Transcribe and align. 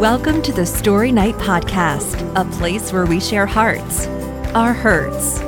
Welcome 0.00 0.40
to 0.44 0.52
the 0.54 0.64
Story 0.64 1.12
Night 1.12 1.34
Podcast, 1.34 2.32
a 2.34 2.50
place 2.56 2.90
where 2.90 3.04
we 3.04 3.20
share 3.20 3.44
hearts, 3.44 4.06
our 4.54 4.72
hurts, 4.72 5.40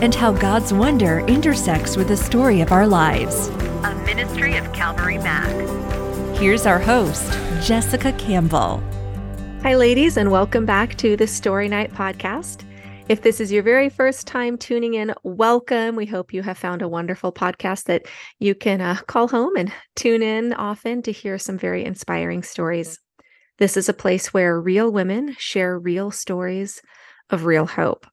and 0.00 0.14
how 0.14 0.32
God's 0.32 0.72
wonder 0.72 1.18
intersects 1.26 1.94
with 1.94 2.08
the 2.08 2.16
story 2.16 2.62
of 2.62 2.72
our 2.72 2.86
lives. 2.86 3.48
A 3.48 3.94
ministry 4.06 4.56
of 4.56 4.72
Calvary 4.72 5.18
Mac. 5.18 5.46
Here's 6.38 6.64
our 6.64 6.78
host, 6.78 7.30
Jessica 7.62 8.12
Campbell. 8.12 8.82
Hi, 9.60 9.76
ladies, 9.76 10.16
and 10.16 10.30
welcome 10.30 10.64
back 10.64 10.94
to 10.94 11.14
the 11.14 11.26
Story 11.26 11.68
Night 11.68 11.92
Podcast. 11.92 12.64
If 13.10 13.20
this 13.20 13.40
is 13.40 13.52
your 13.52 13.62
very 13.62 13.90
first 13.90 14.26
time 14.26 14.56
tuning 14.56 14.94
in, 14.94 15.12
welcome. 15.22 15.96
We 15.96 16.06
hope 16.06 16.32
you 16.32 16.42
have 16.44 16.56
found 16.56 16.80
a 16.80 16.88
wonderful 16.88 17.30
podcast 17.30 17.84
that 17.84 18.06
you 18.38 18.54
can 18.54 18.80
uh, 18.80 19.00
call 19.06 19.28
home 19.28 19.54
and 19.54 19.70
tune 19.96 20.22
in 20.22 20.54
often 20.54 21.02
to 21.02 21.12
hear 21.12 21.36
some 21.36 21.58
very 21.58 21.84
inspiring 21.84 22.42
stories. 22.42 22.98
This 23.58 23.76
is 23.76 23.88
a 23.88 23.94
place 23.94 24.32
where 24.32 24.60
real 24.60 24.90
women 24.90 25.34
share 25.36 25.78
real 25.78 26.10
stories 26.10 26.80
of 27.28 27.44
real 27.44 27.66
hope. 27.66 28.06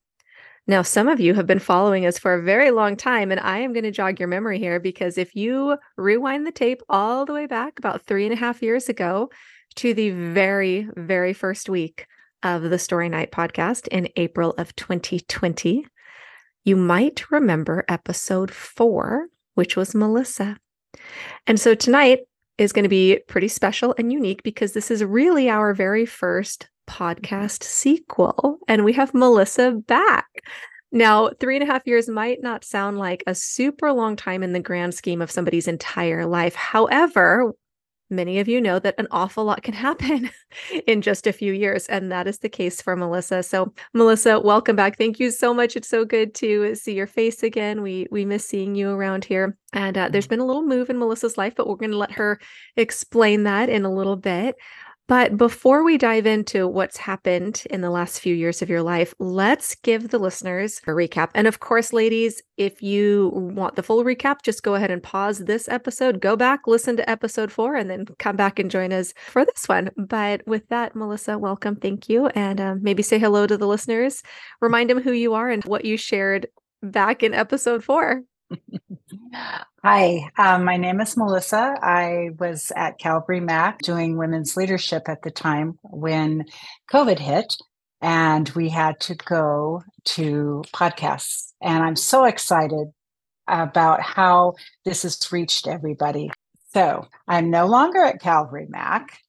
Now, 0.68 0.82
some 0.82 1.08
of 1.08 1.20
you 1.20 1.36
have 1.36 1.46
been 1.46 1.60
following 1.60 2.08
us 2.08 2.18
for 2.18 2.34
a 2.34 2.42
very 2.42 2.72
long 2.72 2.96
time, 2.96 3.30
and 3.30 3.40
I 3.40 3.60
am 3.60 3.72
going 3.72 3.84
to 3.84 3.92
jog 3.92 4.20
your 4.20 4.28
memory 4.28 4.58
here 4.58 4.80
because 4.80 5.20
if 5.20 5.36
you 5.36 5.78
rewind 5.96 6.48
the 6.48 6.52
tape 6.52 6.82
all 6.90 7.26
the 7.26 7.34
way 7.34 7.46
back 7.46 7.78
about 7.78 8.02
three 8.02 8.26
and 8.26 8.34
a 8.34 8.38
half 8.38 8.64
years 8.64 8.90
ago 8.90 9.30
to 9.76 9.94
the 9.94 10.10
very, 10.10 10.88
very 10.96 11.34
first 11.34 11.70
week 11.70 12.08
of 12.42 12.64
the 12.64 12.80
Story 12.80 13.10
Night 13.10 13.32
podcast 13.32 13.88
in 13.90 14.10
April 14.16 14.56
of 14.58 14.76
2020, 14.76 15.86
you 16.64 16.76
might 16.76 17.30
remember 17.30 17.86
episode 17.88 18.50
four, 18.50 19.28
which 19.54 19.78
was 19.78 19.94
Melissa. 19.94 20.58
And 21.46 21.60
so 21.60 21.76
tonight, 21.76 22.22
is 22.58 22.74
going 22.74 22.84
to 22.84 22.90
be 22.90 23.20
pretty 23.28 23.48
special 23.48 23.94
and 23.98 24.12
unique 24.12 24.44
because 24.44 24.74
this 24.74 24.90
is 24.90 25.04
really 25.04 25.50
our 25.50 25.74
very 25.74 26.06
first 26.06 26.70
podcast 26.88 27.64
sequel. 27.64 28.60
And 28.68 28.86
we 28.86 28.94
have 28.94 29.14
Melissa 29.14 29.72
back. 29.72 30.28
Now, 30.92 31.32
three 31.40 31.56
and 31.58 31.64
a 31.64 31.72
half 31.72 31.86
years 31.86 32.08
might 32.08 32.42
not 32.42 32.64
sound 32.64 32.98
like 32.98 33.24
a 33.28 33.36
super 33.36 33.92
long 33.92 34.16
time 34.16 34.44
in 34.44 34.54
the 34.54 34.60
grand 34.60 34.94
scheme 34.94 35.22
of 35.22 35.32
somebody's 35.32 35.68
entire 35.68 36.26
life. 36.26 36.56
However, 36.56 37.54
many 38.10 38.40
of 38.40 38.48
you 38.48 38.62
know 38.62 38.80
that 38.80 38.96
an 38.98 39.08
awful 39.12 39.44
lot 39.46 39.64
can 39.64 39.74
happen 39.74 40.30
in 40.88 41.02
just 41.02 41.28
a 41.28 41.34
few 41.34 41.54
years. 41.54 41.88
And 41.88 42.12
that 42.12 42.28
is 42.28 42.40
the 42.40 42.50
case 42.50 42.82
for 42.82 42.96
Melissa. 42.96 43.44
So, 43.44 43.74
Melissa, 43.94 44.40
welcome 44.40 44.76
back. 44.76 44.98
Thank 44.98 45.20
you 45.20 45.32
so 45.32 45.54
much. 45.54 45.76
It's 45.76 45.88
so 45.88 46.06
good 46.06 46.34
to 46.36 46.76
see 46.76 46.94
your 46.94 47.08
face 47.08 47.44
again. 47.44 47.82
We 47.82 48.08
we 48.12 48.26
miss 48.26 48.46
seeing 48.46 48.76
you 48.76 48.90
around 48.90 49.26
here. 49.26 49.58
And 49.74 49.98
uh, 49.98 50.10
there's 50.10 50.26
mm-hmm. 50.26 50.30
been 50.30 50.40
a 50.40 50.46
little 50.46 50.66
move 50.66 50.90
in 50.90 51.00
Melissa's 51.00 51.38
life, 51.38 51.54
but 51.56 51.68
we're 51.68 51.76
going 51.76 51.92
to 51.92 51.98
let 51.98 52.12
her 52.12 52.40
explain 52.78 53.44
that 53.44 53.70
in 53.70 53.86
a 53.86 53.92
little 53.92 54.16
bit. 54.16 54.56
But 55.08 55.38
before 55.38 55.84
we 55.84 56.00
dive 56.00 56.26
into 56.26 56.68
what's 56.68 56.98
happened 56.98 57.64
in 57.70 57.82
the 57.82 57.92
last 57.92 58.20
few 58.20 58.34
years 58.34 58.64
of 58.64 58.70
your 58.72 58.82
life, 58.82 59.14
let's 59.20 59.76
give 59.76 60.10
the 60.10 60.18
listeners 60.18 60.82
a 60.88 60.92
recap. 60.92 61.30
And 61.36 61.46
of 61.46 61.60
course, 61.60 61.94
ladies, 61.94 62.42
if 62.58 62.82
you 62.82 63.32
want 63.36 63.76
the 63.76 63.84
full 63.84 64.04
recap, 64.04 64.38
just 64.44 64.64
go 64.64 64.74
ahead 64.74 64.90
and 64.90 65.04
pause 65.04 65.40
this 65.40 65.68
episode, 65.70 66.22
go 66.22 66.36
back, 66.36 66.66
listen 66.66 66.98
to 66.98 67.08
episode 67.08 67.52
four, 67.52 67.76
and 67.76 67.88
then 67.88 68.06
come 68.18 68.36
back 68.36 68.58
and 68.58 68.72
join 68.72 68.92
us 68.92 69.14
for 69.28 69.46
this 69.46 69.68
one. 69.68 69.92
But 69.96 70.42
with 70.48 70.68
that, 70.70 70.96
Melissa, 70.96 71.38
welcome. 71.38 71.76
Thank 71.76 72.10
you. 72.10 72.28
And 72.30 72.60
um, 72.60 72.80
maybe 72.82 73.04
say 73.04 73.20
hello 73.20 73.46
to 73.46 73.58
the 73.58 73.68
listeners, 73.68 74.24
remind 74.60 74.90
them 74.90 75.04
who 75.04 75.12
you 75.12 75.36
are 75.36 75.52
and 75.52 75.64
what 75.66 75.86
you 75.86 75.98
shared 75.98 76.48
back 76.82 77.22
in 77.22 77.36
episode 77.36 77.84
four. 77.84 78.24
Hi, 79.84 80.30
um, 80.38 80.64
my 80.64 80.78
name 80.78 81.00
is 81.02 81.16
Melissa. 81.16 81.76
I 81.82 82.30
was 82.40 82.72
at 82.76 82.98
Calvary 82.98 83.40
Mac 83.40 83.80
doing 83.80 84.18
women's 84.18 84.58
leadership 84.58 85.04
at 85.08 85.22
the 85.22 85.32
time 85.32 85.78
when 85.84 86.46
COVID 86.92 87.20
hit, 87.20 87.56
and 88.02 88.50
we 88.50 88.70
had 88.70 89.00
to 89.02 89.16
go 89.16 89.84
to 90.06 90.64
podcasts. 90.74 91.54
And 91.62 91.84
I'm 91.84 91.96
so 91.96 92.26
excited 92.26 92.88
about 93.48 94.02
how 94.02 94.56
this 94.86 95.04
has 95.04 95.20
reached 95.32 95.68
everybody. 95.68 96.32
So 96.74 97.08
I'm 97.28 97.50
no 97.50 97.68
longer 97.68 98.04
at 98.04 98.22
Calvary 98.22 98.68
Mac. 98.70 99.20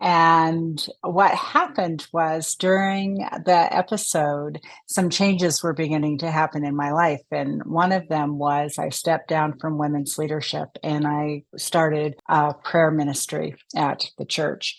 And 0.00 0.84
what 1.02 1.34
happened 1.34 2.06
was 2.10 2.54
during 2.54 3.16
the 3.44 3.68
episode, 3.70 4.60
some 4.86 5.10
changes 5.10 5.62
were 5.62 5.74
beginning 5.74 6.18
to 6.18 6.30
happen 6.30 6.64
in 6.64 6.74
my 6.74 6.90
life. 6.90 7.20
And 7.30 7.62
one 7.64 7.92
of 7.92 8.08
them 8.08 8.38
was 8.38 8.78
I 8.78 8.88
stepped 8.88 9.28
down 9.28 9.58
from 9.58 9.76
women's 9.76 10.16
leadership 10.16 10.70
and 10.82 11.06
I 11.06 11.42
started 11.56 12.14
a 12.28 12.54
prayer 12.54 12.90
ministry 12.90 13.56
at 13.76 14.10
the 14.16 14.24
church. 14.24 14.78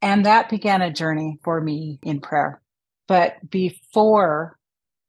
And 0.00 0.24
that 0.24 0.48
began 0.48 0.80
a 0.80 0.92
journey 0.92 1.38
for 1.44 1.60
me 1.60 1.98
in 2.02 2.20
prayer. 2.20 2.62
But 3.08 3.50
before 3.50 4.58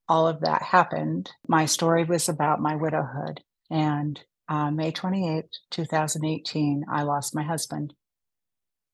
all 0.09 0.27
of 0.27 0.41
that 0.41 0.61
happened, 0.61 1.31
my 1.47 1.65
story 1.65 2.03
was 2.03 2.27
about 2.27 2.61
my 2.61 2.75
widowhood. 2.75 3.41
And 3.69 4.19
uh, 4.49 4.71
May 4.71 4.91
28, 4.91 5.45
2018, 5.71 6.85
I 6.91 7.03
lost 7.03 7.35
my 7.35 7.43
husband. 7.43 7.93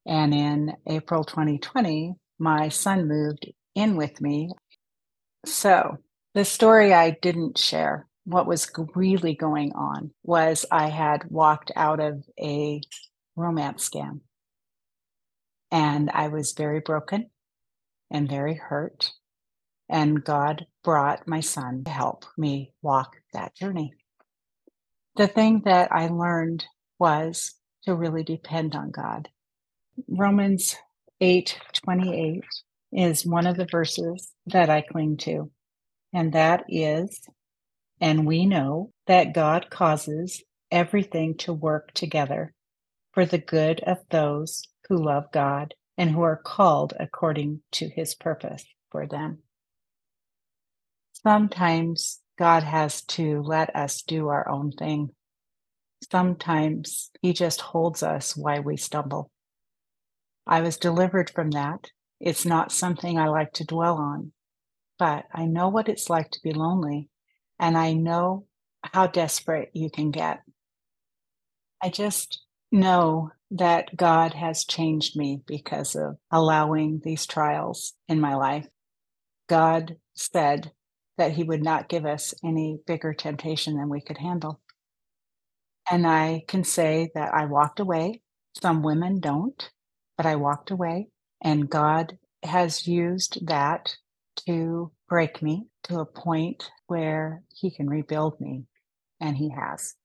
And 0.05 0.33
in 0.33 0.75
April 0.87 1.23
2020, 1.23 2.13
my 2.39 2.69
son 2.69 3.07
moved 3.07 3.47
in 3.75 3.95
with 3.95 4.19
me. 4.21 4.49
So, 5.45 5.97
the 6.33 6.45
story 6.45 6.93
I 6.93 7.11
didn't 7.11 7.57
share, 7.57 8.07
what 8.25 8.47
was 8.47 8.69
really 8.95 9.35
going 9.35 9.73
on, 9.73 10.11
was 10.23 10.65
I 10.71 10.89
had 10.89 11.29
walked 11.29 11.71
out 11.75 11.99
of 11.99 12.23
a 12.39 12.81
romance 13.35 13.89
scam. 13.89 14.21
And 15.71 16.09
I 16.11 16.27
was 16.27 16.53
very 16.53 16.79
broken 16.79 17.29
and 18.11 18.29
very 18.29 18.55
hurt. 18.55 19.11
And 19.89 20.23
God 20.23 20.65
brought 20.83 21.27
my 21.27 21.39
son 21.39 21.83
to 21.85 21.91
help 21.91 22.25
me 22.37 22.73
walk 22.81 23.17
that 23.33 23.55
journey. 23.55 23.93
The 25.15 25.27
thing 25.27 25.61
that 25.65 25.91
I 25.91 26.07
learned 26.07 26.65
was 26.99 27.53
to 27.83 27.93
really 27.93 28.23
depend 28.23 28.75
on 28.75 28.91
God 28.91 29.29
Romans 30.07 30.75
8 31.21 31.59
28 31.85 32.43
is 32.91 33.25
one 33.25 33.47
of 33.47 33.57
the 33.57 33.67
verses 33.69 34.31
that 34.47 34.69
I 34.69 34.81
cling 34.81 35.17
to. 35.17 35.51
And 36.13 36.33
that 36.33 36.65
is, 36.69 37.21
and 37.99 38.25
we 38.25 38.45
know 38.45 38.91
that 39.07 39.33
God 39.33 39.69
causes 39.69 40.43
everything 40.71 41.37
to 41.37 41.53
work 41.53 41.93
together 41.93 42.53
for 43.13 43.25
the 43.25 43.37
good 43.37 43.79
of 43.81 43.97
those 44.09 44.63
who 44.89 45.03
love 45.03 45.31
God 45.31 45.73
and 45.97 46.09
who 46.09 46.21
are 46.21 46.41
called 46.43 46.93
according 46.99 47.61
to 47.73 47.87
his 47.87 48.15
purpose 48.15 48.65
for 48.91 49.07
them. 49.07 49.39
Sometimes 51.13 52.19
God 52.37 52.63
has 52.63 53.03
to 53.03 53.41
let 53.41 53.75
us 53.75 54.01
do 54.01 54.27
our 54.27 54.49
own 54.49 54.71
thing. 54.71 55.11
Sometimes 56.11 57.11
he 57.21 57.33
just 57.33 57.61
holds 57.61 58.03
us 58.03 58.35
while 58.35 58.61
we 58.61 58.75
stumble. 58.75 59.31
I 60.45 60.61
was 60.61 60.77
delivered 60.77 61.29
from 61.29 61.51
that. 61.51 61.91
It's 62.19 62.45
not 62.45 62.71
something 62.71 63.17
I 63.17 63.27
like 63.27 63.53
to 63.53 63.65
dwell 63.65 63.97
on, 63.97 64.31
but 64.99 65.25
I 65.33 65.45
know 65.45 65.69
what 65.69 65.89
it's 65.89 66.09
like 66.09 66.31
to 66.31 66.39
be 66.43 66.53
lonely, 66.53 67.09
and 67.59 67.77
I 67.77 67.93
know 67.93 68.45
how 68.83 69.07
desperate 69.07 69.71
you 69.73 69.89
can 69.89 70.11
get. 70.11 70.41
I 71.81 71.89
just 71.89 72.43
know 72.71 73.31
that 73.51 73.95
God 73.95 74.33
has 74.33 74.65
changed 74.65 75.17
me 75.17 75.41
because 75.45 75.95
of 75.95 76.17
allowing 76.31 77.01
these 77.03 77.25
trials 77.25 77.93
in 78.07 78.19
my 78.19 78.35
life. 78.35 78.67
God 79.47 79.97
said 80.13 80.71
that 81.17 81.33
He 81.33 81.43
would 81.43 81.63
not 81.63 81.89
give 81.89 82.05
us 82.05 82.33
any 82.43 82.79
bigger 82.87 83.13
temptation 83.13 83.77
than 83.77 83.89
we 83.89 84.01
could 84.01 84.17
handle. 84.17 84.59
And 85.91 86.07
I 86.07 86.43
can 86.47 86.63
say 86.63 87.11
that 87.15 87.33
I 87.33 87.45
walked 87.45 87.79
away. 87.79 88.21
Some 88.61 88.81
women 88.81 89.19
don't 89.19 89.69
but 90.17 90.25
I 90.25 90.35
walked 90.35 90.71
away. 90.71 91.07
And 91.41 91.69
God 91.69 92.17
has 92.43 92.87
used 92.87 93.45
that 93.47 93.95
to 94.47 94.91
break 95.07 95.41
me 95.41 95.67
to 95.83 95.99
a 95.99 96.05
point 96.05 96.69
where 96.87 97.43
He 97.53 97.71
can 97.71 97.89
rebuild 97.89 98.39
me. 98.39 98.65
And 99.19 99.37
He 99.37 99.49
has. 99.49 99.95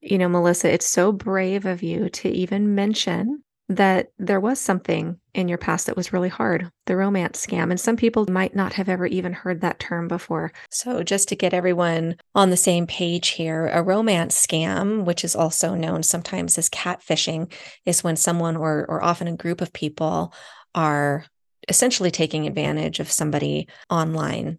You 0.00 0.18
know, 0.18 0.28
Melissa, 0.28 0.72
it's 0.72 0.86
so 0.86 1.10
brave 1.12 1.66
of 1.66 1.82
you 1.82 2.08
to 2.10 2.28
even 2.28 2.74
mention 2.74 3.42
that 3.68 4.12
there 4.18 4.38
was 4.38 4.60
something 4.60 5.18
in 5.34 5.48
your 5.48 5.58
past 5.58 5.86
that 5.86 5.96
was 5.96 6.12
really 6.12 6.28
hard 6.28 6.70
the 6.86 6.96
romance 6.96 7.44
scam. 7.44 7.70
And 7.70 7.80
some 7.80 7.96
people 7.96 8.30
might 8.30 8.54
not 8.54 8.74
have 8.74 8.88
ever 8.88 9.06
even 9.06 9.32
heard 9.32 9.60
that 9.60 9.80
term 9.80 10.06
before. 10.06 10.52
So, 10.70 11.02
just 11.02 11.28
to 11.28 11.36
get 11.36 11.52
everyone 11.52 12.16
on 12.34 12.50
the 12.50 12.56
same 12.56 12.86
page 12.86 13.28
here, 13.28 13.68
a 13.68 13.82
romance 13.82 14.46
scam, 14.46 15.04
which 15.04 15.24
is 15.24 15.34
also 15.34 15.74
known 15.74 16.04
sometimes 16.04 16.56
as 16.58 16.70
catfishing, 16.70 17.52
is 17.84 18.04
when 18.04 18.16
someone 18.16 18.56
or, 18.56 18.86
or 18.88 19.02
often 19.02 19.26
a 19.26 19.36
group 19.36 19.60
of 19.60 19.72
people 19.72 20.32
are 20.74 21.24
essentially 21.68 22.12
taking 22.12 22.46
advantage 22.46 23.00
of 23.00 23.10
somebody 23.10 23.68
online. 23.90 24.58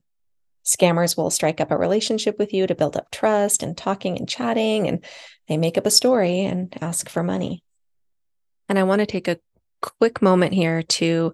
Scammers 0.65 1.15
will 1.15 1.29
strike 1.29 1.61
up 1.61 1.71
a 1.71 1.77
relationship 1.77 2.37
with 2.37 2.53
you 2.53 2.67
to 2.67 2.75
build 2.75 2.97
up 2.97 3.09
trust 3.09 3.63
and 3.63 3.77
talking 3.77 4.17
and 4.17 4.27
chatting, 4.27 4.85
and 4.85 5.05
they 5.47 5.55
make 5.55 5.77
up 5.77 5.85
a 5.85 5.91
story 5.91 6.41
and 6.41 6.75
ask 6.81 7.07
for 7.07 7.23
money. 7.23 7.63
And 8.69 8.77
I 8.77 8.83
want 8.83 8.99
to 8.99 9.05
take 9.05 9.27
a 9.27 9.39
quick 9.81 10.21
moment 10.21 10.53
here 10.53 10.83
to 10.83 11.33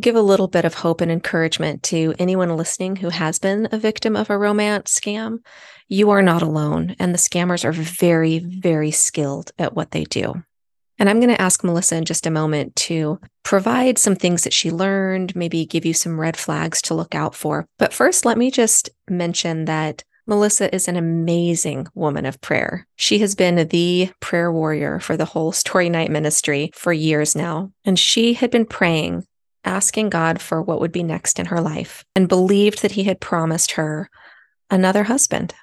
give 0.00 0.14
a 0.16 0.22
little 0.22 0.48
bit 0.48 0.64
of 0.64 0.74
hope 0.74 1.00
and 1.00 1.10
encouragement 1.10 1.82
to 1.82 2.14
anyone 2.18 2.56
listening 2.56 2.96
who 2.96 3.10
has 3.10 3.38
been 3.38 3.68
a 3.72 3.78
victim 3.78 4.16
of 4.16 4.30
a 4.30 4.38
romance 4.38 4.98
scam. 4.98 5.38
You 5.88 6.10
are 6.10 6.22
not 6.22 6.42
alone, 6.42 6.96
and 6.98 7.12
the 7.12 7.18
scammers 7.18 7.64
are 7.64 7.72
very, 7.72 8.38
very 8.38 8.90
skilled 8.90 9.52
at 9.58 9.74
what 9.74 9.90
they 9.90 10.04
do. 10.04 10.42
And 10.98 11.10
I'm 11.10 11.20
going 11.20 11.34
to 11.34 11.40
ask 11.40 11.64
Melissa 11.64 11.96
in 11.96 12.04
just 12.04 12.26
a 12.26 12.30
moment 12.30 12.76
to 12.76 13.18
provide 13.42 13.98
some 13.98 14.14
things 14.14 14.44
that 14.44 14.52
she 14.52 14.70
learned, 14.70 15.34
maybe 15.34 15.66
give 15.66 15.84
you 15.84 15.92
some 15.92 16.18
red 16.18 16.36
flags 16.36 16.80
to 16.82 16.94
look 16.94 17.14
out 17.14 17.34
for. 17.34 17.66
But 17.78 17.92
first, 17.92 18.24
let 18.24 18.38
me 18.38 18.50
just 18.50 18.88
mention 19.08 19.64
that 19.66 20.04
Melissa 20.26 20.72
is 20.74 20.86
an 20.86 20.96
amazing 20.96 21.88
woman 21.94 22.26
of 22.26 22.40
prayer. 22.40 22.86
She 22.96 23.18
has 23.18 23.34
been 23.34 23.68
the 23.68 24.10
prayer 24.20 24.52
warrior 24.52 25.00
for 25.00 25.16
the 25.16 25.24
whole 25.24 25.52
Story 25.52 25.88
Night 25.88 26.10
ministry 26.10 26.70
for 26.74 26.92
years 26.92 27.34
now. 27.34 27.72
And 27.84 27.98
she 27.98 28.34
had 28.34 28.50
been 28.50 28.66
praying 28.66 29.26
asking 29.64 30.10
God 30.10 30.40
for 30.40 30.62
what 30.62 30.80
would 30.80 30.92
be 30.92 31.02
next 31.02 31.38
in 31.38 31.46
her 31.46 31.60
life 31.60 32.04
and 32.14 32.28
believed 32.28 32.82
that 32.82 32.92
he 32.92 33.04
had 33.04 33.20
promised 33.20 33.72
her 33.72 34.10
another 34.70 35.04
husband. 35.04 35.54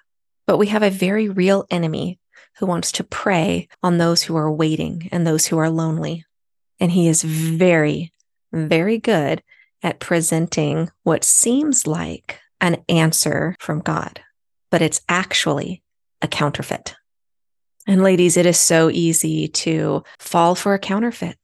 But 0.46 0.58
we 0.58 0.68
have 0.68 0.84
a 0.84 0.90
very 0.90 1.30
real 1.30 1.66
enemy 1.70 2.20
who 2.58 2.66
wants 2.66 2.92
to 2.94 3.04
prey 3.04 3.68
on 3.84 3.98
those 3.98 4.24
who 4.24 4.36
are 4.36 4.52
waiting 4.52 5.10
and 5.12 5.26
those 5.26 5.48
who 5.48 5.58
are 5.58 5.70
lonely. 5.70 6.26
And 6.80 6.92
he 6.92 7.08
is 7.08 7.24
very, 7.24 8.14
very 8.52 8.98
good 8.98 9.44
at 9.84 10.00
presenting 10.00 10.90
what 11.04 11.24
seems 11.24 11.88
like 11.88 12.40
an 12.62 12.84
answer 12.90 13.56
from 13.60 13.80
God, 13.80 14.22
but 14.72 14.82
it's 14.82 15.02
actually 15.10 15.84
a 16.22 16.28
counterfeit. 16.28 16.96
And 17.88 18.04
ladies, 18.04 18.38
it 18.38 18.46
is 18.46 18.60
so 18.60 18.90
easy 18.90 19.48
to 19.48 20.04
fall 20.20 20.56
for 20.56 20.74
a 20.74 20.80
counterfeit. 20.80 21.38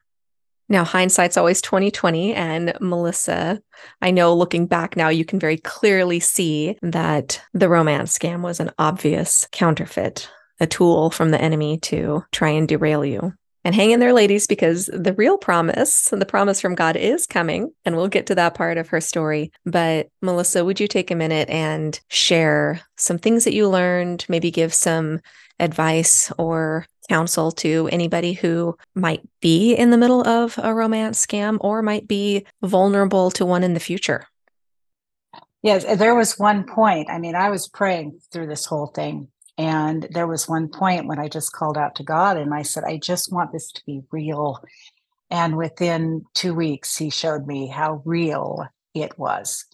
Now, 0.68 0.84
hindsight's 0.84 1.38
always 1.38 1.62
2020. 1.62 2.34
And 2.34 2.74
Melissa, 2.82 3.62
I 4.02 4.12
know 4.12 4.34
looking 4.34 4.66
back 4.66 4.96
now, 4.96 5.10
you 5.10 5.26
can 5.26 5.40
very 5.40 5.58
clearly 5.58 6.20
see 6.20 6.78
that 6.82 7.42
the 7.54 7.70
romance 7.70 8.18
scam 8.18 8.42
was 8.42 8.60
an 8.60 8.72
obvious 8.80 9.48
counterfeit, 9.52 10.30
a 10.60 10.68
tool 10.68 11.12
from 11.12 11.32
the 11.32 11.42
enemy 11.42 11.78
to 11.80 12.24
try 12.32 12.50
and 12.50 12.68
derail 12.68 13.06
you. 13.06 13.34
And 13.66 13.74
hang 13.74 13.90
in 13.90 14.00
there, 14.00 14.14
ladies, 14.14 14.46
because 14.46 14.86
the 14.94 15.14
real 15.14 15.40
promise, 15.40 16.10
the 16.10 16.26
promise 16.26 16.62
from 16.62 16.76
God 16.76 16.96
is 16.96 17.26
coming. 17.26 17.74
And 17.84 17.96
we'll 17.96 18.08
get 18.08 18.28
to 18.28 18.36
that 18.36 18.54
part 18.54 18.78
of 18.78 18.90
her 18.90 19.02
story. 19.02 19.52
But 19.66 20.10
Melissa, 20.22 20.64
would 20.64 20.80
you 20.80 20.88
take 20.88 21.10
a 21.10 21.16
minute 21.16 21.50
and 21.50 22.00
share 22.08 22.82
some 22.96 23.18
things 23.18 23.44
that 23.44 23.56
you 23.56 23.68
learned, 23.68 24.24
maybe 24.30 24.52
give 24.52 24.72
some 24.72 25.20
advice 25.60 26.32
or 26.38 26.86
counsel 27.10 27.52
to 27.54 27.90
anybody 27.92 28.34
who 28.34 28.78
might 28.94 29.22
be 29.42 29.74
in 29.74 29.90
the 29.90 29.98
middle 29.98 30.26
of 30.28 30.60
a 30.62 30.72
romance 30.72 31.26
scam 31.26 31.58
or 31.60 31.82
might 31.82 32.08
be 32.08 32.46
vulnerable 32.62 33.32
to 33.32 33.48
one 33.48 33.64
in 33.64 33.74
the 33.74 33.80
future? 33.80 34.28
Yes, 35.64 35.84
there 35.98 36.14
was 36.14 36.38
one 36.38 36.66
point. 36.66 37.10
I 37.10 37.18
mean, 37.18 37.34
I 37.34 37.50
was 37.50 37.68
praying 37.68 38.20
through 38.32 38.46
this 38.46 38.66
whole 38.66 38.86
thing. 38.86 39.30
And 39.58 40.08
there 40.12 40.28
was 40.28 40.50
one 40.50 40.68
point 40.68 41.08
when 41.08 41.20
I 41.20 41.30
just 41.30 41.54
called 41.54 41.78
out 41.78 41.96
to 41.96 42.04
God 42.04 42.38
and 42.38 42.54
I 42.54 42.64
said, 42.64 42.84
I 42.84 42.98
just 42.98 43.32
want 43.32 43.52
this 43.52 43.72
to 43.72 43.82
be 43.86 44.02
real. 44.12 44.62
And 45.30 45.56
within 45.56 46.26
two 46.34 46.54
weeks, 46.54 46.98
he 46.98 47.10
showed 47.10 47.48
me 47.48 47.68
how 47.68 48.02
real 48.06 48.68
it 48.94 49.18
was. 49.18 49.66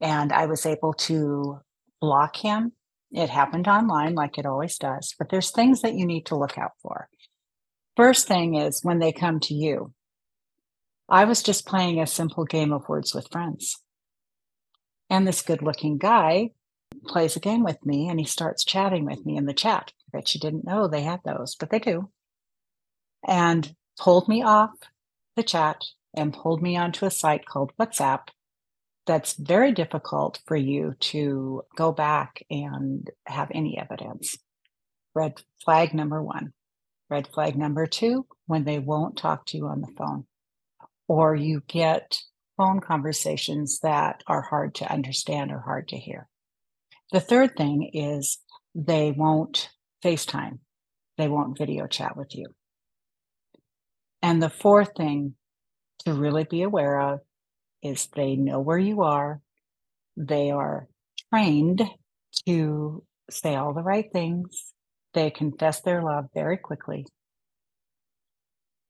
And 0.00 0.32
I 0.32 0.46
was 0.46 0.66
able 0.66 0.92
to 0.94 1.58
block 2.00 2.36
him 2.36 2.72
it 3.14 3.30
happened 3.30 3.68
online 3.68 4.16
like 4.16 4.38
it 4.38 4.46
always 4.46 4.76
does, 4.76 5.14
but 5.16 5.30
there's 5.30 5.52
things 5.52 5.82
that 5.82 5.94
you 5.94 6.04
need 6.04 6.26
to 6.26 6.36
look 6.36 6.58
out 6.58 6.72
for. 6.82 7.08
First 7.96 8.26
thing 8.26 8.56
is 8.56 8.80
when 8.82 8.98
they 8.98 9.12
come 9.12 9.38
to 9.40 9.54
you. 9.54 9.92
I 11.08 11.24
was 11.24 11.40
just 11.40 11.64
playing 11.64 12.00
a 12.00 12.08
simple 12.08 12.44
game 12.44 12.72
of 12.72 12.88
words 12.88 13.14
with 13.14 13.28
friends. 13.30 13.76
And 15.08 15.28
this 15.28 15.42
good 15.42 15.62
looking 15.62 15.96
guy 15.96 16.50
plays 17.04 17.36
a 17.36 17.40
game 17.40 17.62
with 17.62 17.84
me 17.84 18.08
and 18.08 18.18
he 18.18 18.26
starts 18.26 18.64
chatting 18.64 19.04
with 19.04 19.24
me 19.24 19.36
in 19.36 19.46
the 19.46 19.54
chat. 19.54 19.92
I 20.08 20.18
bet 20.18 20.34
you 20.34 20.40
didn't 20.40 20.64
know 20.64 20.88
they 20.88 21.02
had 21.02 21.20
those, 21.24 21.54
but 21.54 21.70
they 21.70 21.78
do. 21.78 22.10
And 23.26 23.74
pulled 23.98 24.28
me 24.28 24.42
off 24.42 24.70
the 25.36 25.42
chat 25.42 25.82
and 26.14 26.32
pulled 26.32 26.62
me 26.62 26.76
onto 26.76 27.06
a 27.06 27.10
site 27.10 27.46
called 27.46 27.72
WhatsApp 27.78 28.28
that's 29.06 29.34
very 29.34 29.72
difficult 29.72 30.40
for 30.46 30.56
you 30.56 30.94
to 30.98 31.62
go 31.76 31.92
back 31.92 32.42
and 32.50 33.10
have 33.26 33.50
any 33.52 33.78
evidence. 33.78 34.38
Red 35.14 35.42
flag 35.64 35.94
number 35.94 36.22
one. 36.22 36.52
Red 37.10 37.28
flag 37.28 37.56
number 37.56 37.86
two, 37.86 38.26
when 38.46 38.64
they 38.64 38.78
won't 38.78 39.16
talk 39.16 39.44
to 39.46 39.58
you 39.58 39.66
on 39.66 39.82
the 39.82 39.92
phone, 39.96 40.26
or 41.06 41.34
you 41.34 41.62
get 41.68 42.18
phone 42.56 42.80
conversations 42.80 43.80
that 43.80 44.22
are 44.26 44.40
hard 44.40 44.74
to 44.76 44.90
understand 44.90 45.52
or 45.52 45.60
hard 45.60 45.88
to 45.88 45.96
hear. 45.96 46.28
The 47.14 47.20
third 47.20 47.54
thing 47.56 47.90
is 47.92 48.38
they 48.74 49.12
won't 49.12 49.70
FaceTime, 50.04 50.58
they 51.16 51.28
won't 51.28 51.56
video 51.56 51.86
chat 51.86 52.16
with 52.16 52.34
you. 52.34 52.46
And 54.20 54.42
the 54.42 54.50
fourth 54.50 54.96
thing 54.96 55.36
to 56.00 56.12
really 56.12 56.42
be 56.42 56.62
aware 56.62 57.00
of 57.00 57.20
is 57.84 58.08
they 58.08 58.34
know 58.34 58.58
where 58.58 58.78
you 58.78 59.02
are. 59.02 59.40
They 60.16 60.50
are 60.50 60.88
trained 61.32 61.82
to 62.48 63.04
say 63.30 63.54
all 63.54 63.74
the 63.74 63.84
right 63.84 64.10
things. 64.12 64.72
They 65.12 65.30
confess 65.30 65.82
their 65.82 66.02
love 66.02 66.30
very 66.34 66.56
quickly. 66.56 67.06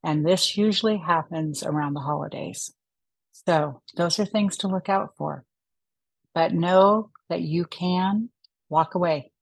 And 0.03 0.25
this 0.25 0.57
usually 0.57 0.97
happens 0.97 1.63
around 1.63 1.93
the 1.93 2.01
holidays. 2.01 2.73
So 3.47 3.83
those 3.99 4.19
are 4.19 4.25
things 4.25 4.57
to 4.59 4.69
look 4.69 4.89
out 4.89 5.11
for. 5.19 5.45
But 6.33 6.55
know 6.55 7.11
that 7.29 7.41
you 7.41 7.65
can 7.65 8.31
walk 8.69 8.95
away. 8.95 9.33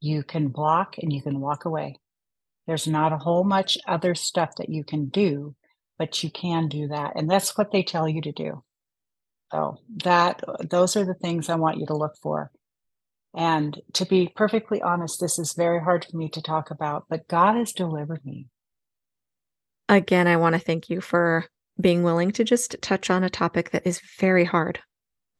You 0.00 0.22
can 0.22 0.48
block 0.48 0.96
and 0.98 1.12
you 1.12 1.22
can 1.22 1.40
walk 1.40 1.64
away. 1.64 1.96
There's 2.66 2.86
not 2.86 3.12
a 3.12 3.18
whole 3.18 3.44
much 3.44 3.78
other 3.86 4.14
stuff 4.14 4.56
that 4.56 4.68
you 4.68 4.84
can 4.84 5.08
do, 5.08 5.54
but 5.98 6.22
you 6.22 6.30
can 6.30 6.68
do 6.68 6.88
that. 6.88 7.12
And 7.16 7.30
that's 7.30 7.56
what 7.56 7.72
they 7.72 7.82
tell 7.82 8.08
you 8.08 8.20
to 8.22 8.32
do. 8.32 8.62
So 9.52 9.78
that 10.04 10.42
those 10.60 10.96
are 10.96 11.04
the 11.04 11.14
things 11.14 11.48
I 11.48 11.56
want 11.56 11.78
you 11.78 11.86
to 11.86 11.96
look 11.96 12.14
for. 12.22 12.50
And 13.34 13.80
to 13.94 14.04
be 14.04 14.30
perfectly 14.34 14.82
honest, 14.82 15.20
this 15.20 15.38
is 15.38 15.54
very 15.54 15.80
hard 15.80 16.04
for 16.04 16.16
me 16.16 16.28
to 16.30 16.42
talk 16.42 16.70
about, 16.70 17.04
but 17.08 17.28
God 17.28 17.56
has 17.56 17.72
delivered 17.72 18.24
me. 18.24 18.48
Again, 19.88 20.26
I 20.26 20.36
want 20.36 20.54
to 20.54 20.58
thank 20.58 20.90
you 20.90 21.00
for 21.00 21.46
being 21.80 22.02
willing 22.02 22.30
to 22.32 22.44
just 22.44 22.76
touch 22.82 23.10
on 23.10 23.24
a 23.24 23.30
topic 23.30 23.70
that 23.70 23.86
is 23.86 24.00
very 24.18 24.44
hard. 24.44 24.80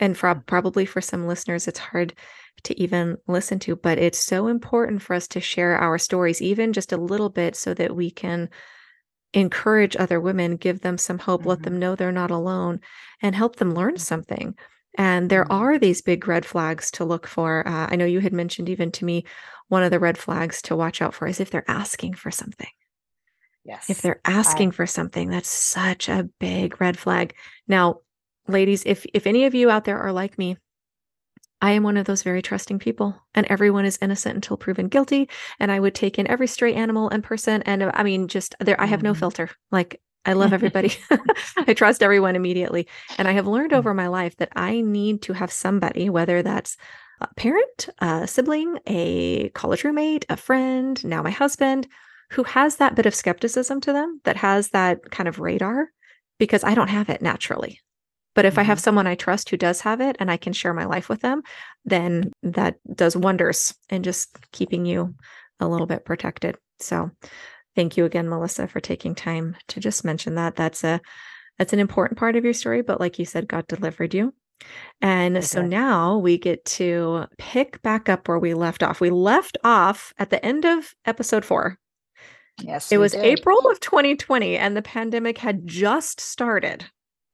And 0.00 0.16
for, 0.16 0.34
mm. 0.34 0.46
probably 0.46 0.86
for 0.86 1.00
some 1.00 1.26
listeners, 1.26 1.68
it's 1.68 1.78
hard 1.78 2.14
to 2.64 2.80
even 2.80 3.16
listen 3.26 3.58
to, 3.60 3.76
but 3.76 3.98
it's 3.98 4.18
so 4.18 4.46
important 4.46 5.02
for 5.02 5.14
us 5.14 5.28
to 5.28 5.40
share 5.40 5.76
our 5.76 5.98
stories, 5.98 6.42
even 6.42 6.72
just 6.72 6.92
a 6.92 6.96
little 6.96 7.30
bit, 7.30 7.56
so 7.56 7.74
that 7.74 7.96
we 7.96 8.10
can 8.10 8.50
encourage 9.32 9.96
other 9.96 10.20
women, 10.20 10.56
give 10.56 10.80
them 10.80 10.98
some 10.98 11.18
hope, 11.18 11.40
mm-hmm. 11.40 11.50
let 11.50 11.62
them 11.62 11.78
know 11.78 11.94
they're 11.94 12.12
not 12.12 12.30
alone, 12.30 12.80
and 13.20 13.34
help 13.34 13.56
them 13.56 13.74
learn 13.74 13.96
something. 13.96 14.54
And 14.98 15.30
there 15.30 15.44
mm-hmm. 15.44 15.52
are 15.52 15.78
these 15.78 16.02
big 16.02 16.28
red 16.28 16.44
flags 16.44 16.90
to 16.92 17.04
look 17.04 17.26
for. 17.26 17.66
Uh, 17.66 17.88
I 17.90 17.96
know 17.96 18.04
you 18.04 18.20
had 18.20 18.32
mentioned 18.32 18.68
even 18.68 18.92
to 18.92 19.04
me 19.04 19.24
one 19.68 19.82
of 19.82 19.90
the 19.90 19.98
red 19.98 20.18
flags 20.18 20.60
to 20.62 20.76
watch 20.76 21.00
out 21.00 21.14
for 21.14 21.26
is 21.26 21.40
if 21.40 21.50
they're 21.50 21.70
asking 21.70 22.14
for 22.14 22.30
something. 22.30 22.68
Yes. 23.64 23.88
If 23.88 24.02
they're 24.02 24.20
asking 24.24 24.68
I... 24.68 24.72
for 24.72 24.86
something, 24.86 25.30
that's 25.30 25.48
such 25.48 26.08
a 26.08 26.28
big 26.38 26.80
red 26.80 26.98
flag. 26.98 27.34
Now, 27.66 28.00
ladies, 28.48 28.82
if 28.86 29.06
if 29.14 29.26
any 29.26 29.44
of 29.44 29.54
you 29.54 29.70
out 29.70 29.84
there 29.84 29.98
are 29.98 30.12
like 30.12 30.38
me, 30.38 30.56
I 31.62 31.72
am 31.72 31.84
one 31.84 31.96
of 31.96 32.06
those 32.06 32.24
very 32.24 32.42
trusting 32.42 32.80
people, 32.80 33.16
and 33.34 33.46
everyone 33.46 33.84
is 33.84 33.98
innocent 34.02 34.34
until 34.34 34.56
proven 34.56 34.88
guilty. 34.88 35.28
And 35.60 35.70
I 35.70 35.78
would 35.78 35.94
take 35.94 36.18
in 36.18 36.26
every 36.26 36.48
stray 36.48 36.74
animal 36.74 37.08
and 37.08 37.22
person. 37.22 37.62
And 37.62 37.84
uh, 37.84 37.92
I 37.94 38.02
mean, 38.02 38.26
just 38.26 38.56
there, 38.58 38.80
I 38.80 38.86
have 38.86 39.02
no 39.02 39.12
mm-hmm. 39.12 39.20
filter. 39.20 39.50
Like, 39.70 40.00
I 40.24 40.32
love 40.32 40.52
everybody. 40.52 40.92
I 41.56 41.74
trust 41.74 42.02
everyone 42.02 42.34
immediately. 42.34 42.88
And 43.16 43.28
I 43.28 43.32
have 43.32 43.46
learned 43.46 43.72
over 43.72 43.94
my 43.94 44.08
life 44.08 44.36
that 44.36 44.50
I 44.56 44.80
need 44.80 45.22
to 45.22 45.32
have 45.34 45.52
somebody, 45.52 46.10
whether 46.10 46.42
that's 46.42 46.76
a 47.20 47.28
parent, 47.34 47.88
a 48.00 48.26
sibling, 48.26 48.78
a 48.86 49.50
college 49.50 49.84
roommate, 49.84 50.26
a 50.28 50.36
friend, 50.36 51.02
now 51.04 51.22
my 51.22 51.30
husband, 51.30 51.86
who 52.32 52.42
has 52.42 52.76
that 52.76 52.96
bit 52.96 53.06
of 53.06 53.14
skepticism 53.14 53.80
to 53.82 53.92
them, 53.92 54.20
that 54.24 54.36
has 54.36 54.70
that 54.70 55.10
kind 55.12 55.28
of 55.28 55.38
radar, 55.38 55.90
because 56.38 56.64
I 56.64 56.74
don't 56.74 56.88
have 56.88 57.08
it 57.08 57.22
naturally. 57.22 57.78
But 58.34 58.44
if 58.44 58.54
mm-hmm. 58.54 58.60
I 58.60 58.62
have 58.64 58.78
mm-hmm. 58.78 58.82
someone 58.82 59.06
I 59.06 59.14
trust 59.14 59.50
who 59.50 59.56
does 59.56 59.80
have 59.82 60.00
it 60.00 60.16
and 60.18 60.30
I 60.30 60.36
can 60.36 60.52
share 60.52 60.74
my 60.74 60.84
life 60.84 61.08
with 61.08 61.20
them, 61.20 61.42
then 61.84 62.32
that 62.42 62.76
does 62.94 63.16
wonders 63.16 63.74
in 63.90 64.02
just 64.02 64.36
keeping 64.52 64.86
you 64.86 65.14
a 65.60 65.68
little 65.68 65.86
bit 65.86 66.04
protected. 66.04 66.56
So 66.78 67.10
thank 67.76 67.96
you 67.96 68.04
again, 68.04 68.28
Melissa, 68.28 68.68
for 68.68 68.80
taking 68.80 69.14
time 69.14 69.56
to 69.68 69.80
just 69.80 70.04
mention 70.04 70.34
that. 70.36 70.56
That's 70.56 70.84
a 70.84 71.00
that's 71.58 71.72
an 71.72 71.78
important 71.78 72.18
part 72.18 72.34
of 72.34 72.44
your 72.44 72.54
story, 72.54 72.82
but 72.82 72.98
like 72.98 73.18
you 73.18 73.26
said, 73.26 73.46
God 73.46 73.66
delivered 73.68 74.14
you. 74.14 74.34
And 75.00 75.36
okay. 75.36 75.46
so 75.46 75.62
now 75.62 76.18
we 76.18 76.38
get 76.38 76.64
to 76.64 77.26
pick 77.36 77.82
back 77.82 78.08
up 78.08 78.26
where 78.26 78.38
we 78.38 78.54
left 78.54 78.82
off. 78.82 79.00
We 79.00 79.10
left 79.10 79.58
off 79.64 80.14
at 80.18 80.30
the 80.30 80.44
end 80.44 80.64
of 80.64 80.94
episode 81.04 81.44
four. 81.44 81.78
Yes. 82.60 82.92
It 82.92 82.98
was 82.98 83.12
did. 83.12 83.24
April 83.24 83.58
of 83.70 83.80
2020, 83.80 84.56
and 84.56 84.76
the 84.76 84.82
pandemic 84.82 85.38
had 85.38 85.66
just 85.66 86.20
started. 86.20 86.86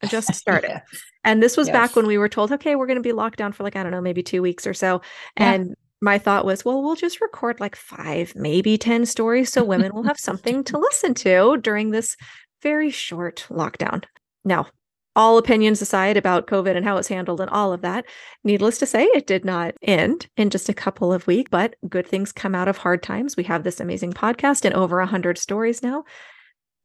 Just 0.07 0.35
started. 0.35 0.83
And 1.25 1.43
this 1.43 1.57
was 1.57 1.69
yes. 1.69 1.75
back 1.75 1.97
when 1.97 2.07
we 2.07 2.19
were 2.19 2.29
told, 2.29 2.53
okay, 2.53 2.77
we're 2.77 2.87
going 2.87 2.97
to 2.97 3.03
be 3.03 3.13
locked 3.13 3.39
down 3.39 3.53
for 3.53 3.65
like, 3.65 3.77
I 3.77 3.83
don't 3.83 3.93
know, 3.93 4.01
maybe 4.01 4.23
two 4.23 4.43
weeks 4.43 4.67
or 4.67 4.75
so. 4.75 5.01
Yeah. 5.39 5.53
And 5.53 5.75
my 6.01 6.19
thought 6.19 6.45
was, 6.45 6.65
well, 6.65 6.83
we'll 6.83 6.95
just 6.95 7.21
record 7.21 7.61
like 7.61 7.75
five, 7.75 8.33
maybe 8.37 8.79
10 8.79 9.07
stories 9.07 9.53
so 9.53 9.65
women 9.65 9.93
will 9.93 10.05
have 10.05 10.19
something 10.19 10.63
to 10.65 10.79
listen 10.79 11.15
to 11.15 11.57
during 11.59 11.91
this 11.91 12.17
very 12.63 12.91
short 12.91 13.47
lockdown. 13.51 14.05
Now, 14.45 14.69
all 15.17 15.37
opinions 15.37 15.83
aside 15.83 16.17
about 16.17 16.47
COVID 16.47 16.77
and 16.77 16.85
how 16.85 16.97
it's 16.97 17.09
handled 17.09 17.41
and 17.41 17.51
all 17.51 17.73
of 17.73 17.83
that, 17.83 18.05
needless 18.45 18.79
to 18.79 18.87
say, 18.87 19.05
it 19.07 19.27
did 19.27 19.45
not 19.45 19.75
end 19.83 20.29
in 20.37 20.49
just 20.49 20.69
a 20.69 20.75
couple 20.75 21.13
of 21.13 21.27
weeks, 21.27 21.49
but 21.51 21.75
good 21.89 22.07
things 22.07 22.31
come 22.31 22.55
out 22.55 22.69
of 22.69 22.79
hard 22.79 23.03
times. 23.03 23.37
We 23.37 23.43
have 23.45 23.65
this 23.65 23.81
amazing 23.81 24.13
podcast 24.13 24.65
and 24.65 24.75
over 24.75 24.99
100 24.99 25.37
stories 25.37 25.83
now, 25.83 26.05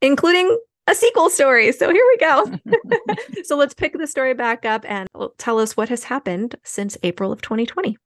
including 0.02 0.58
a 0.88 0.96
sequel 0.96 1.30
story. 1.30 1.72
So 1.72 1.92
here 1.92 2.06
we 2.08 2.18
go. 2.18 2.60
so 3.44 3.56
let's 3.56 3.74
pick 3.74 3.98
the 3.98 4.08
story 4.08 4.34
back 4.34 4.66
up 4.66 4.86
and 4.88 5.08
tell 5.38 5.60
us 5.60 5.78
what 5.78 5.90
has 5.90 6.04
happened 6.04 6.56
since 6.64 6.98
April 7.04 7.32
of 7.32 7.42
2020. 7.42 7.98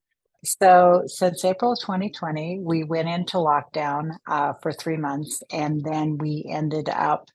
So, 0.46 1.04
since 1.08 1.44
April 1.44 1.74
of 1.74 1.80
2020, 1.80 2.60
we 2.62 2.84
went 2.84 3.10
into 3.10 3.38
lockdown 3.38 4.12
uh, 4.28 4.54
for 4.62 4.72
three 4.72 4.96
months 4.96 5.42
and 5.52 5.84
then 5.84 6.18
we 6.20 6.46
ended 6.50 6.90
up 6.90 7.30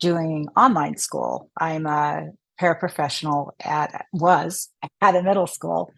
doing 0.00 0.48
online 0.56 0.98
school. 0.98 1.50
I'm 1.58 1.86
a 1.86 2.30
paraprofessional 2.60 3.52
at, 3.64 4.04
was 4.12 4.68
at 5.00 5.16
a 5.16 5.22
middle 5.22 5.46
school. 5.46 5.92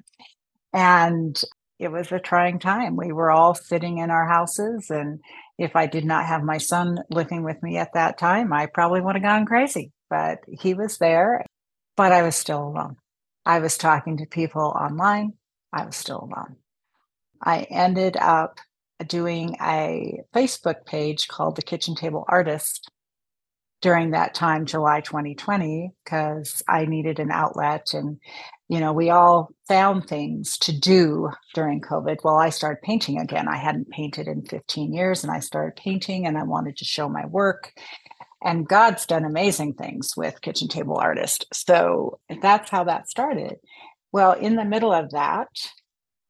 And 0.73 1.41
it 1.79 1.89
was 1.89 2.13
a 2.13 2.19
trying 2.19 2.59
time. 2.59 2.97
We 2.97 3.13
were 3.13 3.31
all 3.31 3.55
sitting 3.55 3.99
in 3.99 4.11
our 4.11 4.29
houses. 4.29 4.91
And 4.91 5.21
if 5.59 5.77
I 5.77 5.87
did 5.87 6.05
not 6.05 6.27
have 6.27 6.43
my 6.43 6.59
son 6.59 6.99
living 7.11 7.45
with 7.45 7.63
me 7.63 7.79
at 7.79 7.95
that 7.95 8.19
time, 8.19 8.53
I 8.53 8.67
probably 8.67 9.01
would 9.01 9.17
have 9.17 9.25
gone 9.25 9.47
crazy. 9.47 9.93
But 10.09 10.39
he 10.49 10.75
was 10.75 10.99
there, 10.99 11.45
but 11.97 12.13
I 12.13 12.23
was 12.23 12.37
still 12.37 12.63
alone. 12.69 12.97
I 13.45 13.59
was 13.59 13.77
talking 13.77 14.19
to 14.19 14.27
people 14.27 14.63
online 14.63 15.33
I 15.75 15.85
was 15.85 15.97
still 15.97 16.29
alone. 16.33 16.57
I 17.43 17.67
ended 17.69 18.17
up 18.17 18.61
doing 19.07 19.57
a 19.61 20.21
Facebook 20.33 20.87
page 20.87 21.27
called 21.27 21.57
The 21.57 21.63
Kitchen 21.63 21.97
Table 21.97 22.25
Artist 22.29 22.89
during 23.83 24.13
that 24.13 24.35
time, 24.35 24.67
July 24.67 25.01
2020, 25.01 25.91
because 26.05 26.63
I 26.69 26.85
needed 26.85 27.19
an 27.19 27.33
outlet. 27.33 27.89
And, 27.93 28.19
you 28.69 28.81
know, 28.81 28.93
we 28.93 29.11
all 29.11 29.51
found 29.69 30.07
things 30.07 30.57
to 30.59 30.79
do 30.79 31.31
during 31.55 31.81
COVID. 31.81 32.19
Well, 32.25 32.37
I 32.37 32.49
started 32.49 32.83
painting 32.83 33.19
again. 33.19 33.47
I 33.49 33.57
hadn't 33.57 33.91
painted 33.91 34.27
in 34.27 34.43
15 34.43 34.93
years 34.93 35.23
and 35.23 35.33
I 35.33 35.41
started 35.41 35.77
painting 35.77 36.27
and 36.27 36.39
I 36.39 36.45
wanted 36.45 36.79
to 36.79 36.85
show 36.85 37.09
my 37.09 37.27
work. 37.27 37.73
And 38.43 38.69
God's 38.69 39.07
done 39.07 39.25
amazing 39.25 39.75
things 39.75 40.17
with 40.17 40.41
Kitchen 40.41 40.69
Table 40.69 40.97
Artist. 40.97 41.47
So 41.53 42.21
that's 42.43 42.71
how 42.71 42.85
that 42.85 43.09
started. 43.09 43.57
Well, 44.13 44.33
in 44.33 44.57
the 44.57 44.65
middle 44.65 44.93
of 44.93 45.11
that, 45.11 45.49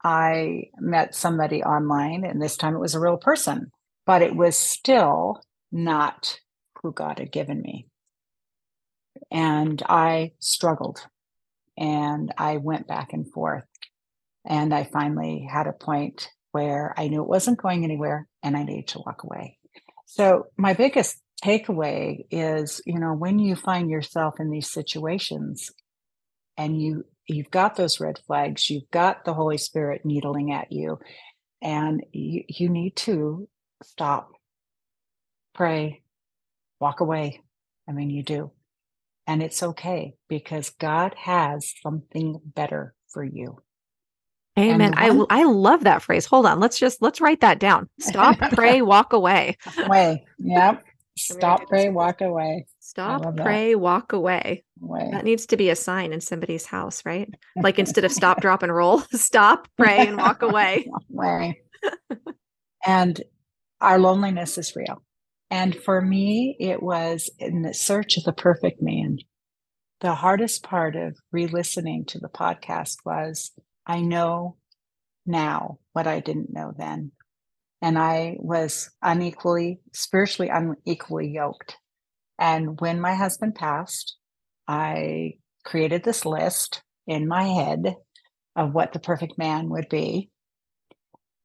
I 0.02 0.64
met 0.78 1.14
somebody 1.14 1.62
online, 1.62 2.24
and 2.24 2.40
this 2.40 2.56
time 2.56 2.74
it 2.74 2.80
was 2.80 2.94
a 2.94 3.00
real 3.00 3.16
person, 3.16 3.72
but 4.04 4.20
it 4.20 4.36
was 4.36 4.54
still 4.54 5.42
not 5.72 6.38
who 6.82 6.92
God 6.92 7.18
had 7.18 7.32
given 7.32 7.62
me. 7.62 7.86
And 9.30 9.82
I 9.88 10.32
struggled 10.40 11.06
and 11.76 12.32
I 12.38 12.58
went 12.58 12.86
back 12.86 13.12
and 13.12 13.30
forth. 13.30 13.64
And 14.46 14.74
I 14.74 14.84
finally 14.84 15.48
had 15.50 15.66
a 15.66 15.72
point 15.72 16.28
where 16.52 16.94
I 16.96 17.08
knew 17.08 17.22
it 17.22 17.28
wasn't 17.28 17.60
going 17.62 17.84
anywhere 17.84 18.28
and 18.42 18.56
I 18.56 18.62
needed 18.62 18.88
to 18.88 19.02
walk 19.04 19.24
away. 19.24 19.58
So, 20.06 20.46
my 20.56 20.74
biggest 20.74 21.18
takeaway 21.42 22.26
is 22.30 22.80
you 22.86 22.98
know, 22.98 23.14
when 23.14 23.38
you 23.38 23.56
find 23.56 23.90
yourself 23.90 24.34
in 24.38 24.50
these 24.50 24.70
situations 24.70 25.70
and 26.56 26.80
you 26.80 27.04
you've 27.26 27.50
got 27.50 27.76
those 27.76 28.00
red 28.00 28.18
flags 28.26 28.68
you've 28.68 28.90
got 28.90 29.24
the 29.24 29.34
holy 29.34 29.58
spirit 29.58 30.04
needling 30.04 30.52
at 30.52 30.72
you 30.72 30.98
and 31.62 32.04
you, 32.12 32.44
you 32.48 32.68
need 32.68 32.94
to 32.96 33.48
stop 33.82 34.30
pray 35.54 36.02
walk 36.80 37.00
away 37.00 37.40
i 37.88 37.92
mean 37.92 38.10
you 38.10 38.22
do 38.22 38.50
and 39.26 39.42
it's 39.42 39.62
okay 39.62 40.14
because 40.28 40.70
god 40.70 41.14
has 41.16 41.72
something 41.82 42.40
better 42.44 42.94
for 43.08 43.24
you 43.24 43.58
amen 44.58 44.92
one, 44.92 45.26
i 45.30 45.40
i 45.40 45.44
love 45.44 45.84
that 45.84 46.02
phrase 46.02 46.26
hold 46.26 46.46
on 46.46 46.60
let's 46.60 46.78
just 46.78 47.02
let's 47.02 47.20
write 47.20 47.40
that 47.40 47.58
down 47.58 47.88
stop 48.00 48.38
pray 48.52 48.82
walk 48.82 49.12
away 49.12 49.56
away 49.78 50.24
yep 50.38 50.82
Stop, 51.16 51.68
pray, 51.68 51.90
walk 51.90 52.20
away. 52.20 52.66
Stop, 52.80 53.36
pray, 53.36 53.72
that. 53.72 53.78
walk 53.78 54.12
away. 54.12 54.64
away. 54.82 55.10
That 55.12 55.24
needs 55.24 55.46
to 55.46 55.56
be 55.56 55.70
a 55.70 55.76
sign 55.76 56.12
in 56.12 56.20
somebody's 56.20 56.66
house, 56.66 57.04
right? 57.06 57.32
Like 57.56 57.78
instead 57.78 58.04
of 58.04 58.10
stop, 58.10 58.40
drop, 58.40 58.64
and 58.64 58.74
roll, 58.74 58.98
stop, 59.12 59.68
pray, 59.76 60.08
and 60.08 60.16
walk 60.16 60.42
away. 60.42 60.90
away. 61.12 61.62
and 62.84 63.20
our 63.80 63.98
loneliness 63.98 64.58
is 64.58 64.74
real. 64.74 65.02
And 65.50 65.74
for 65.74 66.00
me, 66.00 66.56
it 66.58 66.82
was 66.82 67.30
in 67.38 67.62
the 67.62 67.74
search 67.74 68.16
of 68.16 68.24
the 68.24 68.32
perfect 68.32 68.82
man. 68.82 69.18
The 70.00 70.14
hardest 70.14 70.62
part 70.62 70.96
of 70.96 71.16
re 71.32 71.46
listening 71.46 72.04
to 72.06 72.18
the 72.18 72.28
podcast 72.28 72.96
was 73.04 73.52
I 73.86 74.00
know 74.00 74.56
now 75.26 75.78
what 75.92 76.06
I 76.06 76.20
didn't 76.20 76.52
know 76.52 76.72
then 76.76 77.12
and 77.84 77.98
I 77.98 78.36
was 78.38 78.90
unequally, 79.02 79.78
spiritually 79.92 80.50
unequally 80.50 81.28
yoked. 81.28 81.76
And 82.38 82.80
when 82.80 82.98
my 82.98 83.14
husband 83.14 83.56
passed, 83.56 84.16
I 84.66 85.34
created 85.66 86.02
this 86.02 86.24
list 86.24 86.82
in 87.06 87.28
my 87.28 87.42
head 87.42 87.94
of 88.56 88.72
what 88.72 88.94
the 88.94 89.00
perfect 89.00 89.36
man 89.36 89.68
would 89.68 89.90
be. 89.90 90.30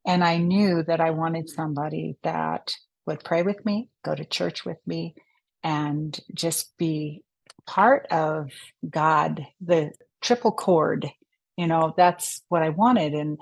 And 0.08 0.24
I 0.24 0.38
knew 0.38 0.82
that 0.84 1.02
I 1.02 1.12
wanted 1.12 1.50
somebody 1.50 2.16
that 2.24 2.72
would 3.10 3.24
pray 3.24 3.44
with 3.44 3.66
me, 3.66 3.90
go 4.06 4.16
to 4.16 4.24
church 4.24 4.64
with 4.64 4.78
me, 4.86 5.16
and 5.64 6.18
just 6.34 6.78
be 6.78 7.24
part 7.68 8.08
of 8.12 8.52
God, 8.90 9.46
the 9.60 9.92
triple 10.22 10.52
cord. 10.52 11.10
You 11.58 11.68
know, 11.68 11.94
that's 11.98 12.42
what 12.48 12.64
I 12.64 12.70
wanted. 12.70 13.14
And, 13.14 13.38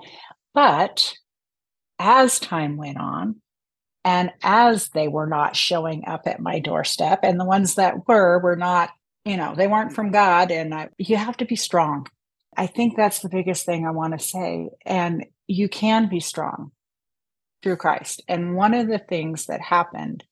but 0.52 1.14
as 1.98 2.40
time 2.40 2.76
went 2.76 2.98
on, 2.98 3.36
and 4.04 4.32
as 4.42 4.88
they 4.88 5.06
were 5.06 5.26
not 5.26 5.54
showing 5.54 6.04
up 6.06 6.22
at 6.26 6.40
my 6.40 6.58
doorstep, 6.58 7.20
and 7.22 7.38
the 7.38 7.44
ones 7.44 7.76
that 7.76 8.08
were 8.08 8.38
were 8.40 8.56
not, 8.56 8.90
you 9.24 9.36
know, 9.36 9.54
they 9.54 9.66
weren't 9.66 9.92
from 9.92 10.10
God, 10.10 10.50
and 10.50 10.74
I, 10.74 10.88
you 10.98 11.16
have 11.16 11.36
to 11.36 11.44
be 11.44 11.56
strong. 11.56 12.06
I 12.56 12.66
think 12.66 12.96
that's 12.96 13.20
the 13.20 13.28
biggest 13.28 13.66
thing 13.66 13.86
I 13.86 13.90
want 13.90 14.18
to 14.18 14.24
say. 14.24 14.70
And 14.84 15.26
you 15.46 15.68
can 15.68 16.08
be 16.08 16.20
strong 16.20 16.72
through 17.62 17.76
Christ. 17.76 18.22
And 18.28 18.54
one 18.54 18.74
of 18.74 18.88
the 18.88 18.98
things 18.98 19.46
that 19.46 19.60
happened 19.60 20.24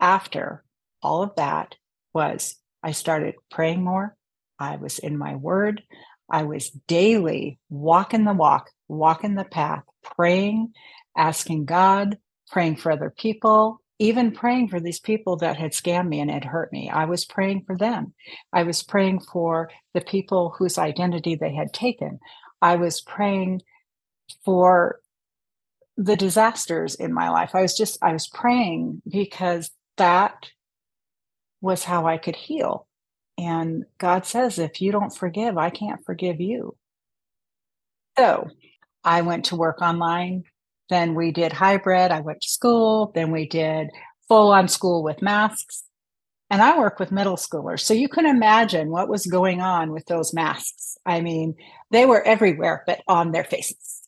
after 0.00 0.64
all 1.02 1.22
of 1.22 1.34
that 1.36 1.76
was 2.14 2.56
I 2.82 2.92
started 2.92 3.34
praying 3.50 3.82
more. 3.84 4.16
I 4.58 4.76
was 4.76 4.98
in 4.98 5.16
my 5.16 5.36
word. 5.36 5.82
I 6.30 6.44
was 6.44 6.70
daily 6.70 7.58
walking 7.68 8.24
the 8.24 8.32
walk, 8.32 8.70
walking 8.88 9.34
the 9.34 9.44
path, 9.44 9.84
praying, 10.02 10.72
asking 11.16 11.64
God, 11.64 12.18
praying 12.50 12.76
for 12.76 12.92
other 12.92 13.12
people, 13.16 13.80
even 13.98 14.32
praying 14.32 14.68
for 14.68 14.80
these 14.80 15.00
people 15.00 15.36
that 15.36 15.56
had 15.56 15.72
scammed 15.72 16.08
me 16.08 16.20
and 16.20 16.30
had 16.30 16.44
hurt 16.44 16.72
me. 16.72 16.88
I 16.88 17.04
was 17.04 17.24
praying 17.24 17.64
for 17.66 17.76
them. 17.76 18.14
I 18.52 18.62
was 18.62 18.82
praying 18.82 19.20
for 19.20 19.70
the 19.92 20.00
people 20.00 20.54
whose 20.56 20.78
identity 20.78 21.34
they 21.34 21.54
had 21.54 21.72
taken. 21.72 22.18
I 22.62 22.76
was 22.76 23.00
praying 23.00 23.62
for 24.44 24.99
the 25.96 26.16
disasters 26.16 26.94
in 26.94 27.12
my 27.12 27.30
life. 27.30 27.54
I 27.54 27.62
was 27.62 27.76
just, 27.76 27.98
I 28.02 28.12
was 28.12 28.28
praying 28.28 29.02
because 29.08 29.70
that 29.96 30.50
was 31.60 31.84
how 31.84 32.06
I 32.06 32.16
could 32.16 32.36
heal. 32.36 32.86
And 33.36 33.84
God 33.98 34.26
says, 34.26 34.58
if 34.58 34.80
you 34.80 34.92
don't 34.92 35.14
forgive, 35.14 35.56
I 35.56 35.70
can't 35.70 36.04
forgive 36.04 36.40
you. 36.40 36.76
So 38.18 38.48
I 39.04 39.22
went 39.22 39.46
to 39.46 39.56
work 39.56 39.80
online. 39.80 40.44
Then 40.88 41.14
we 41.14 41.32
did 41.32 41.52
hybrid. 41.52 42.10
I 42.10 42.20
went 42.20 42.42
to 42.42 42.48
school. 42.48 43.12
Then 43.14 43.30
we 43.30 43.46
did 43.46 43.88
full 44.28 44.52
on 44.52 44.68
school 44.68 45.02
with 45.02 45.22
masks. 45.22 45.84
And 46.50 46.60
I 46.60 46.78
work 46.78 46.98
with 46.98 47.12
middle 47.12 47.36
schoolers. 47.36 47.80
So 47.80 47.94
you 47.94 48.08
can 48.08 48.26
imagine 48.26 48.90
what 48.90 49.08
was 49.08 49.24
going 49.24 49.60
on 49.60 49.92
with 49.92 50.04
those 50.06 50.34
masks. 50.34 50.98
I 51.06 51.20
mean, 51.20 51.54
they 51.90 52.06
were 52.06 52.22
everywhere, 52.22 52.82
but 52.86 53.02
on 53.06 53.30
their 53.30 53.44
faces. 53.44 54.02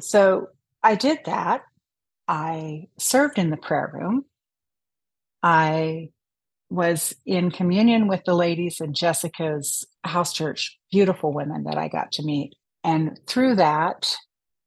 So 0.00 0.48
I 0.82 0.94
did 0.94 1.20
that. 1.26 1.62
I 2.26 2.88
served 2.98 3.38
in 3.38 3.50
the 3.50 3.56
prayer 3.56 3.90
room. 3.92 4.24
I 5.42 6.10
was 6.70 7.14
in 7.26 7.50
communion 7.50 8.06
with 8.06 8.22
the 8.24 8.34
ladies 8.34 8.80
in 8.80 8.94
Jessica's 8.94 9.84
house 10.04 10.32
church, 10.32 10.78
beautiful 10.92 11.32
women 11.32 11.64
that 11.64 11.76
I 11.76 11.88
got 11.88 12.12
to 12.12 12.22
meet. 12.22 12.54
And 12.84 13.18
through 13.26 13.56
that, 13.56 14.16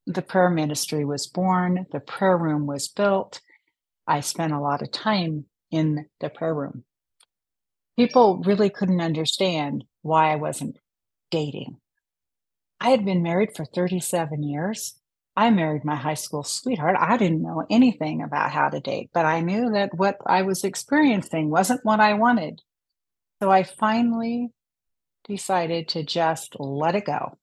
the 0.06 0.22
prayer 0.22 0.50
ministry 0.50 1.06
was 1.06 1.28
born, 1.28 1.86
the 1.92 2.02
prayer 2.02 2.38
room 2.38 2.68
was 2.68 2.90
built. 2.90 3.40
I 4.06 4.20
spent 4.20 4.52
a 4.52 4.60
lot 4.60 4.82
of 4.82 4.92
time 4.92 5.46
in 5.72 6.08
the 6.20 6.30
prayer 6.30 6.54
room. 6.54 6.84
People 7.98 8.42
really 8.46 8.70
couldn't 8.70 9.02
understand 9.02 9.86
why 10.02 10.34
I 10.34 10.36
wasn't 10.36 10.78
dating. 11.32 11.78
I 12.82 12.90
had 12.90 13.06
been 13.06 13.24
married 13.24 13.56
for 13.56 13.64
37 13.66 14.44
years. 14.44 14.96
I 15.36 15.50
married 15.50 15.84
my 15.84 15.96
high 15.96 16.14
school 16.14 16.44
sweetheart. 16.44 16.96
I 17.00 17.18
didn't 17.18 17.42
know 17.42 17.66
anything 17.70 18.22
about 18.22 18.52
how 18.52 18.70
to 18.70 18.80
date, 18.80 19.10
but 19.14 19.26
I 19.26 19.42
knew 19.42 19.72
that 19.72 19.96
what 19.96 20.18
I 20.28 20.44
was 20.44 20.64
experiencing 20.64 21.50
wasn't 21.50 21.84
what 21.84 22.00
I 22.00 22.14
wanted. 22.14 22.62
So 23.42 23.52
I 23.52 23.64
finally 23.64 24.52
decided 25.28 25.88
to 25.90 26.04
just 26.04 26.56
let 26.60 26.96
it 26.96 27.06
go 27.06 27.38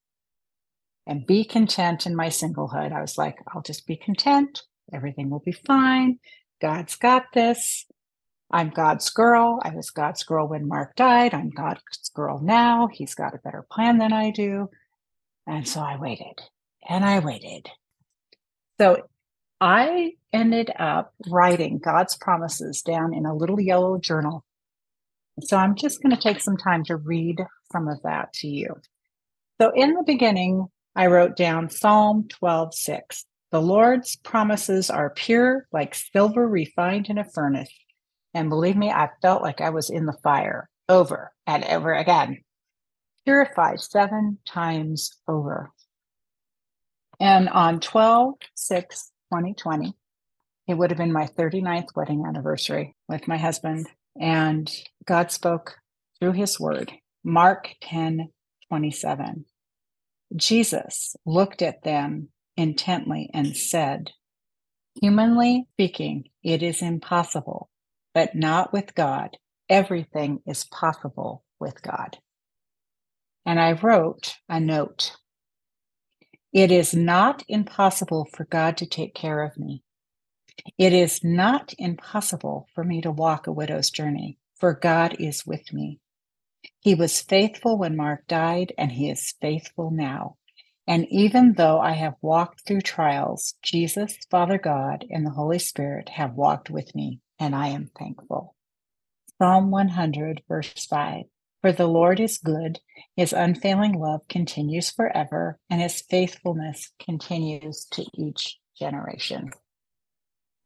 and 1.06 1.26
be 1.26 1.44
content 1.44 2.06
in 2.06 2.14
my 2.14 2.28
singlehood. 2.28 2.92
I 2.92 3.00
was 3.00 3.18
like, 3.18 3.38
I'll 3.52 3.62
just 3.62 3.86
be 3.86 3.96
content. 3.96 4.62
Everything 4.92 5.28
will 5.28 5.40
be 5.40 5.52
fine. 5.52 6.18
God's 6.60 6.94
got 6.94 7.24
this. 7.34 7.86
I'm 8.52 8.70
God's 8.70 9.10
girl. 9.10 9.60
I 9.62 9.74
was 9.74 9.90
God's 9.90 10.22
girl 10.22 10.48
when 10.48 10.68
Mark 10.68 10.94
died. 10.96 11.34
I'm 11.34 11.50
God's 11.50 12.10
girl 12.14 12.40
now. 12.40 12.88
He's 12.92 13.14
got 13.14 13.34
a 13.34 13.38
better 13.38 13.66
plan 13.70 13.98
than 13.98 14.12
I 14.12 14.30
do. 14.30 14.68
And 15.46 15.66
so 15.66 15.80
I 15.80 15.96
waited 15.98 16.40
and 16.88 17.04
I 17.04 17.18
waited. 17.20 17.68
So 18.80 18.96
I 19.60 20.12
ended 20.32 20.70
up 20.78 21.12
writing 21.28 21.80
God's 21.84 22.16
promises 22.16 22.80
down 22.80 23.12
in 23.12 23.26
a 23.26 23.36
little 23.36 23.60
yellow 23.60 23.98
journal. 23.98 24.42
So 25.42 25.58
I'm 25.58 25.74
just 25.74 26.02
going 26.02 26.16
to 26.16 26.22
take 26.22 26.40
some 26.40 26.56
time 26.56 26.84
to 26.84 26.96
read 26.96 27.44
some 27.70 27.88
of 27.88 28.00
that 28.04 28.32
to 28.34 28.48
you. 28.48 28.74
So 29.60 29.70
in 29.74 29.92
the 29.92 30.02
beginning, 30.06 30.68
I 30.96 31.08
wrote 31.08 31.36
down 31.36 31.68
Psalm 31.68 32.26
12, 32.30 32.74
6. 32.74 33.26
The 33.50 33.60
Lord's 33.60 34.16
promises 34.16 34.88
are 34.88 35.10
pure, 35.10 35.66
like 35.72 35.94
silver 35.94 36.48
refined 36.48 37.10
in 37.10 37.18
a 37.18 37.24
furnace. 37.24 37.68
And 38.32 38.48
believe 38.48 38.76
me, 38.76 38.90
I 38.90 39.10
felt 39.20 39.42
like 39.42 39.60
I 39.60 39.68
was 39.68 39.90
in 39.90 40.06
the 40.06 40.16
fire 40.22 40.70
over 40.88 41.32
and 41.46 41.64
over 41.64 41.92
again, 41.92 42.38
purified 43.26 43.80
seven 43.80 44.38
times 44.46 45.18
over. 45.28 45.70
And 47.20 47.48
on 47.50 47.80
12 47.80 48.34
6 48.54 49.12
2020, 49.32 49.94
it 50.66 50.74
would 50.74 50.90
have 50.90 50.98
been 50.98 51.12
my 51.12 51.26
39th 51.26 51.94
wedding 51.94 52.24
anniversary 52.26 52.96
with 53.08 53.28
my 53.28 53.36
husband. 53.36 53.86
And 54.18 54.70
God 55.04 55.30
spoke 55.30 55.76
through 56.18 56.32
his 56.32 56.58
word, 56.58 56.92
Mark 57.22 57.68
10 57.82 58.30
27. 58.68 59.44
Jesus 60.36 61.16
looked 61.26 61.60
at 61.60 61.82
them 61.82 62.28
intently 62.56 63.30
and 63.34 63.56
said, 63.56 64.12
Humanly 65.00 65.66
speaking, 65.72 66.24
it 66.42 66.62
is 66.62 66.82
impossible, 66.82 67.68
but 68.14 68.34
not 68.34 68.72
with 68.72 68.94
God. 68.94 69.36
Everything 69.68 70.40
is 70.46 70.64
possible 70.64 71.44
with 71.58 71.82
God. 71.82 72.18
And 73.44 73.60
I 73.60 73.72
wrote 73.72 74.36
a 74.48 74.60
note 74.60 75.16
it 76.52 76.72
is 76.72 76.94
not 76.94 77.44
impossible 77.48 78.28
for 78.32 78.44
God 78.44 78.76
to 78.78 78.86
take 78.86 79.14
care 79.14 79.42
of 79.42 79.58
me. 79.58 79.82
It 80.78 80.92
is 80.92 81.22
not 81.22 81.74
impossible 81.78 82.68
for 82.74 82.84
me 82.84 83.00
to 83.02 83.10
walk 83.10 83.46
a 83.46 83.52
widow's 83.52 83.90
journey, 83.90 84.38
for 84.56 84.74
God 84.74 85.16
is 85.18 85.46
with 85.46 85.72
me. 85.72 86.00
He 86.80 86.94
was 86.94 87.20
faithful 87.20 87.78
when 87.78 87.96
Mark 87.96 88.26
died, 88.26 88.72
and 88.76 88.92
he 88.92 89.10
is 89.10 89.34
faithful 89.40 89.90
now. 89.90 90.36
And 90.86 91.06
even 91.10 91.54
though 91.54 91.78
I 91.78 91.92
have 91.92 92.14
walked 92.20 92.66
through 92.66 92.80
trials, 92.80 93.54
Jesus, 93.62 94.18
Father 94.30 94.58
God, 94.58 95.04
and 95.08 95.24
the 95.24 95.30
Holy 95.30 95.58
Spirit 95.58 96.08
have 96.10 96.34
walked 96.34 96.68
with 96.70 96.94
me, 96.94 97.20
and 97.38 97.54
I 97.54 97.68
am 97.68 97.90
thankful. 97.96 98.56
Psalm 99.40 99.70
100, 99.70 100.42
verse 100.48 100.86
5. 100.86 101.24
For 101.62 101.72
the 101.72 101.86
Lord 101.86 102.20
is 102.20 102.38
good, 102.38 102.80
his 103.16 103.32
unfailing 103.32 103.98
love 103.98 104.22
continues 104.28 104.90
forever, 104.90 105.58
and 105.68 105.80
his 105.80 106.00
faithfulness 106.00 106.90
continues 106.98 107.84
to 107.92 108.04
each 108.14 108.58
generation. 108.78 109.50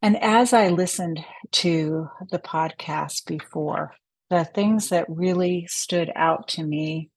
And 0.01 0.21
as 0.21 0.53
I 0.53 0.69
listened 0.69 1.19
to 1.53 2.09
the 2.31 2.39
podcast 2.39 3.25
before, 3.25 3.93
the 4.29 4.45
things 4.45 4.89
that 4.89 5.05
really 5.09 5.65
stood 5.67 6.11
out 6.15 6.47
to 6.49 6.63
me 6.63 7.09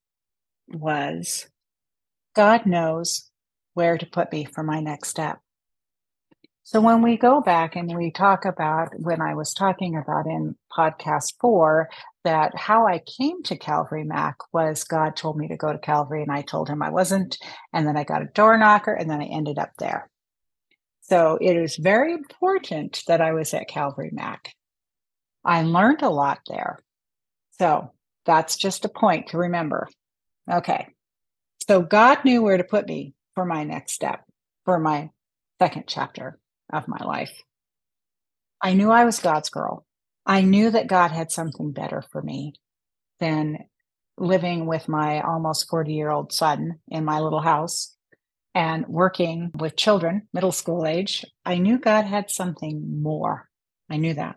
was 0.69 1.49
God 2.35 2.67
knows 2.67 3.31
where 3.75 3.97
to 3.97 4.07
put 4.07 4.33
me 4.33 4.45
for 4.45 4.63
my 4.63 4.81
next 4.81 5.09
step. 5.09 5.39
So 6.71 6.83
when 6.83 7.01
we 7.01 7.17
go 7.17 7.41
back 7.41 7.77
and 7.77 7.97
we 7.97 8.11
talk 8.11 8.45
about 8.45 8.91
when 9.01 9.23
I 9.23 9.33
was 9.33 9.55
talking 9.55 9.97
about 9.97 10.27
in 10.27 10.55
podcast 10.71 11.33
four, 11.41 11.89
that 12.25 12.55
how 12.59 12.87
I 12.87 12.99
came 12.99 13.43
to 13.45 13.57
Calvary 13.57 14.05
Mac 14.05 14.37
was 14.53 14.85
God 14.85 15.17
told 15.17 15.39
me 15.39 15.49
to 15.49 15.57
go 15.57 15.73
to 15.73 15.79
Calvary 15.79 16.23
and 16.23 16.31
I 16.31 16.43
told 16.43 16.69
him 16.69 16.83
I 16.83 16.91
wasn't. 16.91 17.39
And 17.73 17.87
then 17.87 17.97
I 17.97 18.05
got 18.05 18.21
a 18.21 18.27
door 18.27 18.59
knocker 18.59 18.93
and 18.93 19.09
then 19.09 19.23
I 19.23 19.25
ended 19.25 19.59
up 19.59 19.71
there. 19.79 20.11
So 21.01 21.39
it 21.41 21.57
is 21.57 21.77
very 21.77 22.13
important 22.13 23.03
that 23.07 23.23
I 23.23 23.33
was 23.33 23.55
at 23.55 23.67
Calvary 23.69 24.11
Mac. 24.13 24.53
I 25.43 25.63
learned 25.63 26.03
a 26.03 26.11
lot 26.11 26.41
there. 26.51 26.81
So 27.59 27.93
that's 28.27 28.59
just 28.59 28.85
a 28.85 28.91
point 28.91 29.29
to 29.29 29.39
remember. 29.39 29.89
Okay. 30.53 30.89
So 31.67 31.81
God 31.81 32.27
knew 32.27 32.43
where 32.43 32.59
to 32.59 32.63
put 32.63 32.87
me 32.87 33.15
for 33.35 33.47
my 33.47 33.65
next 33.65 33.95
step, 33.95 34.23
for 34.67 34.79
my 34.79 35.09
second 35.59 35.85
chapter 35.87 36.39
of 36.73 36.89
my 36.89 37.05
life. 37.05 37.33
I 38.61 38.75
knew 38.75 38.91
I 38.91 39.05
was 39.05 39.21
God's 39.21 39.51
girl. 39.51 39.85
I 40.27 40.43
knew 40.43 40.71
that 40.71 40.89
God 40.89 41.11
had 41.11 41.31
something 41.31 41.73
better 41.73 42.03
for 42.13 42.21
me 42.21 42.55
than 43.21 43.59
living 44.19 44.67
with 44.67 44.89
my 44.89 45.21
almost 45.21 45.69
40 45.71 45.93
year 45.93 46.11
old 46.11 46.33
son 46.33 46.81
in 46.89 47.05
my 47.05 47.21
little 47.21 47.41
house 47.41 47.97
and 48.55 48.87
working 48.89 49.51
with 49.55 49.77
children, 49.77 50.29
middle 50.33 50.53
school 50.53 50.87
age. 50.87 51.25
I 51.45 51.59
knew 51.59 51.79
God 51.79 52.05
had 52.05 52.31
something 52.31 53.03
more. 53.03 53.49
I 53.89 53.97
knew 53.97 54.15
that. 54.15 54.37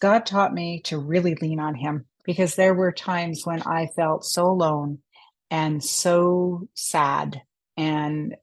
God 0.00 0.24
taught 0.24 0.54
me 0.54 0.80
to 0.84 0.98
really 0.98 1.34
lean 1.34 1.60
on 1.60 1.74
Him 1.74 2.06
because 2.24 2.54
there 2.54 2.74
were 2.74 2.92
times 2.92 3.42
when 3.44 3.62
I 3.62 3.88
felt 3.96 4.24
so 4.24 4.46
alone 4.46 5.00
and 5.50 5.82
so 5.82 6.68
sad 6.74 7.42
and 7.76 8.36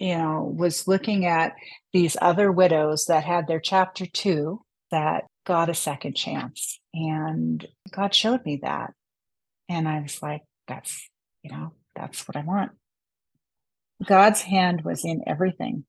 you 0.00 0.16
know, 0.16 0.52
was 0.56 0.88
looking 0.88 1.26
at 1.26 1.54
these 1.92 2.16
other 2.22 2.50
widows 2.50 3.04
that 3.04 3.22
had 3.22 3.46
their 3.46 3.60
chapter 3.60 4.06
two 4.06 4.62
that 4.90 5.24
got 5.46 5.68
a 5.68 5.74
second 5.74 6.14
chance. 6.16 6.80
And 6.94 7.64
God 7.92 8.14
showed 8.14 8.44
me 8.44 8.60
that. 8.62 8.94
And 9.68 9.86
I 9.86 10.00
was 10.00 10.22
like, 10.22 10.42
that's, 10.66 11.08
you 11.42 11.52
know, 11.52 11.74
that's 11.94 12.26
what 12.26 12.36
I 12.36 12.40
want. 12.40 12.72
God's 14.04 14.40
hand 14.40 14.82
was 14.84 15.04
in 15.04 15.22
everything. 15.26 15.84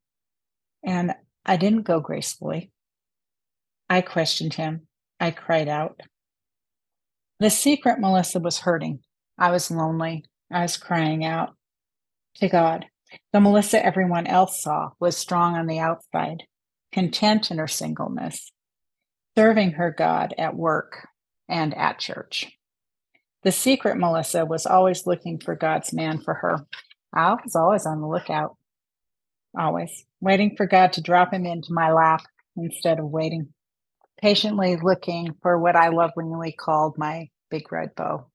And 0.83 1.15
I 1.45 1.55
didn't 1.55 1.83
go 1.83 2.01
gracefully. 2.01 2.69
I 3.89 4.01
questioned 4.01 4.55
him. 4.55 4.87
I 5.21 5.31
cried 5.31 5.69
out. 5.69 6.01
The 7.39 7.49
secret, 7.49 7.99
Melissa, 7.99 8.39
was 8.39 8.59
hurting. 8.59 8.99
I 9.37 9.51
was 9.51 9.71
lonely. 9.71 10.25
I 10.51 10.63
was 10.63 10.75
crying 10.75 11.23
out 11.23 11.55
to 12.35 12.49
God. 12.49 12.85
The 13.33 13.39
Melissa 13.39 13.83
everyone 13.83 14.27
else 14.27 14.61
saw 14.61 14.91
was 14.99 15.17
strong 15.17 15.55
on 15.55 15.67
the 15.67 15.79
outside, 15.79 16.43
content 16.91 17.51
in 17.51 17.57
her 17.57 17.67
singleness, 17.67 18.51
serving 19.37 19.71
her 19.73 19.91
God 19.91 20.33
at 20.37 20.55
work 20.55 21.07
and 21.47 21.75
at 21.75 21.99
church. 21.99 22.51
The 23.43 23.51
secret 23.51 23.97
Melissa 23.97 24.45
was 24.45 24.65
always 24.65 25.07
looking 25.07 25.39
for 25.39 25.55
God's 25.55 25.93
man 25.93 26.21
for 26.21 26.35
her. 26.35 26.65
I 27.13 27.33
was 27.33 27.55
always 27.55 27.85
on 27.85 28.01
the 28.01 28.07
lookout, 28.07 28.55
always 29.57 30.05
waiting 30.21 30.55
for 30.55 30.65
God 30.65 30.93
to 30.93 31.01
drop 31.01 31.33
him 31.33 31.45
into 31.45 31.73
my 31.73 31.91
lap 31.91 32.21
instead 32.55 32.99
of 32.99 33.05
waiting, 33.05 33.53
patiently 34.21 34.77
looking 34.77 35.35
for 35.41 35.59
what 35.59 35.75
I 35.75 35.89
lovingly 35.89 36.51
called 36.51 36.97
my 36.97 37.29
big 37.49 37.71
red 37.71 37.95
bow 37.95 38.30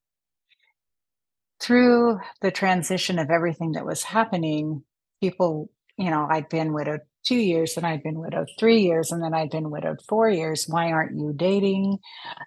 through 1.61 2.19
the 2.43 2.51
transition 2.51 3.19
of 3.19 3.31
everything 3.31 3.73
that 3.73 3.87
was 3.87 4.03
happening, 4.03 4.83
people, 5.21 5.71
you 5.97 6.11
know, 6.11 6.27
I'd 6.31 6.49
been 6.49 6.73
widowed 6.73 7.01
two 7.25 7.37
years 7.37 7.77
and 7.77 7.87
I'd 7.87 8.03
been 8.03 8.21
widowed 8.21 8.49
three 8.59 8.81
years 8.81 9.11
and 9.11 9.23
then 9.23 9.35
I'd 9.35 9.51
been 9.51 9.71
widowed 9.71 10.01
four 10.09 10.29
years. 10.29 10.67
Why 10.69 10.93
aren't 10.93 11.19
you 11.19 11.33
dating? 11.35 11.99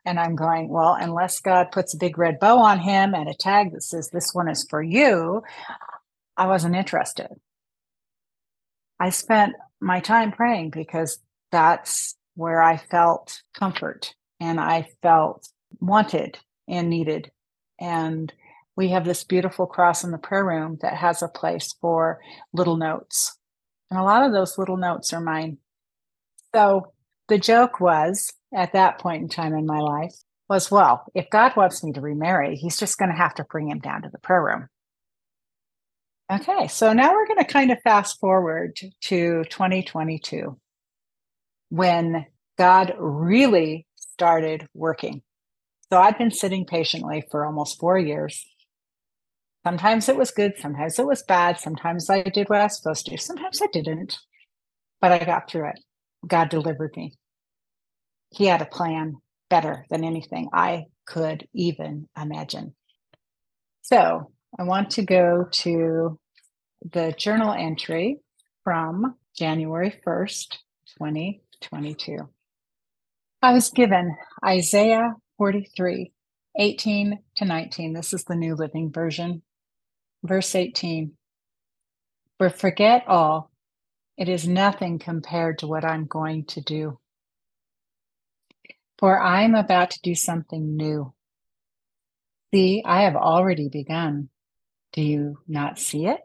And 0.06 0.20
I'm 0.20 0.36
going, 0.36 0.70
well, 0.70 0.96
unless 1.00 1.40
God 1.42 1.72
puts 1.72 1.94
a 1.94 1.98
big 1.98 2.18
red 2.18 2.40
bow 2.40 2.60
on 2.60 2.80
him 2.80 3.14
and 3.14 3.28
a 3.30 3.34
tag 3.34 3.74
that 3.74 3.84
says 3.84 4.10
this 4.10 4.32
one 4.34 4.50
is 4.50 4.66
for 4.70 4.82
you, 4.82 5.42
I 6.38 6.48
wasn't 6.48 6.76
interested. 6.76 7.28
I 9.00 9.10
spent 9.10 9.56
my 9.82 10.00
time 10.00 10.32
praying 10.32 10.72
because 10.72 11.20
that's 11.52 12.16
where 12.36 12.62
I 12.62 12.78
felt 12.78 13.42
comfort 13.54 14.14
and 14.40 14.60
I 14.60 14.88
felt 15.02 15.48
wanted 15.82 16.38
and 16.68 16.90
needed. 16.90 17.32
And 17.80 18.32
we 18.80 18.92
have 18.92 19.04
this 19.04 19.26
beautiful 19.26 19.68
cross 19.68 20.06
in 20.06 20.12
the 20.12 20.18
prayer 20.18 20.46
room 20.46 20.78
that 20.82 20.94
has 20.94 21.22
a 21.22 21.28
place 21.28 21.76
for 21.82 22.22
little 22.54 22.78
notes. 22.78 23.38
And 23.92 24.00
a 24.00 24.04
lot 24.04 24.26
of 24.26 24.32
those 24.32 24.58
little 24.58 24.78
notes 24.78 25.12
are 25.12 25.20
mine. 25.20 25.58
So 26.56 26.94
the 27.28 27.38
joke 27.38 27.82
was 27.82 28.32
at 28.56 28.72
that 28.72 28.98
point 28.98 29.22
in 29.22 29.28
time 29.28 29.54
in 29.54 29.66
my 29.66 29.80
life 29.80 30.14
was 30.48 30.72
well, 30.72 31.04
if 31.14 31.30
God 31.30 31.58
wants 31.58 31.84
me 31.84 31.92
to 31.92 32.00
remarry, 32.00 32.56
he's 32.56 32.80
just 32.80 32.98
going 32.98 33.12
to 33.12 33.18
have 33.18 33.36
to 33.36 33.44
bring 33.44 33.70
him 33.70 33.80
down 33.80 34.04
to 34.04 34.10
the 34.10 34.18
prayer 34.18 34.42
room. 34.42 34.70
Okay, 36.32 36.70
so 36.70 36.94
now 36.94 37.12
we're 37.12 37.28
going 37.28 37.44
to 37.44 37.52
kind 37.52 37.72
of 37.72 37.80
fast 37.84 38.18
forward 38.22 38.78
to 39.02 39.44
2022 39.44 40.58
when 41.68 42.26
God 42.58 42.94
really 42.98 43.86
started 43.98 44.70
working. 44.74 45.22
So 45.92 46.00
I've 46.00 46.18
been 46.18 46.32
sitting 46.32 46.66
patiently 46.66 47.26
for 47.30 47.46
almost 47.46 47.78
four 47.78 48.00
years. 48.00 48.46
Sometimes 49.70 50.10
it 50.10 50.18
was 50.18 50.32
good, 50.32 50.54
sometimes 50.58 50.98
it 50.98 51.06
was 51.06 51.22
bad, 51.22 51.60
sometimes 51.60 52.10
I 52.10 52.24
did 52.24 52.50
what 52.50 52.60
I 52.60 52.64
was 52.64 52.78
supposed 52.78 53.06
to, 53.06 53.20
sometimes 53.20 53.62
I 53.62 53.68
didn't, 53.72 54.18
but 55.00 55.12
I 55.12 55.24
got 55.24 55.48
through 55.48 55.70
it. 55.70 55.80
God 56.26 56.50
delivered 56.50 56.98
me. 56.98 57.14
He 58.32 58.48
had 58.48 58.64
a 58.64 58.66
plan 58.66 59.18
better 59.48 59.86
than 59.92 60.04
anything 60.04 60.50
I 60.52 60.86
could 61.06 61.48
even 61.54 62.10
imagine. 62.20 62.74
So 63.84 64.32
I 64.58 64.64
want 64.64 64.90
to 64.94 65.04
go 65.04 65.48
to 65.52 66.20
the 66.92 67.14
journal 67.16 67.54
entry 67.54 68.18
from 68.64 69.18
January 69.38 69.94
1st, 70.04 70.58
2022. 70.98 72.18
I 73.44 73.54
was 73.54 73.70
given 73.70 74.18
Isaiah 74.44 75.14
43, 75.38 76.12
18 76.58 77.20
to 77.36 77.46
19. 77.46 77.94
This 77.94 78.16
is 78.16 78.24
the 78.24 78.36
New 78.36 78.56
Living 78.56 78.92
Version. 78.92 79.44
Verse 80.24 80.54
18 80.56 81.14
For 82.38 82.50
forget 82.50 83.04
all, 83.08 83.52
it 84.18 84.28
is 84.28 84.48
nothing 84.48 85.00
compared 85.00 85.60
to 85.60 85.68
what 85.68 85.86
I'm 85.86 86.06
going 86.06 86.46
to 86.46 86.62
do. 86.62 87.00
For 88.98 89.22
I 89.22 89.44
am 89.44 89.56
about 89.56 89.92
to 89.92 90.02
do 90.02 90.14
something 90.14 90.76
new. 90.76 91.14
See, 92.54 92.84
I 92.86 93.04
have 93.04 93.16
already 93.16 93.70
begun. 93.70 94.30
Do 94.92 95.02
you 95.02 95.38
not 95.48 95.80
see 95.80 96.06
it? 96.06 96.20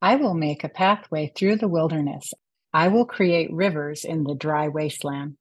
I 0.00 0.16
will 0.16 0.34
make 0.34 0.62
a 0.62 0.68
pathway 0.68 1.32
through 1.34 1.56
the 1.56 1.68
wilderness. 1.68 2.32
I 2.72 2.88
will 2.88 3.04
create 3.04 3.52
rivers 3.52 4.04
in 4.04 4.24
the 4.24 4.34
dry 4.34 4.68
wasteland. 4.68 5.36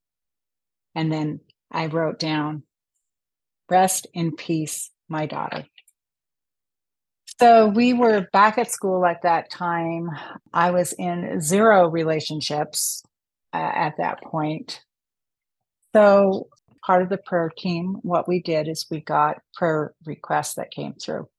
And 0.96 1.12
then 1.12 1.42
I 1.72 1.86
wrote 1.86 2.20
down, 2.20 2.64
Rest 3.70 4.08
in 4.14 4.36
peace, 4.36 4.90
my 5.08 5.28
daughter. 5.28 5.66
So 7.40 7.68
we 7.70 7.94
were 7.94 8.28
back 8.34 8.58
at 8.58 8.70
school 8.70 9.06
at 9.06 9.22
that 9.22 9.50
time. 9.50 10.10
I 10.54 10.72
was 10.72 10.92
in 10.92 11.40
zero 11.40 11.88
relationships 11.88 13.02
uh, 13.54 13.72
at 13.74 13.96
that 13.98 14.22
point. 14.24 14.82
So, 15.96 16.50
part 16.86 17.02
of 17.02 17.08
the 17.08 17.18
prayer 17.18 17.50
team, 17.58 18.00
what 18.02 18.28
we 18.28 18.42
did 18.42 18.68
is 18.68 18.88
we 18.92 19.00
got 19.00 19.38
prayer 19.56 19.94
requests 20.06 20.56
that 20.56 20.72
came 20.72 20.94
through. 20.94 21.30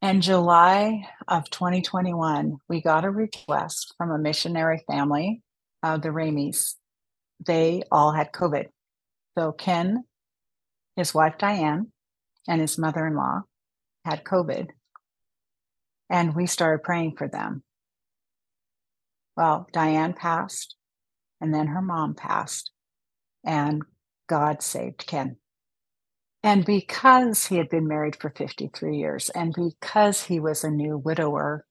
In 0.00 0.22
July 0.22 1.06
of 1.28 1.50
2021, 1.50 2.56
we 2.70 2.80
got 2.80 3.04
a 3.04 3.10
request 3.10 3.94
from 3.98 4.10
a 4.10 4.18
missionary 4.18 4.82
family, 4.90 5.42
uh, 5.82 5.98
the 5.98 6.08
Rameys. 6.08 6.76
They 7.44 7.82
all 7.92 8.12
had 8.12 8.32
COVID. 8.32 8.68
So, 9.36 9.52
Ken, 9.52 10.04
his 10.96 11.12
wife 11.12 11.34
Diane, 11.36 11.92
and 12.48 12.60
his 12.60 12.78
mother 12.78 13.06
in 13.06 13.16
law 13.16 13.42
had 14.06 14.24
COVID. 14.24 14.68
And 16.10 16.34
we 16.34 16.46
started 16.46 16.82
praying 16.82 17.14
for 17.16 17.28
them. 17.28 17.62
Well, 19.36 19.68
Diane 19.72 20.12
passed, 20.12 20.74
and 21.40 21.54
then 21.54 21.68
her 21.68 21.80
mom 21.80 22.14
passed 22.14 22.70
and 23.44 23.82
God 24.28 24.62
saved 24.62 25.06
Ken. 25.06 25.36
And 26.42 26.64
because 26.64 27.46
he 27.46 27.56
had 27.56 27.68
been 27.68 27.86
married 27.86 28.16
for 28.16 28.30
53 28.30 28.96
years 28.96 29.30
and 29.30 29.54
because 29.54 30.22
he 30.22 30.40
was 30.40 30.64
a 30.64 30.70
new 30.70 30.96
widower, 30.96 31.66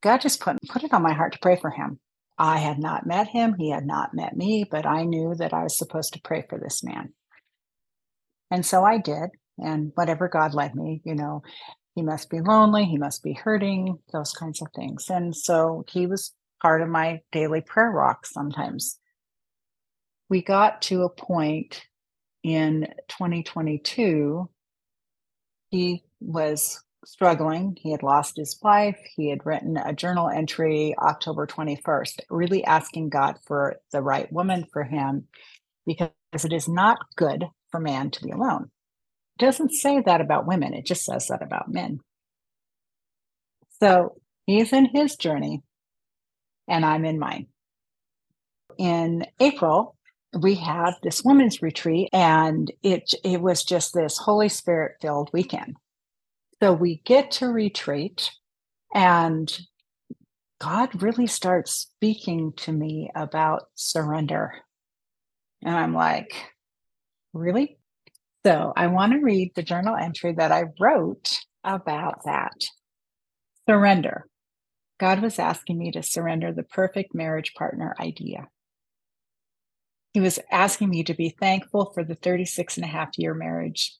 God 0.00 0.20
just 0.20 0.40
put, 0.40 0.56
put 0.68 0.84
it 0.84 0.92
on 0.92 1.02
my 1.02 1.12
heart 1.12 1.32
to 1.32 1.38
pray 1.40 1.56
for 1.56 1.70
him. 1.70 1.98
I 2.38 2.58
had 2.58 2.78
not 2.78 3.06
met 3.06 3.26
him, 3.26 3.56
he 3.58 3.70
had 3.70 3.84
not 3.84 4.14
met 4.14 4.36
me, 4.36 4.64
but 4.70 4.86
I 4.86 5.02
knew 5.04 5.34
that 5.34 5.52
I 5.52 5.64
was 5.64 5.76
supposed 5.76 6.12
to 6.12 6.20
pray 6.22 6.44
for 6.48 6.58
this 6.58 6.84
man. 6.84 7.12
And 8.50 8.64
so 8.64 8.84
I 8.84 8.98
did. 8.98 9.30
And 9.58 9.90
whatever 9.96 10.28
God 10.28 10.54
led 10.54 10.76
me, 10.76 11.02
you 11.04 11.16
know, 11.16 11.42
he 11.98 12.02
must 12.04 12.30
be 12.30 12.40
lonely, 12.40 12.84
he 12.84 12.96
must 12.96 13.24
be 13.24 13.32
hurting, 13.32 13.98
those 14.12 14.30
kinds 14.30 14.62
of 14.62 14.68
things. 14.72 15.10
And 15.10 15.34
so 15.34 15.84
he 15.88 16.06
was 16.06 16.32
part 16.62 16.80
of 16.80 16.88
my 16.88 17.22
daily 17.32 17.60
prayer 17.60 17.90
walk 17.90 18.24
sometimes. 18.24 19.00
We 20.28 20.40
got 20.40 20.80
to 20.82 21.02
a 21.02 21.08
point 21.08 21.82
in 22.44 22.86
2022 23.08 24.48
he 25.72 26.04
was 26.20 26.80
struggling. 27.04 27.76
He 27.80 27.90
had 27.90 28.04
lost 28.04 28.36
his 28.36 28.56
wife. 28.62 28.98
He 29.16 29.28
had 29.28 29.44
written 29.44 29.76
a 29.76 29.92
journal 29.92 30.28
entry 30.28 30.94
october 31.02 31.48
21st 31.48 32.20
really 32.30 32.62
asking 32.62 33.08
god 33.08 33.40
for 33.44 33.74
the 33.90 34.02
right 34.02 34.32
woman 34.32 34.64
for 34.72 34.84
him 34.84 35.26
because 35.84 36.10
it 36.44 36.52
is 36.52 36.68
not 36.68 36.98
good 37.16 37.48
for 37.72 37.80
man 37.80 38.12
to 38.12 38.22
be 38.22 38.30
alone 38.30 38.70
doesn't 39.38 39.72
say 39.72 40.00
that 40.00 40.20
about 40.20 40.46
women. 40.46 40.74
It 40.74 40.86
just 40.86 41.04
says 41.04 41.28
that 41.28 41.42
about 41.42 41.72
men. 41.72 42.00
So 43.80 44.16
he's 44.46 44.72
in 44.72 44.86
his 44.86 45.16
journey 45.16 45.62
and 46.66 46.84
i'm 46.84 47.04
in 47.04 47.18
mine. 47.18 47.46
In 48.78 49.26
april 49.40 49.96
we 50.38 50.54
had 50.54 50.92
this 51.02 51.22
women's 51.24 51.62
retreat 51.62 52.08
and 52.12 52.70
it 52.82 53.14
it 53.24 53.40
was 53.40 53.62
just 53.64 53.94
this 53.94 54.18
holy 54.18 54.48
spirit 54.48 54.96
filled 55.00 55.30
weekend. 55.32 55.76
So 56.60 56.72
we 56.72 57.02
get 57.04 57.30
to 57.32 57.48
retreat 57.48 58.30
and 58.94 59.58
god 60.60 61.02
really 61.02 61.26
starts 61.26 61.72
speaking 61.72 62.52
to 62.56 62.72
me 62.72 63.10
about 63.14 63.64
surrender. 63.74 64.54
And 65.62 65.76
i'm 65.76 65.94
like 65.94 66.32
really 67.32 67.77
so 68.44 68.72
i 68.76 68.86
want 68.86 69.12
to 69.12 69.18
read 69.18 69.52
the 69.54 69.62
journal 69.62 69.96
entry 69.96 70.32
that 70.32 70.52
i 70.52 70.64
wrote 70.80 71.40
about 71.64 72.24
that 72.24 72.56
surrender 73.68 74.26
god 74.98 75.20
was 75.20 75.38
asking 75.38 75.78
me 75.78 75.90
to 75.90 76.02
surrender 76.02 76.52
the 76.52 76.62
perfect 76.62 77.14
marriage 77.14 77.52
partner 77.54 77.94
idea 78.00 78.48
he 80.14 80.20
was 80.20 80.38
asking 80.50 80.90
me 80.90 81.04
to 81.04 81.14
be 81.14 81.28
thankful 81.28 81.92
for 81.92 82.02
the 82.02 82.14
36 82.14 82.76
and 82.76 82.84
a 82.84 82.88
half 82.88 83.10
year 83.16 83.34
marriage 83.34 83.96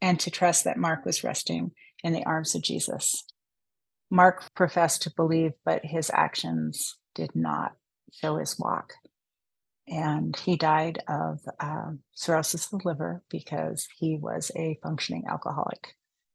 and 0.00 0.18
to 0.20 0.30
trust 0.30 0.64
that 0.64 0.76
Mark 0.76 1.06
was 1.06 1.22
resting 1.22 1.70
in 2.02 2.12
the 2.12 2.24
arms 2.24 2.54
of 2.54 2.62
Jesus. 2.62 3.24
Mark 4.10 4.52
professed 4.54 5.02
to 5.02 5.12
believe, 5.14 5.52
but 5.64 5.84
his 5.84 6.10
actions 6.12 6.96
did 7.14 7.30
not 7.34 7.72
show 8.12 8.36
his 8.36 8.58
walk. 8.58 8.94
And 9.92 10.34
he 10.36 10.56
died 10.56 11.02
of 11.06 11.40
uh, 11.60 11.90
cirrhosis 12.14 12.72
of 12.72 12.80
the 12.80 12.88
liver 12.88 13.22
because 13.28 13.86
he 13.98 14.16
was 14.16 14.50
a 14.56 14.78
functioning 14.82 15.24
alcoholic. 15.28 15.94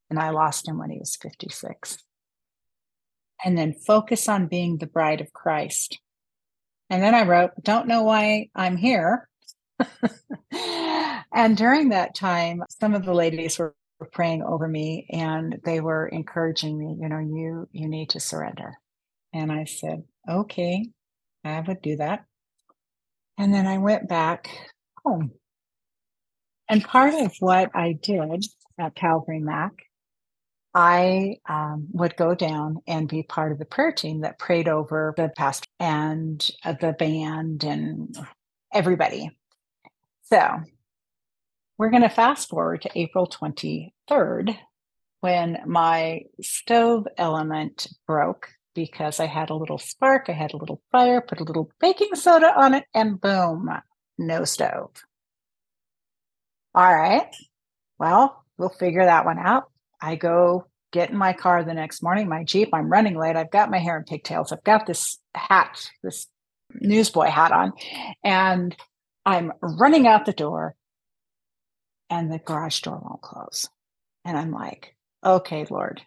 And 0.10 0.20
I 0.20 0.30
lost 0.30 0.68
him 0.68 0.78
when 0.78 0.92
he 0.92 1.00
was 1.00 1.16
56. 1.16 1.98
And 3.44 3.58
then 3.58 3.74
focus 3.74 4.30
on 4.30 4.48
being 4.48 4.78
the 4.78 4.88
bride 4.88 5.22
of 5.22 5.34
Christ 5.34 6.00
and 6.90 7.04
then 7.04 7.14
I 7.14 7.24
wrote, 7.24 7.52
Don't 7.62 7.88
know 7.88 8.04
why 8.04 8.50
I'm 8.56 8.78
here. 8.78 9.28
and 11.34 11.58
during 11.58 11.90
that 11.90 12.16
time, 12.16 12.64
some 12.70 12.94
of 12.94 13.06
the 13.06 13.14
ladies 13.14 13.60
were 13.60 13.76
praying 14.14 14.44
over 14.44 14.68
me 14.68 15.08
and 15.10 15.60
they 15.66 15.82
were 15.82 16.08
encouraging 16.08 16.78
me, 16.78 16.98
you 17.02 17.10
know, 17.10 17.20
you 17.20 17.68
you 17.72 17.88
need 17.90 18.12
to 18.12 18.20
surrender. 18.20 18.76
And 19.34 19.52
I 19.52 19.66
said, 19.66 20.04
okay, 20.30 20.88
I 21.44 21.60
would 21.60 21.82
do 21.82 21.98
that. 21.98 22.26
And 23.38 23.54
then 23.54 23.68
I 23.68 23.78
went 23.78 24.10
back 24.10 24.50
home. 25.06 25.32
And 26.70 26.84
part 26.84 27.14
of 27.14 27.34
what 27.40 27.72
I 27.76 27.94
did 27.94 28.46
at 28.80 28.96
Calvary 28.96 29.40
Mac 29.40 29.74
I 30.78 31.38
um, 31.50 31.88
would 31.94 32.16
go 32.18 32.36
down 32.36 32.84
and 32.86 33.10
be 33.10 33.24
part 33.24 33.52
of 33.52 33.58
the 33.58 33.66
prayer 33.66 33.92
team 33.92 34.22
that 34.22 34.38
prayed 34.38 34.68
over 34.68 35.12
the 35.18 35.32
pastor 35.36 35.66
and 35.80 36.48
uh, 36.64 36.74
the 36.80 36.94
band 36.94 37.64
and 37.64 38.16
everybody. 38.72 39.32
So 40.26 40.62
we're 41.80 41.90
going 41.90 42.04
to 42.04 42.10
fast 42.10 42.50
forward 42.50 42.84
to 42.84 42.92
April 42.94 43.28
23rd 43.28 44.56
when 45.22 45.58
my 45.66 46.22
stove 46.44 47.08
element 47.18 47.88
broke 48.06 48.50
because 48.78 49.20
I 49.20 49.26
had 49.26 49.50
a 49.50 49.56
little 49.56 49.80
spark, 49.80 50.26
I 50.30 50.34
had 50.34 50.54
a 50.54 50.58
little 50.58 50.84
fire, 50.92 51.20
put 51.20 51.40
a 51.40 51.44
little 51.44 51.72
baking 51.82 52.14
soda 52.14 52.54
on 52.56 52.76
it, 52.76 52.86
and 52.94 53.20
boom, 53.20 53.72
no 54.20 54.46
stove. 54.46 54.92
All 56.76 56.96
right. 56.96 57.36
Well, 57.98 58.46
we'll 58.56 58.70
figure 58.70 59.04
that 59.04 59.26
one 59.26 59.40
out. 59.40 59.72
I 60.00 60.16
go 60.16 60.68
get 60.94 61.10
in 61.10 61.18
my 61.18 61.34
car 61.34 61.64
the 61.64 61.74
next 61.74 62.04
morning, 62.04 62.30
my 62.30 62.44
Jeep, 62.44 62.70
I'm 62.72 62.88
running 62.88 63.18
late. 63.18 63.36
I've 63.36 63.50
got 63.50 63.72
my 63.72 63.80
hair 63.80 63.98
in 63.98 64.04
pigtails. 64.04 64.52
I've 64.52 64.64
got 64.64 64.86
this 64.86 65.18
hat, 65.34 65.90
this 66.04 66.28
newsboy 66.76 67.30
hat 67.30 67.52
on. 67.52 67.74
And 68.24 68.76
I'm 69.26 69.54
running 69.60 70.06
out 70.06 70.28
the 70.28 70.34
door 70.34 70.76
and 72.12 72.32
the 72.32 72.38
garage 72.38 72.82
door 72.82 73.02
won't 73.04 73.24
close. 73.24 73.68
And 74.24 74.38
I'm 74.38 74.52
like, 74.52 74.96
okay, 75.26 75.66
Lord, 75.68 76.04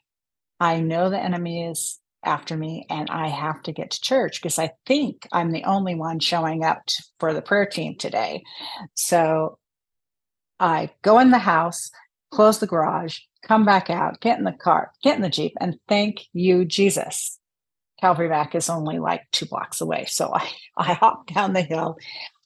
I 0.61 0.78
know 0.78 1.11
the 1.11 1.18
enemy 1.18 1.66
is 1.66 1.98
after 2.24 2.56
me 2.56 2.87
and 2.90 3.09
I 3.11 3.28
have 3.28 3.62
to 3.62 3.72
get 3.72 3.92
to 3.92 4.00
church 4.00 4.40
because 4.40 4.59
I 4.59 4.72
think 4.87 5.26
I'm 5.33 5.52
the 5.52 5.64
only 5.64 5.94
one 5.94 6.20
showing 6.20 6.64
up 6.64 6.85
to, 6.87 7.04
for 7.18 7.33
the 7.33 7.42
prayer 7.42 7.66
team 7.66 7.96
today. 7.96 8.42
So 8.94 9.59
I 10.59 10.90
go 11.02 11.18
in 11.18 11.30
the 11.30 11.38
house, 11.38 11.90
close 12.30 12.59
the 12.59 12.66
garage, 12.66 13.18
come 13.42 13.64
back 13.64 13.88
out, 13.88 14.20
get 14.20 14.38
in 14.38 14.44
the 14.44 14.52
car, 14.52 14.92
get 15.02 15.16
in 15.16 15.22
the 15.22 15.30
Jeep, 15.30 15.54
and 15.61 15.78
thank 15.88 16.26
you, 16.33 16.64
Jesus. 16.64 17.38
Calvary 18.00 18.28
Mac 18.28 18.54
is 18.54 18.70
only 18.70 18.98
like 18.98 19.22
two 19.33 19.46
blocks 19.46 19.80
away. 19.80 20.06
So 20.06 20.33
I, 20.35 20.50
I 20.76 20.92
hop 20.94 21.26
down 21.33 21.52
the 21.52 21.62
hill, 21.62 21.96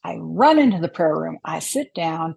I 0.05 0.17
run 0.19 0.59
into 0.59 0.81
the 0.81 0.89
prayer 0.89 1.17
room, 1.17 1.39
I 1.45 1.59
sit 1.59 1.95
down, 1.95 2.37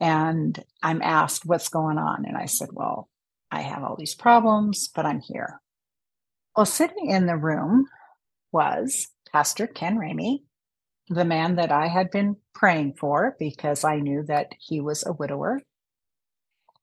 and 0.00 0.62
I'm 0.82 1.02
asked 1.02 1.44
what's 1.44 1.68
going 1.68 1.98
on. 1.98 2.24
And 2.24 2.36
I 2.36 2.46
said, 2.46 2.68
Well, 2.72 3.08
I 3.50 3.62
have 3.62 3.82
all 3.82 3.96
these 3.96 4.14
problems, 4.14 4.88
but 4.94 5.06
I'm 5.06 5.20
here. 5.20 5.60
Well, 6.58 6.66
sitting 6.66 7.08
in 7.08 7.26
the 7.26 7.36
room 7.36 7.86
was 8.50 9.06
Pastor 9.30 9.68
Ken 9.68 9.96
Ramey, 9.96 10.42
the 11.08 11.24
man 11.24 11.54
that 11.54 11.70
I 11.70 11.86
had 11.86 12.10
been 12.10 12.34
praying 12.52 12.94
for 12.98 13.36
because 13.38 13.84
I 13.84 14.00
knew 14.00 14.24
that 14.24 14.56
he 14.58 14.80
was 14.80 15.06
a 15.06 15.12
widower. 15.12 15.62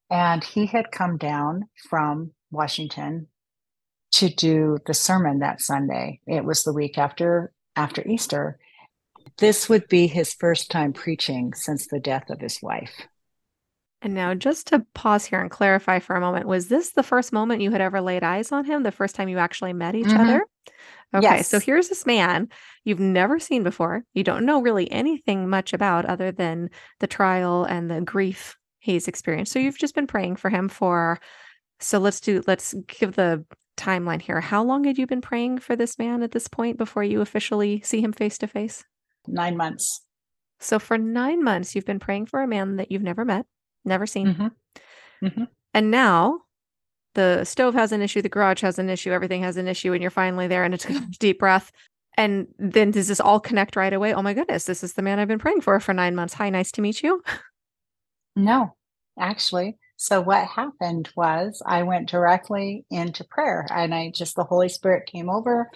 And 0.10 0.46
he 0.46 0.68
had 0.68 0.94
come 0.94 1.18
down 1.18 1.68
from 1.90 2.32
Washington 2.52 3.28
to 4.12 4.30
do 4.30 4.78
the 4.86 4.94
sermon 4.94 5.40
that 5.40 5.60
Sunday. 5.60 6.22
It 6.26 6.46
was 6.46 6.64
the 6.64 6.72
week 6.72 6.98
after 6.98 7.52
after 7.76 8.02
Easter. 8.08 8.58
This 9.40 9.68
would 9.68 9.90
be 9.90 10.08
his 10.08 10.34
first 10.34 10.72
time 10.72 10.94
preaching 10.94 11.54
since 11.54 11.86
the 11.86 12.00
death 12.00 12.30
of 12.30 12.40
his 12.40 12.62
wife. 12.62 13.10
And 14.02 14.14
now, 14.14 14.34
just 14.34 14.68
to 14.68 14.86
pause 14.94 15.26
here 15.26 15.42
and 15.42 15.50
clarify 15.50 16.00
for 16.00 16.16
a 16.16 16.22
moment, 16.22 16.48
was 16.48 16.68
this 16.68 16.92
the 16.92 17.04
first 17.04 17.34
moment 17.34 17.62
you 17.62 17.72
had 17.72 17.82
ever 17.82 18.02
laid 18.02 18.24
eyes 18.24 18.52
on 18.52 18.66
him? 18.66 18.84
The 18.84 18.92
first 18.92 19.16
time 19.16 19.30
you 19.30 19.38
actually 19.38 19.74
met 19.74 19.96
each 19.96 20.06
mm-hmm. 20.06 20.22
other? 20.22 20.46
Okay, 21.14 21.38
yes. 21.38 21.48
so 21.48 21.60
here's 21.60 21.88
this 21.88 22.06
man 22.06 22.50
you've 22.84 23.00
never 23.00 23.40
seen 23.40 23.64
before. 23.64 24.04
You 24.14 24.24
don't 24.24 24.46
know 24.46 24.62
really 24.62 24.92
anything 24.92 25.50
much 25.50 25.72
about 25.72 26.06
other 26.06 26.32
than 26.32 26.70
the 27.00 27.08
trial 27.08 27.64
and 27.64 27.90
the 27.90 28.02
grief 28.02 28.58
he's 28.80 29.08
experienced. 29.08 29.52
So 29.52 29.60
you've 29.60 29.78
just 29.78 29.96
been 29.96 30.08
praying 30.08 30.36
for 30.36 30.50
him 30.50 30.68
for. 30.70 31.20
So 31.80 32.00
let's 32.00 32.20
do, 32.20 32.44
let's 32.48 32.74
give 32.88 33.16
the 33.16 33.46
timeline 33.78 34.22
here. 34.22 34.42
How 34.42 34.64
long 34.64 34.84
had 34.84 34.98
you 34.98 35.08
been 35.08 35.22
praying 35.22 35.60
for 35.60 35.76
this 35.76 35.98
man 35.98 36.24
at 36.24 36.32
this 36.32 36.48
point 36.48 36.78
before 36.78 37.04
you 37.04 37.22
officially 37.22 37.82
see 37.82 38.02
him 38.02 38.14
face 38.14 38.38
to 38.40 38.48
face? 38.48 38.84
Nine 39.28 39.58
months. 39.58 40.02
So 40.60 40.80
for 40.80 40.98
nine 40.98 41.44
months, 41.44 41.76
you've 41.76 41.86
been 41.86 42.00
praying 42.00 42.28
for 42.28 42.42
a 42.42 42.48
man 42.48 42.78
that 42.78 42.92
you've 42.92 43.02
never 43.02 43.26
met, 43.26 43.46
never 43.86 44.06
seen. 44.06 44.28
Mm-hmm. 44.28 45.28
Mm-hmm. 45.28 45.44
And 45.74 45.92
now 45.92 46.42
the 47.16 47.44
stove 47.44 47.74
has 47.74 47.92
an 47.92 48.02
issue, 48.02 48.22
the 48.22 48.30
garage 48.30 48.62
has 48.62 48.78
an 48.80 48.90
issue, 48.90 49.12
everything 49.12 49.42
has 49.42 49.58
an 49.58 49.68
issue, 49.68 49.94
and 49.94 50.02
you're 50.02 50.12
finally 50.12 50.48
there 50.48 50.64
and 50.64 50.74
it's 50.74 50.86
a 50.90 51.00
deep 51.20 51.40
breath. 51.40 51.72
And 52.18 52.48
then 52.58 52.92
does 52.92 53.10
this 53.10 53.20
all 53.20 53.40
connect 53.40 53.76
right 53.76 53.92
away? 53.92 54.14
Oh 54.14 54.22
my 54.22 54.34
goodness, 54.34 54.66
this 54.66 54.84
is 54.84 54.94
the 54.94 55.02
man 55.02 55.20
I've 55.20 55.28
been 55.28 55.40
praying 55.40 55.62
for 55.62 55.80
for 55.80 55.94
nine 55.94 56.16
months. 56.16 56.34
Hi, 56.36 56.50
nice 56.50 56.72
to 56.74 56.82
meet 56.82 57.04
you. 57.04 57.24
No, 58.38 58.76
actually. 59.18 59.78
So 59.98 60.20
what 60.20 60.46
happened 60.46 61.10
was 61.16 61.62
I 61.66 61.84
went 61.84 62.10
directly 62.10 62.86
into 62.92 63.24
prayer 63.24 63.66
and 63.70 63.96
I 63.96 64.12
just, 64.14 64.36
the 64.36 64.44
Holy 64.44 64.68
Spirit 64.68 65.10
came 65.10 65.30
over. 65.30 65.72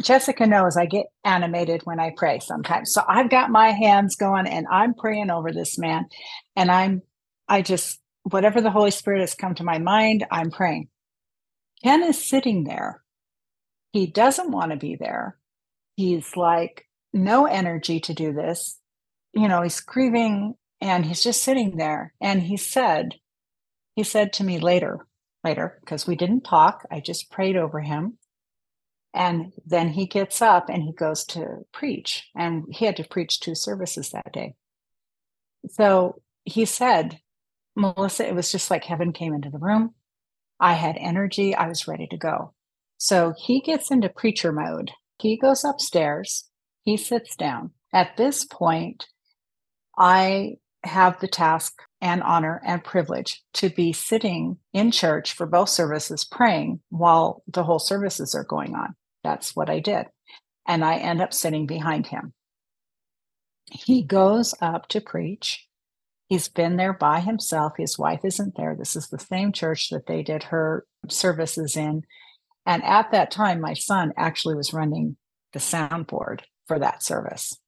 Jessica 0.00 0.46
knows 0.46 0.76
I 0.76 0.86
get 0.86 1.06
animated 1.24 1.82
when 1.84 2.00
I 2.00 2.12
pray 2.16 2.38
sometimes. 2.38 2.92
So 2.92 3.02
I've 3.06 3.28
got 3.28 3.50
my 3.50 3.70
hands 3.70 4.16
going 4.16 4.46
and 4.46 4.66
I'm 4.70 4.94
praying 4.94 5.30
over 5.30 5.52
this 5.52 5.78
man. 5.78 6.06
And 6.56 6.70
I'm, 6.70 7.02
I 7.50 7.62
just, 7.62 7.98
whatever 8.22 8.60
the 8.60 8.70
Holy 8.70 8.92
Spirit 8.92 9.20
has 9.20 9.34
come 9.34 9.56
to 9.56 9.64
my 9.64 9.78
mind, 9.78 10.24
I'm 10.30 10.52
praying. 10.52 10.88
Ken 11.82 12.04
is 12.04 12.26
sitting 12.26 12.62
there. 12.62 13.02
He 13.92 14.06
doesn't 14.06 14.52
want 14.52 14.70
to 14.70 14.76
be 14.76 14.94
there. 14.94 15.36
He's 15.96 16.36
like, 16.36 16.86
no 17.12 17.46
energy 17.46 17.98
to 18.00 18.14
do 18.14 18.32
this. 18.32 18.78
You 19.32 19.48
know, 19.48 19.62
he's 19.62 19.80
grieving 19.80 20.54
and 20.80 21.04
he's 21.04 21.24
just 21.24 21.42
sitting 21.42 21.76
there. 21.76 22.14
And 22.20 22.40
he 22.40 22.56
said, 22.56 23.16
he 23.96 24.04
said 24.04 24.32
to 24.34 24.44
me 24.44 24.60
later, 24.60 25.06
later, 25.42 25.78
because 25.80 26.06
we 26.06 26.14
didn't 26.14 26.42
talk, 26.42 26.86
I 26.88 27.00
just 27.00 27.32
prayed 27.32 27.56
over 27.56 27.80
him. 27.80 28.18
And 29.12 29.52
then 29.66 29.88
he 29.88 30.06
gets 30.06 30.40
up 30.40 30.68
and 30.68 30.84
he 30.84 30.92
goes 30.92 31.24
to 31.24 31.64
preach. 31.72 32.28
And 32.36 32.66
he 32.70 32.84
had 32.84 32.96
to 32.98 33.04
preach 33.04 33.40
two 33.40 33.56
services 33.56 34.10
that 34.10 34.32
day. 34.32 34.54
So 35.70 36.22
he 36.44 36.64
said, 36.64 37.18
Melissa, 37.76 38.26
it 38.26 38.34
was 38.34 38.50
just 38.50 38.70
like 38.70 38.84
heaven 38.84 39.12
came 39.12 39.34
into 39.34 39.50
the 39.50 39.58
room. 39.58 39.94
I 40.58 40.74
had 40.74 40.96
energy. 40.98 41.54
I 41.54 41.68
was 41.68 41.88
ready 41.88 42.06
to 42.08 42.16
go. 42.16 42.52
So 42.98 43.32
he 43.36 43.60
gets 43.60 43.90
into 43.90 44.08
preacher 44.08 44.52
mode. 44.52 44.90
He 45.18 45.36
goes 45.36 45.64
upstairs. 45.64 46.48
He 46.82 46.96
sits 46.96 47.36
down. 47.36 47.70
At 47.92 48.16
this 48.16 48.44
point, 48.44 49.06
I 49.96 50.56
have 50.84 51.20
the 51.20 51.28
task 51.28 51.82
and 52.00 52.22
honor 52.22 52.60
and 52.64 52.82
privilege 52.82 53.42
to 53.54 53.68
be 53.68 53.92
sitting 53.92 54.58
in 54.72 54.90
church 54.90 55.32
for 55.32 55.46
both 55.46 55.68
services 55.68 56.24
praying 56.24 56.80
while 56.88 57.42
the 57.46 57.64
whole 57.64 57.78
services 57.78 58.34
are 58.34 58.44
going 58.44 58.74
on. 58.74 58.94
That's 59.22 59.54
what 59.54 59.68
I 59.68 59.80
did. 59.80 60.06
And 60.66 60.84
I 60.84 60.96
end 60.96 61.20
up 61.20 61.34
sitting 61.34 61.66
behind 61.66 62.06
him. 62.06 62.32
He 63.66 64.02
goes 64.02 64.54
up 64.60 64.88
to 64.88 65.00
preach. 65.00 65.66
He's 66.30 66.48
been 66.48 66.76
there 66.76 66.92
by 66.92 67.18
himself. 67.18 67.72
His 67.76 67.98
wife 67.98 68.20
isn't 68.22 68.56
there. 68.56 68.76
This 68.76 68.94
is 68.94 69.08
the 69.08 69.18
same 69.18 69.50
church 69.50 69.88
that 69.90 70.06
they 70.06 70.22
did 70.22 70.44
her 70.44 70.86
services 71.08 71.76
in. 71.76 72.04
And 72.64 72.84
at 72.84 73.10
that 73.10 73.32
time, 73.32 73.60
my 73.60 73.74
son 73.74 74.12
actually 74.16 74.54
was 74.54 74.72
running 74.72 75.16
the 75.52 75.58
soundboard 75.58 76.42
for 76.68 76.78
that 76.78 77.02
service. 77.02 77.58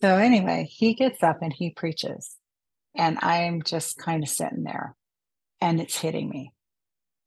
So 0.00 0.16
anyway, 0.16 0.66
he 0.70 0.94
gets 0.94 1.22
up 1.22 1.42
and 1.42 1.52
he 1.52 1.68
preaches. 1.68 2.36
And 2.94 3.18
I'm 3.20 3.60
just 3.60 3.98
kind 3.98 4.22
of 4.22 4.30
sitting 4.30 4.62
there 4.62 4.96
and 5.60 5.78
it's 5.78 5.98
hitting 5.98 6.30
me. 6.30 6.54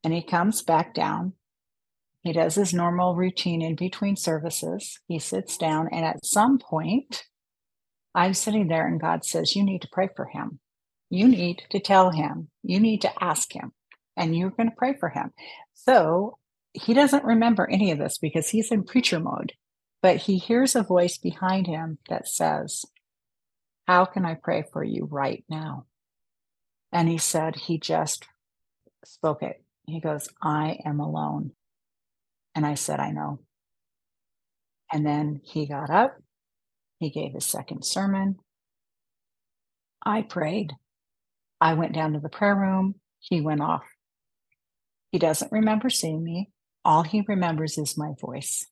And 0.03 0.11
he 0.11 0.23
comes 0.23 0.63
back 0.63 0.95
down. 0.95 1.33
He 2.23 2.33
does 2.33 2.55
his 2.55 2.73
normal 2.73 3.15
routine 3.15 3.61
in 3.61 3.75
between 3.75 4.15
services. 4.15 4.99
He 5.07 5.19
sits 5.19 5.59
down. 5.59 5.89
And 5.91 6.03
at 6.03 6.25
some 6.25 6.57
point, 6.57 7.23
I'm 8.13 8.33
sitting 8.33 8.67
there 8.67 8.87
and 8.87 8.99
God 8.99 9.25
says, 9.25 9.55
You 9.55 9.63
need 9.63 9.81
to 9.83 9.89
pray 9.91 10.09
for 10.15 10.25
him. 10.25 10.59
You 11.09 11.27
need 11.27 11.63
to 11.71 11.79
tell 11.79 12.11
him. 12.11 12.49
You 12.63 12.79
need 12.79 13.01
to 13.01 13.23
ask 13.23 13.51
him. 13.53 13.71
And 14.15 14.35
you're 14.35 14.49
going 14.49 14.69
to 14.69 14.75
pray 14.75 14.95
for 14.99 15.09
him. 15.09 15.31
So 15.73 16.37
he 16.73 16.93
doesn't 16.93 17.23
remember 17.23 17.69
any 17.69 17.91
of 17.91 17.97
this 17.97 18.17
because 18.17 18.49
he's 18.49 18.71
in 18.71 18.83
preacher 18.83 19.19
mode. 19.19 19.53
But 20.01 20.17
he 20.17 20.37
hears 20.37 20.75
a 20.75 20.83
voice 20.83 21.17
behind 21.17 21.67
him 21.67 21.97
that 22.09 22.27
says, 22.27 22.85
How 23.87 24.05
can 24.05 24.25
I 24.25 24.35
pray 24.35 24.63
for 24.71 24.83
you 24.83 25.07
right 25.09 25.43
now? 25.49 25.85
And 26.91 27.09
he 27.09 27.17
said, 27.17 27.55
He 27.55 27.77
just 27.77 28.25
spoke 29.03 29.43
it. 29.43 29.63
He 29.85 29.99
goes, 29.99 30.29
I 30.41 30.79
am 30.85 30.99
alone. 30.99 31.51
And 32.55 32.65
I 32.65 32.75
said, 32.75 32.99
I 32.99 33.11
know. 33.11 33.39
And 34.91 35.05
then 35.05 35.41
he 35.43 35.65
got 35.65 35.89
up, 35.89 36.17
he 36.99 37.09
gave 37.09 37.33
his 37.33 37.45
second 37.45 37.83
sermon. 37.83 38.37
I 40.05 40.21
prayed. 40.21 40.73
I 41.59 41.73
went 41.73 41.93
down 41.93 42.13
to 42.13 42.19
the 42.19 42.29
prayer 42.29 42.55
room. 42.55 42.95
He 43.19 43.41
went 43.41 43.61
off. 43.61 43.83
He 45.11 45.19
doesn't 45.19 45.51
remember 45.51 45.89
seeing 45.89 46.23
me. 46.23 46.51
All 46.85 47.03
he 47.03 47.23
remembers 47.27 47.77
is 47.77 47.97
my 47.97 48.11
voice. 48.19 48.65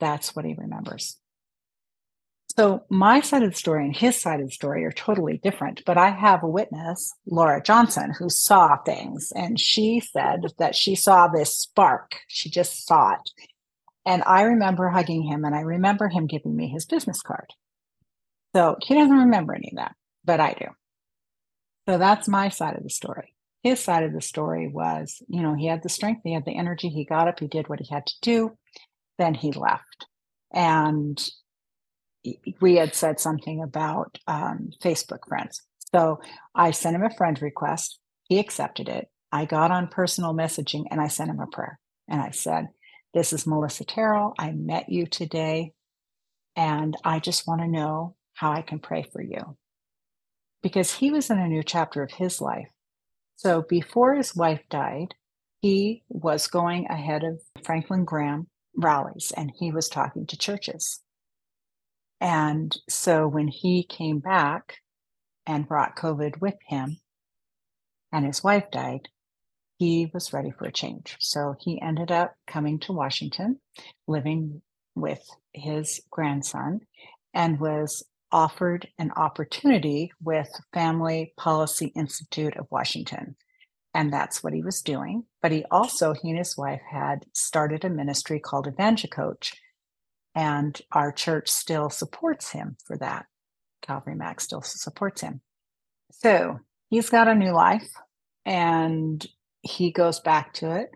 That's 0.00 0.34
what 0.34 0.44
he 0.44 0.54
remembers. 0.54 1.18
So 2.56 2.84
my 2.90 3.20
side 3.20 3.42
of 3.42 3.52
the 3.52 3.56
story 3.56 3.84
and 3.84 3.96
his 3.96 4.20
side 4.20 4.40
of 4.40 4.46
the 4.46 4.52
story 4.52 4.84
are 4.84 4.92
totally 4.92 5.38
different. 5.38 5.82
But 5.86 5.96
I 5.96 6.10
have 6.10 6.42
a 6.42 6.48
witness, 6.48 7.14
Laura 7.26 7.62
Johnson, 7.62 8.12
who 8.18 8.28
saw 8.28 8.76
things. 8.76 9.32
And 9.34 9.58
she 9.58 10.00
said 10.00 10.42
that 10.58 10.74
she 10.74 10.94
saw 10.94 11.28
this 11.28 11.56
spark. 11.56 12.16
She 12.28 12.50
just 12.50 12.86
saw 12.86 13.14
it. 13.14 13.30
And 14.04 14.22
I 14.26 14.42
remember 14.42 14.88
hugging 14.88 15.22
him 15.22 15.44
and 15.44 15.54
I 15.54 15.60
remember 15.60 16.08
him 16.08 16.26
giving 16.26 16.56
me 16.56 16.68
his 16.68 16.86
business 16.86 17.22
card. 17.22 17.50
So 18.54 18.76
he 18.82 18.94
doesn't 18.94 19.16
remember 19.16 19.54
any 19.54 19.70
of 19.70 19.76
that, 19.76 19.94
but 20.24 20.40
I 20.40 20.54
do. 20.54 20.66
So 21.88 21.98
that's 21.98 22.28
my 22.28 22.48
side 22.48 22.76
of 22.76 22.82
the 22.82 22.90
story. 22.90 23.34
His 23.62 23.80
side 23.80 24.02
of 24.02 24.12
the 24.12 24.20
story 24.20 24.68
was, 24.68 25.22
you 25.28 25.40
know, 25.40 25.54
he 25.54 25.66
had 25.66 25.82
the 25.82 25.88
strength, 25.88 26.22
he 26.24 26.32
had 26.32 26.44
the 26.44 26.56
energy, 26.56 26.88
he 26.88 27.04
got 27.04 27.28
up, 27.28 27.38
he 27.38 27.46
did 27.46 27.68
what 27.68 27.78
he 27.80 27.92
had 27.92 28.06
to 28.06 28.14
do 28.20 28.56
then 29.18 29.34
he 29.34 29.52
left. 29.52 30.06
And 30.52 31.22
we 32.60 32.76
had 32.76 32.94
said 32.94 33.20
something 33.20 33.62
about 33.62 34.18
um, 34.26 34.70
Facebook 34.82 35.26
friends. 35.28 35.62
So 35.94 36.20
I 36.54 36.70
sent 36.70 36.96
him 36.96 37.02
a 37.04 37.14
friend 37.14 37.40
request. 37.40 37.98
He 38.24 38.38
accepted 38.38 38.88
it. 38.88 39.08
I 39.30 39.44
got 39.44 39.70
on 39.70 39.88
personal 39.88 40.34
messaging 40.34 40.84
and 40.90 41.00
I 41.00 41.08
sent 41.08 41.30
him 41.30 41.40
a 41.40 41.46
prayer. 41.46 41.78
And 42.08 42.20
I 42.20 42.30
said, 42.30 42.68
This 43.14 43.34
is 43.34 43.46
Melissa 43.46 43.84
Terrell. 43.84 44.34
I 44.38 44.52
met 44.52 44.88
you 44.88 45.06
today. 45.06 45.72
And 46.56 46.96
I 47.04 47.18
just 47.18 47.46
want 47.46 47.60
to 47.60 47.68
know 47.68 48.16
how 48.34 48.52
I 48.52 48.62
can 48.62 48.78
pray 48.78 49.02
for 49.12 49.22
you. 49.22 49.56
Because 50.62 50.94
he 50.94 51.10
was 51.10 51.28
in 51.28 51.38
a 51.38 51.48
new 51.48 51.62
chapter 51.62 52.02
of 52.02 52.12
his 52.12 52.40
life. 52.40 52.68
So 53.36 53.62
before 53.62 54.14
his 54.14 54.34
wife 54.34 54.60
died, 54.70 55.14
he 55.60 56.04
was 56.08 56.46
going 56.46 56.86
ahead 56.86 57.22
of 57.24 57.40
Franklin 57.64 58.04
Graham 58.04 58.48
rallies 58.76 59.32
and 59.36 59.52
he 59.58 59.72
was 59.72 59.88
talking 59.88 60.26
to 60.26 60.38
churches. 60.38 61.00
And 62.20 62.76
so 62.88 63.26
when 63.26 63.48
he 63.48 63.84
came 63.84 64.20
back 64.20 64.76
and 65.46 65.68
brought 65.68 65.96
COVID 65.96 66.40
with 66.40 66.54
him 66.68 66.98
and 68.12 68.24
his 68.24 68.42
wife 68.42 68.70
died, 68.70 69.08
he 69.82 70.08
was 70.14 70.32
ready 70.32 70.52
for 70.52 70.66
a 70.66 70.72
change. 70.72 71.16
So 71.18 71.56
he 71.58 71.82
ended 71.82 72.12
up 72.12 72.36
coming 72.46 72.78
to 72.80 72.92
Washington, 72.92 73.58
living 74.06 74.62
with 74.94 75.26
his 75.52 76.00
grandson, 76.08 76.82
and 77.34 77.58
was 77.58 78.04
offered 78.30 78.86
an 79.00 79.10
opportunity 79.16 80.12
with 80.22 80.48
Family 80.72 81.34
Policy 81.36 81.86
Institute 81.96 82.56
of 82.56 82.68
Washington. 82.70 83.34
And 83.92 84.12
that's 84.12 84.40
what 84.40 84.52
he 84.52 84.62
was 84.62 84.82
doing. 84.82 85.24
But 85.42 85.50
he 85.50 85.64
also, 85.68 86.14
he 86.14 86.30
and 86.30 86.38
his 86.38 86.56
wife 86.56 86.82
had 86.88 87.26
started 87.34 87.84
a 87.84 87.90
ministry 87.90 88.38
called 88.38 88.68
Evangecoach. 88.68 89.52
And 90.32 90.80
our 90.92 91.10
church 91.10 91.48
still 91.48 91.90
supports 91.90 92.52
him 92.52 92.76
for 92.86 92.96
that. 92.98 93.26
Calvary 93.82 94.14
Mac 94.14 94.40
still 94.40 94.62
supports 94.62 95.22
him. 95.22 95.40
So 96.12 96.60
he's 96.88 97.10
got 97.10 97.26
a 97.26 97.34
new 97.34 97.50
life 97.50 97.90
and 98.44 99.26
he 99.62 99.90
goes 99.90 100.20
back 100.20 100.52
to 100.54 100.70
it 100.72 100.90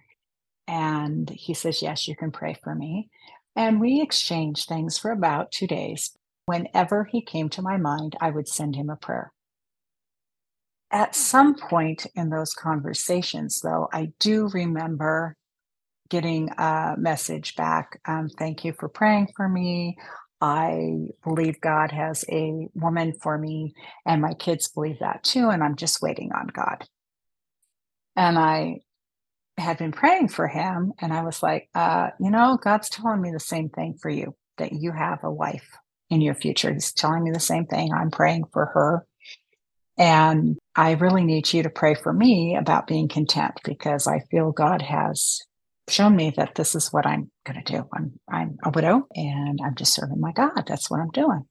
and 0.66 1.30
he 1.30 1.54
says, 1.54 1.82
Yes, 1.82 2.08
you 2.08 2.16
can 2.16 2.30
pray 2.30 2.56
for 2.62 2.74
me. 2.74 3.08
And 3.54 3.80
we 3.80 4.02
exchanged 4.02 4.68
things 4.68 4.98
for 4.98 5.10
about 5.10 5.52
two 5.52 5.66
days. 5.66 6.12
Whenever 6.46 7.04
he 7.04 7.22
came 7.22 7.48
to 7.50 7.62
my 7.62 7.76
mind, 7.76 8.16
I 8.20 8.30
would 8.30 8.48
send 8.48 8.76
him 8.76 8.90
a 8.90 8.96
prayer. 8.96 9.32
At 10.92 11.16
some 11.16 11.54
point 11.54 12.06
in 12.14 12.30
those 12.30 12.52
conversations, 12.52 13.60
though, 13.60 13.88
I 13.92 14.12
do 14.20 14.48
remember 14.48 15.36
getting 16.08 16.50
a 16.58 16.94
message 16.96 17.56
back 17.56 18.00
um, 18.06 18.28
Thank 18.28 18.64
you 18.64 18.72
for 18.72 18.88
praying 18.88 19.28
for 19.36 19.48
me. 19.48 19.96
I 20.40 21.08
believe 21.24 21.60
God 21.60 21.90
has 21.92 22.24
a 22.30 22.68
woman 22.74 23.14
for 23.22 23.38
me, 23.38 23.74
and 24.04 24.20
my 24.20 24.34
kids 24.34 24.68
believe 24.68 24.98
that 25.00 25.24
too. 25.24 25.48
And 25.48 25.64
I'm 25.64 25.76
just 25.76 26.02
waiting 26.02 26.30
on 26.32 26.48
God. 26.48 26.86
And 28.16 28.38
I 28.38 28.80
had 29.58 29.78
been 29.78 29.92
praying 29.92 30.28
for 30.28 30.48
him, 30.48 30.92
and 31.00 31.12
I 31.12 31.22
was 31.22 31.42
like, 31.42 31.68
uh, 31.74 32.08
you 32.20 32.30
know, 32.30 32.58
God's 32.62 32.88
telling 32.88 33.20
me 33.20 33.30
the 33.30 33.40
same 33.40 33.68
thing 33.68 33.96
for 34.00 34.10
you 34.10 34.34
that 34.58 34.72
you 34.72 34.92
have 34.92 35.20
a 35.22 35.30
wife 35.30 35.68
in 36.10 36.20
your 36.20 36.34
future. 36.34 36.72
He's 36.72 36.92
telling 36.92 37.22
me 37.24 37.30
the 37.30 37.40
same 37.40 37.66
thing. 37.66 37.92
I'm 37.92 38.10
praying 38.10 38.44
for 38.52 38.66
her. 38.66 39.06
And 39.98 40.58
I 40.74 40.92
really 40.92 41.24
need 41.24 41.52
you 41.52 41.62
to 41.62 41.70
pray 41.70 41.94
for 41.94 42.12
me 42.12 42.56
about 42.56 42.86
being 42.86 43.08
content 43.08 43.54
because 43.64 44.06
I 44.06 44.20
feel 44.30 44.52
God 44.52 44.82
has 44.82 45.40
shown 45.88 46.14
me 46.14 46.34
that 46.36 46.54
this 46.54 46.74
is 46.74 46.92
what 46.92 47.06
I'm 47.06 47.30
going 47.46 47.62
to 47.62 47.72
do. 47.72 47.88
I'm 47.94 48.18
I'm 48.30 48.58
a 48.62 48.70
widow 48.70 49.06
and 49.14 49.58
I'm 49.64 49.74
just 49.74 49.94
serving 49.94 50.20
my 50.20 50.32
God. 50.32 50.64
That's 50.66 50.90
what 50.90 51.00
I'm 51.00 51.10
doing 51.10 51.46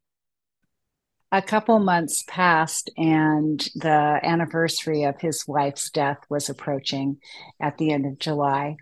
a 1.32 1.42
couple 1.42 1.80
months 1.80 2.24
passed 2.28 2.90
and 2.98 3.60
the 3.76 4.20
anniversary 4.24 5.04
of 5.04 5.20
his 5.20 5.44
wife's 5.48 5.90
death 5.90 6.20
was 6.30 6.50
approaching 6.50 7.18
at 7.60 7.78
the 7.78 7.92
end 7.92 8.06
of 8.06 8.20
July. 8.20 8.78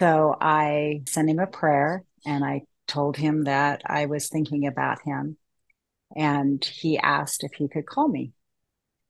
So 0.00 0.36
I 0.40 1.02
sent 1.08 1.30
him 1.30 1.38
a 1.38 1.46
prayer 1.46 2.04
and 2.26 2.44
I 2.44 2.62
told 2.86 3.16
him 3.16 3.44
that 3.44 3.82
I 3.86 4.06
was 4.06 4.28
thinking 4.28 4.66
about 4.66 4.98
him. 5.04 5.36
And 6.16 6.64
he 6.64 6.98
asked 6.98 7.44
if 7.44 7.54
he 7.54 7.68
could 7.68 7.86
call 7.86 8.08
me. 8.08 8.32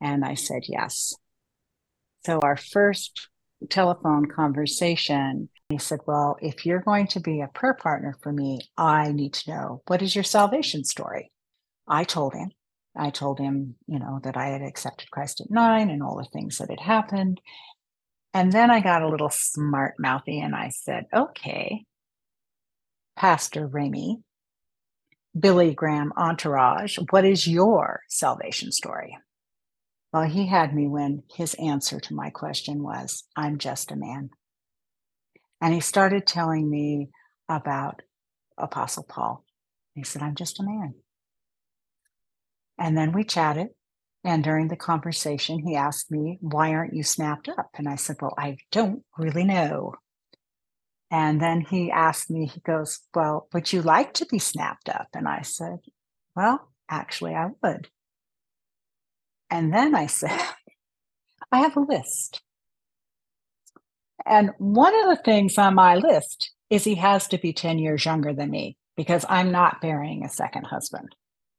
And 0.01 0.25
I 0.25 0.35
said 0.35 0.63
yes. 0.69 1.15
So 2.25 2.41
our 2.41 2.57
first 2.57 3.29
telephone 3.71 4.27
conversation, 4.27 5.49
he 5.69 5.79
said, 5.79 6.01
Well, 6.07 6.37
if 6.41 6.65
you're 6.65 6.81
going 6.81 7.07
to 7.09 7.21
be 7.21 7.41
a 7.41 7.49
prayer 7.49 7.75
partner 7.75 8.17
for 8.23 8.33
me, 8.33 8.61
I 8.77 9.13
need 9.13 9.35
to 9.35 9.51
know 9.51 9.83
what 9.87 10.03
is 10.03 10.15
your 10.15 10.25
salvation 10.25 10.85
story? 10.85 11.31
I 11.87 12.05
told 12.05 12.35
him. 12.35 12.51
I 12.97 13.11
told 13.11 13.39
him, 13.39 13.77
you 13.87 13.99
know, 13.99 14.21
that 14.23 14.37
I 14.37 14.47
had 14.47 14.63
accepted 14.63 15.11
Christ 15.11 15.41
at 15.41 15.51
nine 15.51 15.91
and 15.91 16.03
all 16.03 16.17
the 16.17 16.25
things 16.33 16.59
that 16.59 16.71
had 16.71 16.81
happened. 16.81 17.41
And 18.33 18.53
then 18.53 18.71
I 18.71 18.81
got 18.81 19.03
a 19.03 19.09
little 19.09 19.31
smart 19.31 19.95
mouthy 19.99 20.41
and 20.41 20.55
I 20.55 20.69
said, 20.71 21.07
okay, 21.15 21.85
Pastor 23.17 23.69
Ramey, 23.69 24.23
Billy 25.39 25.75
Graham 25.75 26.13
entourage, 26.17 26.99
what 27.11 27.25
is 27.25 27.47
your 27.47 28.01
salvation 28.09 28.71
story? 28.73 29.17
Well, 30.13 30.25
he 30.25 30.47
had 30.47 30.75
me 30.75 30.87
when 30.87 31.25
his 31.35 31.55
answer 31.55 31.99
to 31.99 32.15
my 32.15 32.31
question 32.31 32.83
was, 32.83 33.25
I'm 33.37 33.59
just 33.59 33.91
a 33.91 33.97
man. 33.97 34.31
And 35.61 35.75
he 35.75 35.81
started 35.81 36.27
telling 36.27 36.71
me 36.71 37.11
about 37.49 38.03
Apostle 38.57 39.05
Paul. 39.09 39.45
He 39.95 40.05
said, 40.05 40.23
I'm 40.23 40.37
just 40.37 40.61
a 40.61 40.63
man. 40.63 40.95
And 42.79 42.97
then 42.97 43.13
we 43.13 43.25
chatted. 43.25 43.69
And 44.25 44.43
during 44.43 44.69
the 44.69 44.77
conversation, 44.77 45.59
he 45.59 45.77
asked 45.77 46.11
me, 46.11 46.39
Why 46.41 46.73
aren't 46.73 46.95
you 46.95 47.03
snapped 47.03 47.49
up? 47.49 47.69
And 47.75 47.89
I 47.89 47.97
said, 47.97 48.17
Well, 48.21 48.35
I 48.39 48.57
don't 48.73 49.03
really 49.19 49.45
know. 49.45 49.95
And 51.11 51.41
then 51.41 51.61
he 51.61 51.91
asked 51.91 52.31
me, 52.31 52.47
He 52.47 52.61
goes, 52.61 53.01
Well, 53.15 53.49
would 53.53 53.73
you 53.73 53.83
like 53.83 54.15
to 54.15 54.27
be 54.27 54.39
snapped 54.39 54.89
up? 54.89 55.09
And 55.15 55.29
I 55.29 55.43
said, 55.43 55.79
Well, 56.35 56.73
actually, 56.89 57.35
I 57.35 57.51
would. 57.63 57.89
And 59.51 59.73
then 59.73 59.95
I 59.95 60.07
said, 60.07 60.41
I 61.53 61.59
have 61.59 61.77
a 61.77 61.81
list. 61.81 62.41
And 64.27 64.53
one 64.59 64.95
of 64.95 65.17
the 65.17 65.23
things 65.23 65.59
on 65.59 65.75
my 65.75 65.97
list 65.97 66.53
is 66.71 66.85
he 66.85 66.95
has 66.95 67.29
to 67.29 67.39
be 67.39 67.53
10 67.53 67.79
years 67.79 68.05
younger 68.05 68.33
than 68.33 68.51
me 68.51 68.79
because 68.97 69.27
I'm 69.29 69.53
not 69.53 69.83
burying 69.83 70.25
a 70.25 70.31
second 70.31 70.65
husband. 70.65 71.15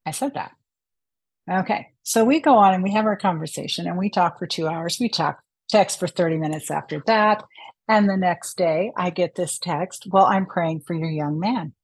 I 0.06 0.12
said 0.12 0.34
that. 0.34 0.52
Okay. 1.50 1.88
So 2.04 2.24
we 2.24 2.40
go 2.40 2.58
on 2.58 2.74
and 2.74 2.84
we 2.84 2.92
have 2.94 3.06
our 3.06 3.16
conversation 3.16 3.88
and 3.88 3.98
we 3.98 4.10
talk 4.10 4.40
for 4.40 4.48
two 4.48 4.68
hours. 4.68 4.98
We 5.00 5.10
talk 5.10 5.40
text 5.70 6.00
for 6.00 6.08
30 6.08 6.38
minutes 6.38 6.72
after 6.72 7.02
that. 7.08 7.44
And 7.88 8.10
the 8.10 8.18
next 8.18 8.58
day 8.58 8.92
I 8.98 9.12
get 9.12 9.36
this 9.36 9.60
text, 9.60 10.08
well, 10.10 10.26
I'm 10.26 10.46
praying 10.46 10.82
for 10.82 10.94
your 10.94 11.10
young 11.10 11.40
man. 11.40 11.74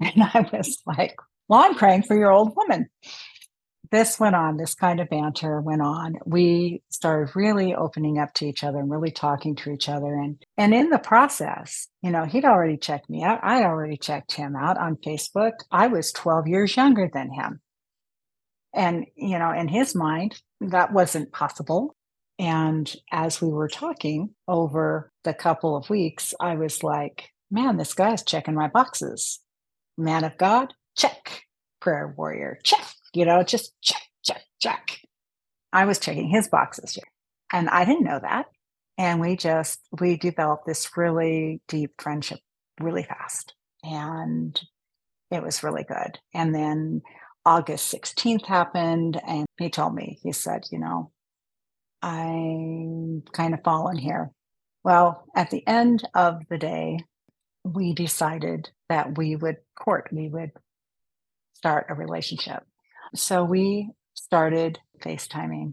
And 0.00 0.22
I 0.22 0.48
was 0.52 0.80
like, 0.86 1.16
well, 1.48 1.60
I'm 1.60 1.74
praying 1.74 2.04
for 2.04 2.16
your 2.16 2.30
old 2.30 2.54
woman. 2.54 2.88
This 3.90 4.20
went 4.20 4.36
on, 4.36 4.56
this 4.56 4.74
kind 4.76 5.00
of 5.00 5.08
banter 5.08 5.60
went 5.60 5.82
on. 5.82 6.18
We 6.24 6.82
started 6.88 7.34
really 7.34 7.74
opening 7.74 8.18
up 8.18 8.32
to 8.34 8.46
each 8.46 8.62
other 8.62 8.78
and 8.78 8.90
really 8.90 9.10
talking 9.10 9.56
to 9.56 9.70
each 9.70 9.88
other. 9.88 10.14
And 10.14 10.40
and 10.56 10.72
in 10.72 10.90
the 10.90 10.98
process, 11.00 11.88
you 12.02 12.10
know, 12.10 12.26
he'd 12.26 12.44
already 12.44 12.76
checked 12.76 13.10
me 13.10 13.24
out. 13.24 13.40
I'd 13.42 13.64
already 13.64 13.96
checked 13.96 14.32
him 14.34 14.54
out 14.54 14.78
on 14.78 14.96
Facebook. 14.96 15.54
I 15.72 15.88
was 15.88 16.12
12 16.12 16.46
years 16.46 16.76
younger 16.76 17.10
than 17.12 17.32
him. 17.32 17.60
And, 18.78 19.06
you 19.16 19.40
know, 19.40 19.50
in 19.50 19.66
his 19.66 19.96
mind, 19.96 20.40
that 20.60 20.92
wasn't 20.92 21.32
possible. 21.32 21.96
And 22.38 22.94
as 23.10 23.42
we 23.42 23.48
were 23.48 23.68
talking 23.68 24.30
over 24.46 25.10
the 25.24 25.34
couple 25.34 25.76
of 25.76 25.90
weeks, 25.90 26.32
I 26.38 26.54
was 26.54 26.84
like, 26.84 27.30
man, 27.50 27.76
this 27.76 27.92
guy's 27.92 28.22
checking 28.22 28.54
my 28.54 28.68
boxes. 28.68 29.40
Man 29.96 30.22
of 30.22 30.38
God, 30.38 30.74
check. 30.96 31.42
Prayer 31.80 32.14
warrior, 32.16 32.60
check. 32.62 32.86
You 33.12 33.24
know, 33.24 33.42
just 33.42 33.72
check, 33.82 34.02
check, 34.24 34.42
check. 34.60 35.00
I 35.72 35.84
was 35.84 35.98
checking 35.98 36.28
his 36.28 36.46
boxes. 36.46 37.00
And 37.52 37.68
I 37.68 37.84
didn't 37.84 38.04
know 38.04 38.20
that. 38.22 38.46
And 38.96 39.20
we 39.20 39.36
just, 39.36 39.80
we 39.98 40.16
developed 40.16 40.66
this 40.66 40.96
really 40.96 41.60
deep 41.66 41.94
friendship 41.98 42.38
really 42.80 43.02
fast. 43.02 43.54
And 43.82 44.60
it 45.32 45.42
was 45.42 45.64
really 45.64 45.84
good. 45.84 46.20
And 46.32 46.54
then 46.54 47.02
August 47.48 47.90
16th 47.94 48.44
happened, 48.44 49.18
and 49.26 49.46
he 49.58 49.70
told 49.70 49.94
me, 49.94 50.18
he 50.22 50.32
said, 50.32 50.64
you 50.70 50.78
know, 50.78 51.10
I'm 52.02 53.22
kind 53.32 53.54
of 53.54 53.64
fallen 53.64 53.96
here. 53.96 54.30
Well, 54.84 55.24
at 55.34 55.50
the 55.50 55.66
end 55.66 56.06
of 56.14 56.42
the 56.50 56.58
day, 56.58 56.98
we 57.64 57.94
decided 57.94 58.68
that 58.90 59.16
we 59.16 59.34
would 59.34 59.56
court, 59.74 60.10
we 60.12 60.28
would 60.28 60.50
start 61.54 61.86
a 61.88 61.94
relationship. 61.94 62.64
So 63.14 63.44
we 63.44 63.92
started 64.12 64.78
FaceTiming 65.02 65.72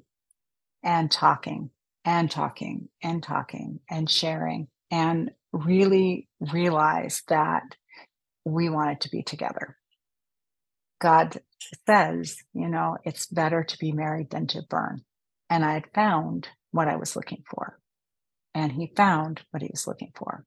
and 0.81 1.11
talking 1.11 1.71
and 2.05 2.31
talking 2.31 2.87
and 3.03 3.21
talking 3.21 3.81
and 3.89 4.09
sharing 4.09 4.69
and 4.91 5.29
really 5.51 6.29
realized 6.39 7.23
that 7.27 7.63
we 8.45 8.69
wanted 8.69 9.01
to 9.01 9.09
be 9.09 9.23
together. 9.23 9.75
God 10.99 11.41
says, 11.87 12.37
you 12.53 12.67
know, 12.67 12.97
it's 13.03 13.27
better 13.27 13.63
to 13.63 13.77
be 13.77 13.91
married 13.91 14.29
than 14.29 14.47
to 14.47 14.61
burn. 14.69 15.01
And 15.49 15.63
I 15.63 15.73
had 15.73 15.93
found 15.93 16.47
what 16.71 16.87
I 16.87 16.95
was 16.95 17.15
looking 17.15 17.43
for. 17.49 17.79
And 18.53 18.71
he 18.71 18.93
found 18.95 19.41
what 19.51 19.61
he 19.61 19.69
was 19.71 19.87
looking 19.87 20.11
for. 20.15 20.45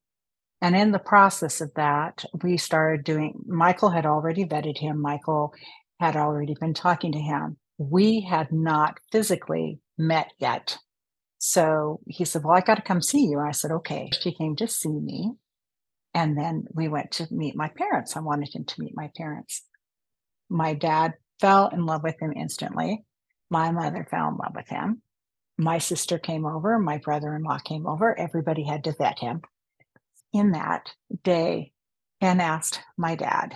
And 0.61 0.75
in 0.75 0.91
the 0.91 0.99
process 0.99 1.61
of 1.61 1.73
that, 1.77 2.25
we 2.43 2.57
started 2.57 3.05
doing, 3.05 3.39
Michael 3.47 3.91
had 3.91 4.07
already 4.07 4.45
vetted 4.45 4.79
him. 4.79 5.01
Michael 5.01 5.53
had 6.01 6.17
already 6.17 6.55
been 6.59 6.75
talking 6.75 7.13
to 7.13 7.19
him. 7.19 7.59
We 7.77 8.21
had 8.21 8.51
not 8.51 8.99
physically 9.13 9.81
met 9.97 10.33
yet. 10.39 10.79
So 11.39 12.01
he 12.07 12.25
said, 12.25 12.43
Well, 12.43 12.57
I 12.57 12.61
got 12.61 12.75
to 12.77 12.83
come 12.83 13.01
see 13.01 13.27
you. 13.27 13.39
I 13.39 13.53
said, 13.53 13.71
Okay. 13.71 14.11
She 14.21 14.35
came 14.35 14.57
to 14.57 14.67
see 14.67 14.89
me. 14.89 15.33
And 16.15 16.37
then 16.37 16.65
we 16.73 16.89
went 16.89 17.13
to 17.13 17.29
meet 17.31 17.55
my 17.55 17.69
parents. 17.69 18.17
I 18.17 18.21
wanted 18.21 18.53
him 18.53 18.65
to 18.65 18.81
meet 18.81 18.97
my 18.97 19.11
parents. 19.17 19.63
My 20.49 20.75
dad 20.75 21.15
fell 21.41 21.69
in 21.69 21.87
love 21.87 22.03
with 22.03 22.21
him 22.21 22.33
instantly. 22.35 23.05
My 23.51 23.71
mother 23.71 24.07
fell 24.11 24.29
in 24.29 24.37
love 24.37 24.55
with 24.55 24.69
him. 24.69 25.03
My 25.57 25.79
sister 25.79 26.19
came 26.19 26.47
over. 26.47 26.79
My 26.79 26.99
brother 26.99 27.35
in 27.35 27.43
law 27.43 27.59
came 27.59 27.87
over. 27.87 28.19
Everybody 28.19 28.65
had 28.65 28.85
to 28.85 28.93
vet 28.93 29.19
him. 29.19 29.43
In 30.33 30.53
that 30.53 30.93
day, 31.23 31.73
Ken 32.21 32.41
asked 32.41 32.81
my 32.97 33.15
dad 33.15 33.55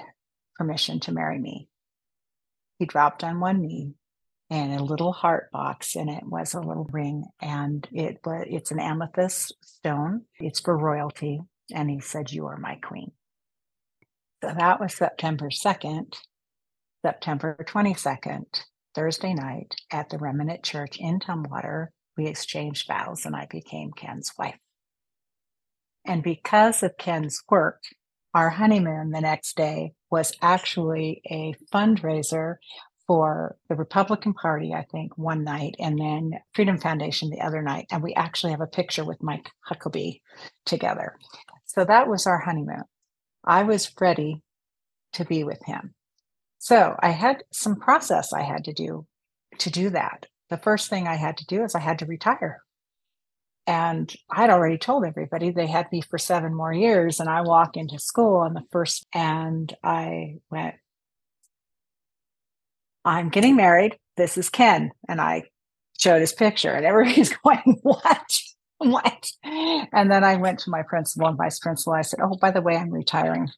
permission 0.57 1.01
to 1.01 1.13
marry 1.13 1.39
me. 1.39 1.69
He 2.79 2.87
dropped 2.87 3.23
on 3.23 3.41
one 3.41 3.61
knee 3.61 3.95
and 4.53 4.79
a 4.79 4.85
little 4.85 5.13
heart 5.13 5.51
box 5.51 5.97
and 5.97 6.11
it 6.11 6.25
was 6.27 6.53
a 6.53 6.61
little 6.61 6.87
ring 6.93 7.25
and 7.41 7.89
it 7.91 8.19
was 8.23 8.45
it's 8.51 8.71
an 8.71 8.79
amethyst 8.79 9.55
stone 9.65 10.23
it's 10.41 10.61
for 10.61 10.77
royalty 10.77 11.41
and 11.75 11.89
he 11.89 12.01
said 12.01 12.31
you 12.31 12.47
are 12.47 12.59
my 12.59 12.75
queen 12.75 13.13
so 14.45 14.53
that 14.53 14.79
was 14.79 14.93
september 14.93 15.49
2nd 15.49 16.15
september 17.05 17.57
22nd 17.69 18.45
thursday 18.95 19.35
night 19.35 19.75
at 19.91 20.09
the 20.11 20.19
remnant 20.19 20.63
church 20.63 20.97
in 20.99 21.19
tumwater 21.19 21.89
we 22.17 22.27
exchanged 22.27 22.87
vows 22.87 23.25
and 23.25 23.37
i 23.37 23.47
became 23.51 23.91
ken's 23.93 24.33
wife 24.39 24.59
and 26.05 26.23
because 26.23 26.83
of 26.83 26.97
ken's 26.99 27.43
work 27.51 27.83
our 28.35 28.51
honeymoon 28.51 29.11
the 29.11 29.21
next 29.21 29.57
day 29.57 29.93
was 30.11 30.33
actually 30.41 31.23
a 31.31 31.55
fundraiser 31.73 32.57
for 33.07 33.57
the 33.69 33.75
Republican 33.75 34.33
Party, 34.33 34.73
I 34.73 34.87
think, 34.91 35.19
one 35.19 35.45
night, 35.45 35.75
and 35.79 35.99
then 35.99 36.41
Freedom 36.55 36.79
Foundation 36.79 37.31
the 37.31 37.41
other 37.41 37.61
night. 37.63 37.87
And 37.91 38.03
we 38.03 38.15
actually 38.15 38.53
have 38.53 38.61
a 38.61 38.67
picture 38.67 39.05
with 39.05 39.23
Mike 39.23 39.51
Huckabee 39.69 40.21
together. 40.65 41.17
So 41.67 41.85
that 41.85 42.09
was 42.09 42.27
our 42.27 42.39
honeymoon. 42.39 42.85
I 43.45 43.65
was 43.65 43.93
ready 44.01 44.43
to 45.15 45.25
be 45.25 45.45
with 45.45 45.63
him. 45.65 45.95
So 46.63 46.95
I 47.03 47.11
had 47.11 47.43
some 47.53 47.75
process 47.75 48.33
I 48.33 48.43
had 48.43 48.67
to 48.67 48.73
do 48.73 49.05
to 49.59 49.69
do 49.69 49.91
that. 49.91 50.27
The 50.49 50.57
first 50.57 50.89
thing 50.89 51.09
I 51.09 51.17
had 51.17 51.39
to 51.39 51.47
do 51.47 51.65
is 51.65 51.75
I 51.75 51.81
had 51.81 51.99
to 51.99 52.07
retire. 52.07 52.63
And 53.67 54.15
I'd 54.31 54.49
already 54.49 54.79
told 54.79 55.05
everybody 55.05 55.51
they 55.51 55.67
had 55.67 55.91
me 55.91 56.03
for 56.03 56.19
seven 56.19 56.55
more 56.55 56.73
years. 56.73 57.19
And 57.19 57.29
I 57.29 57.41
walk 57.41 57.77
into 57.77 57.99
school 57.99 58.37
on 58.37 58.55
the 58.55 58.63
first, 58.71 59.05
and 59.13 59.75
I 59.83 60.37
went, 60.53 60.77
I'm 63.05 63.31
getting 63.31 63.57
married. 63.57 63.99
This 64.17 64.39
is 64.39 64.49
Ken. 64.49 64.93
And 65.09 65.21
I 65.21 65.43
showed 65.99 66.21
his 66.21 66.33
picture, 66.33 66.71
and 66.71 66.87
everybody's 66.87 67.35
going, 67.45 67.81
What? 67.83 68.41
What? 68.79 69.33
And 69.43 70.13
then 70.13 70.23
I 70.23 70.37
went 70.37 70.61
to 70.61 70.71
my 70.71 70.83
principal 70.83 71.27
and 71.27 71.37
vice 71.37 71.59
principal. 71.59 71.95
I 71.95 72.03
said, 72.03 72.21
Oh, 72.23 72.37
by 72.37 72.53
the 72.53 72.63
way, 72.63 72.77
I'm 72.77 72.91
retiring. 72.91 73.49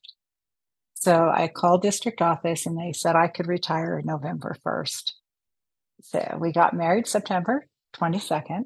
So 1.04 1.30
I 1.30 1.48
called 1.48 1.82
district 1.82 2.22
office 2.22 2.64
and 2.64 2.78
they 2.78 2.94
said 2.94 3.14
I 3.14 3.28
could 3.28 3.46
retire 3.46 4.00
November 4.02 4.56
1st. 4.64 5.12
So 6.00 6.38
we 6.40 6.50
got 6.50 6.72
married 6.72 7.06
September 7.06 7.66
22nd. 7.94 8.62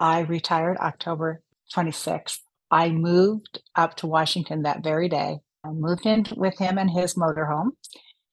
I 0.00 0.22
retired 0.22 0.78
October 0.78 1.42
26th. 1.72 2.38
I 2.72 2.88
moved 2.88 3.60
up 3.76 3.96
to 3.98 4.08
Washington 4.08 4.62
that 4.62 4.82
very 4.82 5.08
day. 5.08 5.38
I 5.62 5.68
moved 5.68 6.06
in 6.06 6.26
with 6.36 6.58
him 6.58 6.76
and 6.76 6.90
his 6.90 7.14
motorhome. 7.14 7.70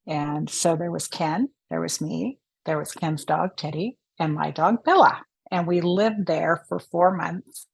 And 0.07 0.49
so 0.49 0.75
there 0.75 0.91
was 0.91 1.07
Ken, 1.07 1.49
there 1.69 1.81
was 1.81 2.01
me, 2.01 2.39
there 2.65 2.79
was 2.79 2.91
Ken's 2.91 3.23
dog, 3.23 3.51
Teddy, 3.55 3.97
and 4.17 4.33
my 4.33 4.49
dog, 4.49 4.83
Bella. 4.83 5.21
And 5.51 5.67
we 5.67 5.79
lived 5.81 6.25
there 6.25 6.63
for 6.67 6.79
four 6.79 7.15
months. 7.15 7.67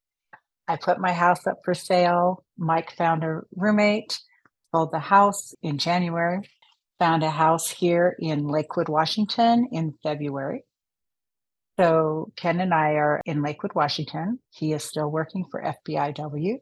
I 0.68 0.76
put 0.76 0.99
my 0.99 1.14
house 1.14 1.47
up 1.47 1.59
for 1.64 1.74
sale. 1.74 2.43
Mike 2.57 2.91
found 2.97 3.24
a 3.24 3.43
roommate, 3.55 4.20
sold 4.74 4.91
the 4.91 4.99
house 4.99 5.53
in 5.61 5.78
January, 5.78 6.49
found 6.99 7.24
a 7.24 7.30
house 7.30 7.69
here 7.69 8.15
in 8.19 8.47
Lakewood, 8.47 8.89
Washington 8.89 9.67
in 9.71 9.93
February. 10.01 10.63
So 11.80 12.32
Ken 12.36 12.59
and 12.59 12.74
I 12.74 12.93
are 12.93 13.21
in 13.26 13.41
Lakewood, 13.41 13.74
Washington. 13.74 14.39
He 14.49 14.74
is 14.74 14.84
still 14.84 15.09
working 15.09 15.45
for 15.49 15.61
FPIW. 15.61 16.57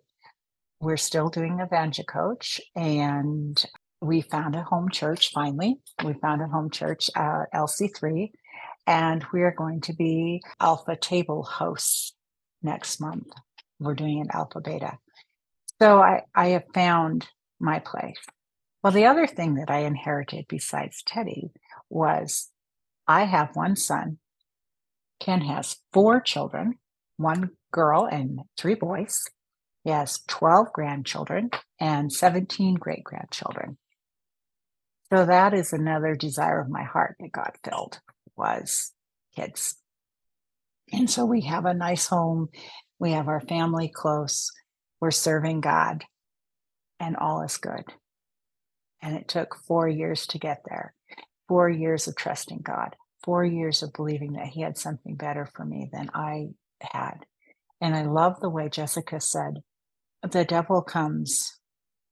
We're 0.79 0.97
still 0.97 1.29
doing 1.29 1.59
Evangel 1.59 2.05
Coach, 2.05 2.59
and 2.75 3.63
we 4.01 4.21
found 4.21 4.55
a 4.55 4.63
home 4.63 4.89
church 4.89 5.31
finally. 5.31 5.75
We 6.03 6.13
found 6.13 6.41
a 6.41 6.47
home 6.47 6.69
church 6.69 7.09
uh, 7.15 7.43
at 7.43 7.53
LC3, 7.53 8.31
and 8.87 9.23
we 9.31 9.41
are 9.41 9.53
going 9.55 9.81
to 9.81 9.93
be 9.93 10.41
Alpha 10.59 10.95
Table 10.95 11.43
hosts 11.43 12.13
next 12.63 12.99
month. 12.99 13.27
We're 13.79 13.95
doing 13.95 14.21
an 14.21 14.29
Alpha 14.33 14.59
Beta. 14.59 14.97
So 15.79 16.01
I, 16.01 16.23
I 16.33 16.49
have 16.49 16.65
found 16.73 17.27
my 17.61 17.79
place. 17.79 18.19
Well, 18.83 18.93
the 18.93 19.05
other 19.05 19.27
thing 19.27 19.55
that 19.55 19.69
I 19.69 19.79
inherited 19.79 20.45
besides 20.47 21.03
Teddy 21.05 21.51
was 21.89 22.49
I 23.07 23.25
have 23.25 23.55
one 23.55 23.75
son. 23.75 24.17
Ken 25.19 25.41
has 25.41 25.77
four 25.93 26.19
children, 26.19 26.79
one 27.17 27.51
girl 27.71 28.07
and 28.11 28.41
three 28.57 28.75
boys. 28.75 29.23
He 29.83 29.91
has 29.91 30.21
12 30.27 30.73
grandchildren 30.73 31.51
and 31.79 32.11
17 32.11 32.75
great 32.75 33.03
grandchildren. 33.03 33.77
So 35.11 35.25
that 35.25 35.53
is 35.53 35.73
another 35.73 36.15
desire 36.15 36.61
of 36.61 36.69
my 36.69 36.83
heart 36.83 37.17
that 37.19 37.31
got 37.31 37.57
filled 37.63 37.99
was 38.35 38.93
kids. 39.35 39.75
And 40.91 41.09
so 41.09 41.25
we 41.25 41.41
have 41.41 41.65
a 41.65 41.73
nice 41.73 42.07
home. 42.07 42.49
We 42.99 43.11
have 43.11 43.27
our 43.27 43.41
family 43.41 43.91
close. 43.93 44.51
We're 44.99 45.11
serving 45.11 45.61
God 45.61 46.03
and 47.01 47.17
all 47.17 47.41
is 47.41 47.57
good. 47.57 47.83
And 49.01 49.17
it 49.17 49.27
took 49.27 49.57
four 49.67 49.89
years 49.89 50.25
to 50.27 50.39
get 50.39 50.61
there, 50.69 50.93
four 51.49 51.69
years 51.69 52.07
of 52.07 52.15
trusting 52.15 52.61
God, 52.63 52.95
four 53.23 53.43
years 53.43 53.83
of 53.83 53.91
believing 53.91 54.33
that 54.33 54.47
He 54.47 54.61
had 54.61 54.77
something 54.77 55.15
better 55.15 55.49
for 55.53 55.65
me 55.65 55.89
than 55.91 56.09
I 56.13 56.51
had. 56.79 57.25
And 57.81 57.93
I 57.93 58.03
love 58.03 58.39
the 58.39 58.49
way 58.49 58.69
Jessica 58.69 59.19
said, 59.19 59.63
the 60.21 60.45
devil 60.45 60.81
comes 60.81 61.59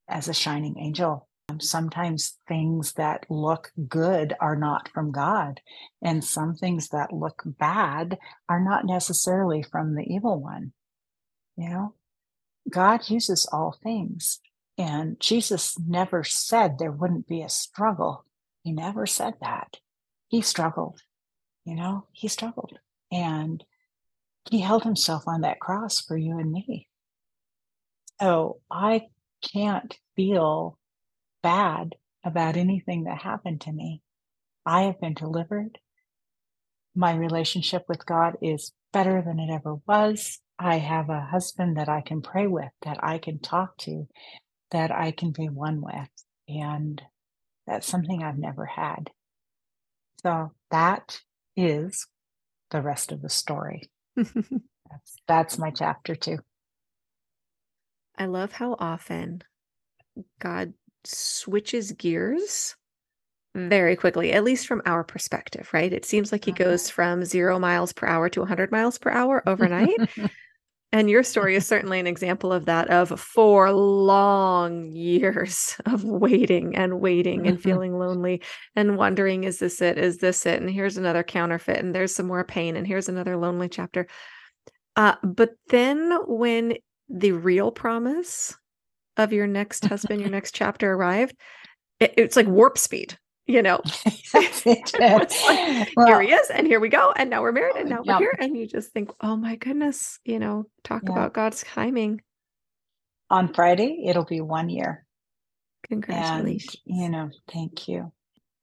as 0.10 0.28
a 0.28 0.34
shining 0.34 0.76
angel 0.80 1.30
Sometimes 1.58 2.38
things 2.48 2.94
that 2.94 3.26
look 3.30 3.72
good 3.88 4.36
are 4.40 4.56
not 4.56 4.90
from 4.94 5.12
God, 5.12 5.62
and 6.02 6.24
some 6.24 6.56
things 6.56 6.90
that 6.90 7.12
look 7.12 7.42
bad 7.46 8.20
are 8.48 8.60
not 8.60 8.86
necessarily 8.86 9.64
from 9.64 9.96
the 9.96 10.04
evil 10.04 10.40
one. 10.40 10.74
You 11.58 11.70
know, 11.70 11.94
God 12.70 13.10
uses 13.10 13.48
all 13.52 13.76
things, 13.82 14.40
and 14.80 15.20
Jesus 15.20 15.78
never 15.78 16.24
said 16.24 16.80
there 16.80 16.92
wouldn't 16.92 17.28
be 17.28 17.42
a 17.42 17.50
struggle. 17.50 18.24
He 18.64 18.72
never 18.72 19.06
said 19.06 19.34
that. 19.42 19.76
He 20.30 20.42
struggled, 20.42 21.02
you 21.66 21.76
know, 21.76 22.08
he 22.14 22.30
struggled, 22.30 22.80
and 23.12 23.64
he 24.50 24.62
held 24.62 24.84
himself 24.84 25.28
on 25.28 25.42
that 25.42 25.60
cross 25.60 26.00
for 26.00 26.16
you 26.16 26.40
and 26.40 26.52
me. 26.52 26.88
So 28.22 28.62
I 28.72 29.08
can't 29.42 29.98
feel 30.16 30.78
bad 31.44 31.96
about 32.24 32.56
anything 32.56 33.04
that 33.04 33.22
happened 33.22 33.62
to 33.62 33.74
me. 33.74 34.02
I 34.66 34.84
have 34.84 35.02
been 35.02 35.14
delivered. 35.14 35.78
My 36.96 37.14
relationship 37.16 37.84
with 37.90 38.06
God 38.06 38.38
is 38.42 38.72
better 38.94 39.22
than 39.22 39.40
it 39.40 39.52
ever 39.52 39.76
was. 39.88 40.40
I 40.58 40.78
have 40.78 41.10
a 41.10 41.22
husband 41.22 41.78
that 41.78 41.90
I 41.90 42.02
can 42.02 42.22
pray 42.22 42.48
with, 42.48 42.72
that 42.84 43.04
I 43.04 43.18
can 43.18 43.40
talk 43.40 43.78
to, 43.80 44.08
that 44.72 44.92
I 44.92 45.12
can 45.12 45.32
be 45.32 45.50
one 45.50 45.82
with. 45.82 46.10
And 46.48 47.02
that's 47.68 47.88
something 47.88 48.24
I've 48.24 48.38
never 48.38 48.66
had. 48.66 49.12
So 50.22 50.52
that 50.72 51.20
is 51.56 52.08
the 52.72 52.82
rest 52.82 53.12
of 53.12 53.22
the 53.22 53.30
story. 53.30 53.90
that's, 54.16 55.16
that's 55.28 55.58
my 55.58 55.72
chapter 55.72 56.16
two. 56.16 56.40
I 58.18 58.26
love 58.26 58.52
how 58.52 58.76
often 58.80 59.44
God 60.40 60.74
switches 61.06 61.94
gears 61.94 62.76
very 63.56 63.96
quickly, 63.96 64.34
at 64.34 64.44
least 64.44 64.68
from 64.68 64.82
our 64.86 65.04
perspective, 65.04 65.70
right? 65.74 65.92
It 65.92 66.06
seems 66.06 66.32
like 66.32 66.46
he 66.46 66.52
goes 66.52 66.86
uh-huh. 66.88 66.94
from 66.94 67.26
zero 67.26 67.60
miles 67.60 67.94
per 67.94 68.08
hour 68.08 68.30
to 68.30 68.42
100 68.42 68.72
miles 68.72 68.98
per 68.98 69.10
hour 69.10 69.42
overnight. 69.48 69.98
and 70.92 71.10
your 71.10 71.22
story 71.22 71.56
is 71.56 71.68
certainly 71.68 72.00
an 72.00 72.08
example 72.08 72.52
of 72.52 72.66
that 72.66 72.90
of 72.90 73.20
four 73.20 73.72
long 73.72 74.92
years 74.92 75.78
of 75.86 76.04
waiting 76.04 76.76
and 76.76 77.00
waiting 77.00 77.48
and 77.48 77.62
feeling 77.62 77.98
lonely 77.98 78.42
and 78.76 78.98
wondering 78.98 79.44
is 79.44 79.60
this 79.60 79.82
it? 79.82 79.98
Is 79.98 80.18
this 80.18 80.46
it? 80.46 80.62
And 80.62 80.70
here's 80.70 80.98
another 80.98 81.24
counterfeit 81.24 81.78
and 81.78 81.94
there's 81.94 82.16
some 82.16 82.28
more 82.28 82.44
pain 82.44 82.76
and 82.76 82.88
here's 82.88 83.10
another 83.10 83.38
lonely 83.38 83.70
chapter. 83.70 84.08
Uh, 84.96 85.16
but 85.24 85.52
then 85.68 86.18
when 86.28 86.76
the 87.08 87.32
real 87.34 87.72
promise 87.72 88.56
of 89.16 89.32
your 89.32 89.48
next 89.48 89.86
husband, 89.86 90.22
your 90.22 90.30
next 90.32 90.56
chapter 90.56 90.92
arrived, 90.92 91.36
it, 92.00 92.16
it's 92.18 92.36
like 92.36 92.48
warp 92.48 92.78
speed, 92.78 93.18
you 93.50 93.64
know. 93.64 93.82
like, 94.34 95.92
well, 95.98 96.06
here 96.06 96.22
he 96.22 96.32
is, 96.32 96.50
and 96.52 96.68
here 96.68 96.80
we 96.80 96.90
go, 96.90 97.12
and 97.16 97.30
now 97.30 97.42
we're 97.42 97.52
married, 97.52 97.76
and 97.76 97.92
oh, 97.92 98.04
now 98.06 98.20
we're 98.20 98.20
here, 98.20 98.36
and 98.40 98.56
you 98.56 98.68
just 98.68 98.92
think, 98.92 99.10
oh 99.22 99.36
my 99.36 99.56
goodness, 99.56 100.20
you 100.24 100.38
know, 100.38 100.66
talk 100.84 101.02
yeah. 101.06 101.12
about 101.12 101.34
God's 101.34 101.64
timing. 101.64 102.22
On 103.32 103.52
Friday, 103.52 104.04
it'll 104.06 104.26
be 104.26 104.42
one 104.42 104.70
year. 104.70 105.06
Congratulations. 105.88 106.76
And, 106.88 106.98
you 106.98 107.10
know, 107.10 107.30
thank 107.52 107.88
you. 107.88 108.12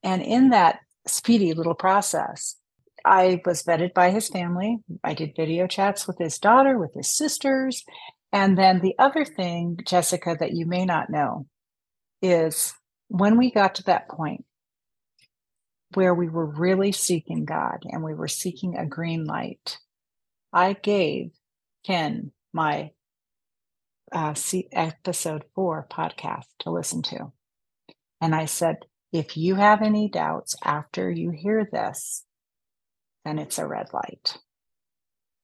And 0.05 0.23
in 0.23 0.51
that 0.51 0.79
speedy 1.07 1.53
little 1.53 1.75
process, 1.75 2.57
I 3.05 3.41
was 3.45 3.65
vetted 3.65 3.93
by 3.93 4.11
his 4.11 4.29
family. 4.29 4.79
I 5.03 5.15
did 5.15 5.35
video 5.37 5.67
chats 5.67 6.07
with 6.07 6.19
his 6.19 6.39
daughter, 6.39 6.79
with 6.79 6.95
his 6.95 7.09
sisters. 7.09 7.85
And 8.33 8.57
then 8.57 8.81
the 8.81 8.95
other 8.99 9.25
thing, 9.25 9.79
Jessica, 9.87 10.37
that 10.39 10.53
you 10.53 10.67
may 10.67 10.85
not 10.85 11.11
know 11.11 11.47
is 12.23 12.75
when 13.09 13.37
we 13.37 13.51
got 13.51 13.77
to 13.77 13.85
that 13.85 14.09
point 14.09 14.45
where 15.97 16.15
we 16.15 16.29
were 16.29 16.45
really 16.45 16.93
seeking 16.93 17.47
God 17.47 17.79
and 17.85 18.05
we 18.05 18.13
were 18.13 18.29
seeking 18.29 18.77
a 18.77 18.85
green 18.85 19.25
light, 19.25 19.79
I 20.53 20.75
gave 20.75 21.31
Ken 21.87 22.33
my 22.53 22.91
uh, 24.13 24.35
episode 24.73 25.45
four 25.55 25.87
podcast 25.91 26.45
to 26.61 26.71
listen 26.71 27.01
to. 27.03 27.33
And 28.21 28.35
I 28.35 28.45
said, 28.45 28.77
if 29.11 29.39
you 29.39 29.55
have 29.55 29.81
any 29.81 30.11
doubts 30.11 30.55
after 30.63 31.11
you 31.11 31.31
hear 31.31 31.67
this, 31.73 32.25
then 33.25 33.39
it's 33.39 33.59
a 33.59 33.67
red 33.67 33.87
light. 33.95 34.37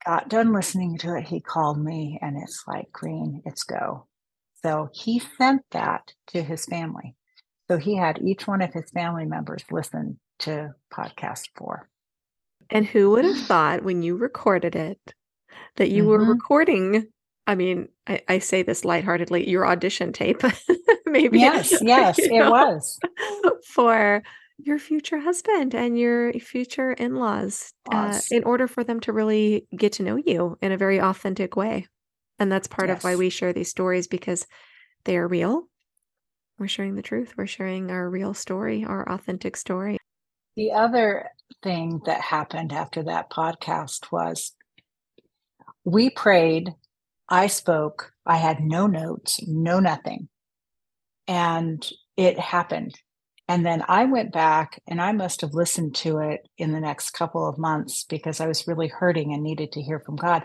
Got 0.04 0.28
done 0.28 0.52
listening 0.52 0.98
to 0.98 1.16
it. 1.16 1.28
He 1.28 1.40
called 1.40 1.82
me 1.82 2.18
and 2.20 2.36
it's 2.36 2.64
like 2.68 2.92
green, 2.92 3.42
it's 3.46 3.62
go. 3.64 4.06
So 4.62 4.90
he 4.92 5.18
sent 5.38 5.62
that 5.70 6.12
to 6.28 6.42
his 6.42 6.66
family. 6.66 7.16
So 7.70 7.78
he 7.78 7.96
had 7.96 8.20
each 8.22 8.46
one 8.46 8.60
of 8.60 8.74
his 8.74 8.90
family 8.90 9.24
members 9.24 9.64
listen 9.70 10.18
to 10.42 10.74
podcast 10.92 11.48
four. 11.56 11.88
And 12.70 12.86
who 12.86 13.10
would 13.10 13.24
have 13.24 13.38
thought 13.38 13.84
when 13.84 14.02
you 14.02 14.16
recorded 14.16 14.76
it 14.76 15.14
that 15.76 15.90
you 15.90 16.02
mm-hmm. 16.02 16.10
were 16.10 16.24
recording? 16.24 17.08
I 17.46 17.54
mean, 17.54 17.88
I, 18.06 18.22
I, 18.28 18.38
say 18.38 18.62
this 18.62 18.84
lightheartedly, 18.84 19.48
your 19.48 19.66
audition 19.66 20.12
tape, 20.12 20.42
maybe. 21.06 21.40
Yes, 21.40 21.74
yes, 21.82 22.18
it 22.18 22.30
know, 22.30 22.50
was. 22.50 22.98
For 23.66 24.22
your 24.58 24.78
future 24.78 25.18
husband 25.18 25.74
and 25.74 25.98
your 25.98 26.32
future 26.34 26.92
in 26.92 27.16
laws 27.16 27.72
uh, 27.90 28.18
in 28.30 28.44
order 28.44 28.68
for 28.68 28.84
them 28.84 29.00
to 29.00 29.12
really 29.12 29.66
get 29.76 29.92
to 29.94 30.02
know 30.02 30.16
you 30.16 30.56
in 30.62 30.72
a 30.72 30.76
very 30.76 31.00
authentic 31.00 31.56
way. 31.56 31.88
And 32.38 32.50
that's 32.50 32.68
part 32.68 32.88
yes. 32.88 32.98
of 32.98 33.04
why 33.04 33.16
we 33.16 33.28
share 33.28 33.52
these 33.52 33.70
stories 33.70 34.06
because 34.06 34.46
they 35.04 35.16
are 35.16 35.26
real. 35.26 35.64
We're 36.58 36.68
sharing 36.68 36.94
the 36.94 37.02
truth, 37.02 37.34
we're 37.36 37.46
sharing 37.46 37.90
our 37.90 38.08
real 38.08 38.34
story, 38.34 38.84
our 38.84 39.08
authentic 39.08 39.56
story. 39.56 39.98
The 40.56 40.72
other 40.72 41.30
thing 41.62 42.00
that 42.04 42.20
happened 42.20 42.72
after 42.72 43.02
that 43.04 43.30
podcast 43.30 44.12
was 44.12 44.52
we 45.84 46.10
prayed, 46.10 46.74
I 47.28 47.46
spoke, 47.46 48.12
I 48.26 48.36
had 48.36 48.60
no 48.60 48.86
notes, 48.86 49.40
no 49.46 49.80
nothing. 49.80 50.28
And 51.26 51.88
it 52.16 52.38
happened. 52.38 52.94
And 53.48 53.64
then 53.64 53.84
I 53.88 54.04
went 54.04 54.32
back 54.32 54.80
and 54.86 55.00
I 55.00 55.12
must 55.12 55.40
have 55.40 55.54
listened 55.54 55.94
to 55.96 56.18
it 56.18 56.48
in 56.58 56.72
the 56.72 56.80
next 56.80 57.10
couple 57.10 57.48
of 57.48 57.58
months 57.58 58.04
because 58.04 58.40
I 58.40 58.46
was 58.46 58.66
really 58.66 58.88
hurting 58.88 59.32
and 59.32 59.42
needed 59.42 59.72
to 59.72 59.82
hear 59.82 60.00
from 60.00 60.16
God. 60.16 60.42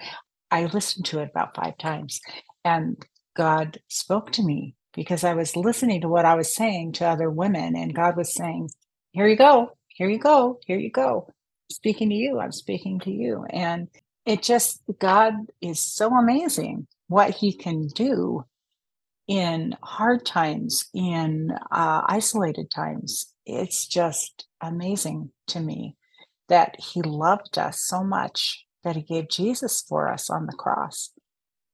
I 0.50 0.66
listened 0.66 1.06
to 1.08 1.20
it 1.20 1.30
about 1.30 1.56
five 1.56 1.78
times 1.78 2.20
and 2.64 2.98
God 3.36 3.80
spoke 3.88 4.32
to 4.34 4.44
me 4.44 4.76
because 4.94 5.24
I 5.24 5.34
was 5.34 5.56
listening 5.56 6.02
to 6.02 6.10
what 6.10 6.26
I 6.26 6.36
was 6.36 6.56
saying 6.56 6.94
to 6.94 7.06
other 7.06 7.30
women. 7.30 7.76
And 7.76 7.94
God 7.94 8.18
was 8.18 8.34
saying, 8.34 8.70
Here 9.12 9.28
you 9.28 9.36
go, 9.36 9.77
here 9.98 10.10
you 10.10 10.20
go, 10.20 10.60
here 10.68 10.78
you 10.78 10.92
go. 10.92 11.28
speaking 11.72 12.10
to 12.10 12.16
you, 12.16 12.40
I'm 12.40 12.52
speaking 12.52 13.00
to 13.02 13.12
you. 13.12 13.46
And 13.50 13.88
it 14.26 14.44
just, 14.44 14.82
God 15.00 15.34
is 15.60 15.80
so 15.80 16.14
amazing 16.16 16.86
what 17.08 17.32
He 17.32 17.52
can 17.52 17.88
do 17.88 18.46
in 19.28 19.76
hard 19.82 20.24
times, 20.24 20.88
in 20.94 21.52
uh, 21.72 22.02
isolated 22.08 22.70
times. 22.70 23.34
It's 23.46 23.88
just 23.88 24.46
amazing 24.62 25.32
to 25.48 25.60
me 25.60 25.96
that 26.48 26.76
He 26.80 27.02
loved 27.02 27.58
us 27.58 27.82
so 27.82 28.04
much 28.04 28.66
that 28.84 28.96
He 28.96 29.02
gave 29.02 29.30
Jesus 29.30 29.82
for 29.82 30.14
us 30.14 30.30
on 30.30 30.46
the 30.46 30.54
cross, 30.54 31.12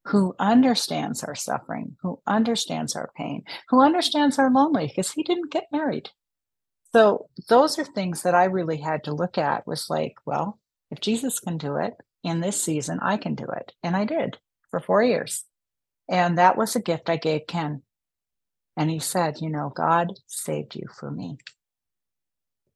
who 0.05 0.34
understands 0.39 1.26
our 1.26 1.36
suffering, 1.36 1.97
who 2.01 2.21
understands 2.26 2.95
our 2.95 3.11
pain, 3.17 3.43
who 3.67 3.82
understands 3.82 4.39
our 4.39 4.49
lonely, 4.49 4.88
because 4.88 5.11
He 5.11 5.24
didn't 5.24 5.51
get 5.51 5.65
married. 5.74 6.09
So 6.93 7.27
those 7.49 7.79
are 7.79 7.85
things 7.85 8.21
that 8.21 8.35
I 8.35 8.45
really 8.45 8.77
had 8.77 9.05
to 9.05 9.15
look 9.15 9.37
at 9.37 9.65
was 9.65 9.89
like, 9.89 10.13
well, 10.25 10.59
if 10.91 10.99
Jesus 10.99 11.39
can 11.39 11.57
do 11.57 11.77
it 11.77 11.93
in 12.23 12.39
this 12.39 12.61
season, 12.61 12.99
I 13.01 13.17
can 13.17 13.35
do 13.35 13.45
it. 13.45 13.71
And 13.81 13.95
I 13.95 14.05
did 14.05 14.37
for 14.69 14.79
four 14.79 15.01
years. 15.01 15.43
And 16.09 16.37
that 16.37 16.57
was 16.57 16.75
a 16.75 16.81
gift 16.81 17.09
I 17.09 17.17
gave 17.17 17.47
Ken. 17.47 17.81
And 18.77 18.89
he 18.89 18.99
said, 18.99 19.37
You 19.39 19.49
know, 19.49 19.71
God 19.75 20.13
saved 20.27 20.75
you 20.75 20.87
for 20.99 21.09
me. 21.09 21.37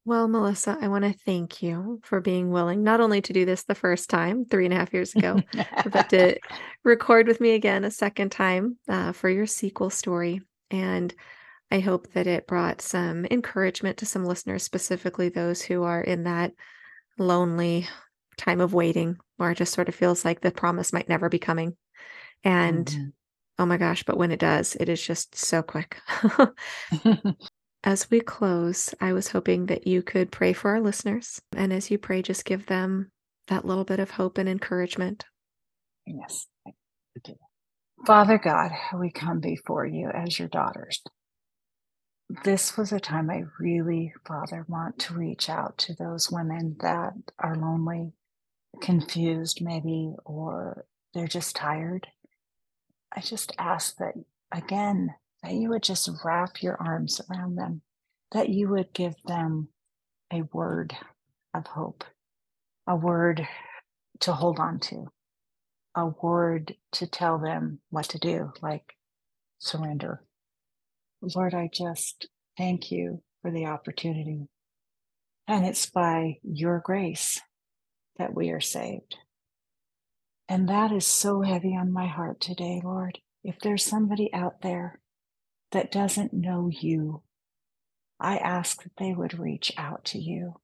Well, 0.06 0.28
Melissa, 0.30 0.78
I 0.80 0.88
want 0.88 1.04
to 1.04 1.14
thank 1.26 1.62
you 1.62 2.00
for 2.04 2.22
being 2.22 2.50
willing 2.50 2.82
not 2.82 3.02
only 3.02 3.22
to 3.22 3.34
do 3.34 3.46
this 3.46 3.64
the 3.64 3.76
first 3.76 4.10
time, 4.10 4.46
three 4.46 4.64
and 4.64 4.74
a 4.74 4.78
half 4.78 4.94
years 4.94 5.14
ago, 5.14 5.42
but 5.92 6.10
to 6.10 6.38
record 6.86 7.28
with 7.28 7.42
me 7.42 7.52
again 7.52 7.84
a 7.84 7.92
second 7.92 8.32
time 8.32 8.78
uh, 8.88 9.12
for 9.12 9.30
your 9.30 9.46
sequel 9.46 9.90
story. 9.90 10.42
And 10.72 11.14
I 11.72 11.80
hope 11.80 12.14
that 12.14 12.28
it 12.28 12.48
brought 12.48 12.82
some 12.82 13.26
encouragement 13.26 13.98
to 13.98 14.06
some 14.06 14.26
listeners, 14.26 14.64
specifically 14.64 15.30
those 15.30 15.62
who 15.62 15.84
are 15.84 16.02
in 16.02 16.24
that 16.24 16.54
lonely 17.18 17.88
time 18.38 18.62
of 18.62 18.74
waiting 18.74 19.18
where 19.38 19.52
it 19.52 19.58
just 19.58 19.74
sort 19.74 19.90
of 19.90 19.96
feels 19.96 20.26
like 20.26 20.42
the 20.42 20.52
promise 20.52 20.94
might 20.94 21.10
never 21.10 21.30
be 21.30 21.40
coming. 21.40 21.76
And 22.44 22.86
mm-hmm. 22.86 23.08
oh 23.60 23.66
my 23.66 23.78
gosh, 23.78 24.04
but 24.04 24.18
when 24.18 24.32
it 24.32 24.40
does, 24.40 24.76
it 24.80 24.90
is 24.90 25.02
just 25.02 25.36
so 25.36 25.62
quick. 25.62 26.00
as 27.84 28.10
we 28.10 28.20
close, 28.20 28.94
I 29.00 29.14
was 29.14 29.30
hoping 29.30 29.68
that 29.68 29.88
you 29.88 30.02
could 30.02 30.32
pray 30.32 30.54
for 30.54 30.72
our 30.72 30.82
listeners. 30.82 31.42
And 31.56 31.72
as 31.72 31.90
you 31.92 31.98
pray, 31.98 32.22
just 32.22 32.46
give 32.46 32.66
them 32.66 33.12
that 33.48 33.66
little 33.66 33.86
bit 33.86 34.00
of 34.00 34.12
hope 34.12 34.38
and 34.38 34.50
encouragement. 34.50 35.26
Yes. 36.06 36.48
Father 38.06 38.38
God, 38.38 38.72
we 39.00 39.12
come 39.12 39.40
before 39.40 39.86
you 39.86 40.10
as 40.14 40.38
your 40.38 40.48
daughters. 40.48 41.02
This 42.30 42.76
was 42.76 42.92
a 42.92 43.00
time 43.00 43.30
I 43.30 43.44
really, 43.58 44.14
Father, 44.28 44.66
want 44.68 45.00
to 45.00 45.14
reach 45.14 45.50
out 45.50 45.78
to 45.80 45.94
those 45.94 46.30
women 46.30 46.76
that 46.82 47.14
are 47.40 47.56
lonely, 47.56 48.12
confused, 48.82 49.62
maybe, 49.62 50.14
or 50.26 50.86
they're 51.14 51.28
just 51.28 51.56
tired. 51.56 52.08
I 53.16 53.22
just 53.22 53.54
ask 53.58 53.96
that 53.98 54.16
again, 54.52 55.16
that 55.42 55.54
you 55.54 55.70
would 55.70 55.84
just 55.84 56.10
wrap 56.26 56.62
your 56.62 56.76
arms 56.82 57.22
around 57.30 57.56
them, 57.56 57.82
that 58.34 58.50
you 58.50 58.70
would 58.70 58.94
give 58.94 59.16
them 59.26 59.70
a 60.32 60.42
word 60.52 60.98
of 61.54 61.66
hope, 61.68 62.04
a 62.88 62.96
word 62.96 63.48
to 64.20 64.34
hold 64.34 64.60
on 64.60 64.80
to, 64.80 65.08
a 65.96 66.08
word 66.08 66.76
to 66.94 67.08
tell 67.08 67.38
them 67.40 67.80
what 67.90 68.06
to 68.10 68.20
do, 68.20 68.52
like 68.62 68.98
surrender. 69.60 70.24
Lord, 71.36 71.54
I 71.54 71.70
just 71.72 72.28
thank 72.58 72.92
you 72.92 73.22
for 73.42 73.52
the 73.52 73.66
opportunity. 73.66 74.48
And 75.48 75.66
it's 75.66 75.90
by 75.90 76.38
your 76.44 76.82
grace 76.84 77.42
that 78.18 78.34
we 78.34 78.50
are 78.50 78.62
saved. 78.62 79.18
And 80.50 80.70
that 80.70 80.92
is 80.92 81.06
so 81.06 81.42
heavy 81.42 81.76
on 81.76 81.92
my 81.92 82.08
heart 82.08 82.40
today, 82.40 82.82
Lord. 82.84 83.20
If 83.44 83.60
there's 83.60 83.84
somebody 83.84 84.34
out 84.34 84.62
there 84.62 85.00
that 85.72 85.92
doesn't 85.92 86.34
know 86.34 86.70
you, 86.72 87.24
I 88.20 88.38
ask 88.38 88.84
that 88.84 88.96
they 88.98 89.14
would 89.14 89.38
reach 89.38 89.72
out 89.78 90.06
to 90.06 90.20
you. 90.20 90.56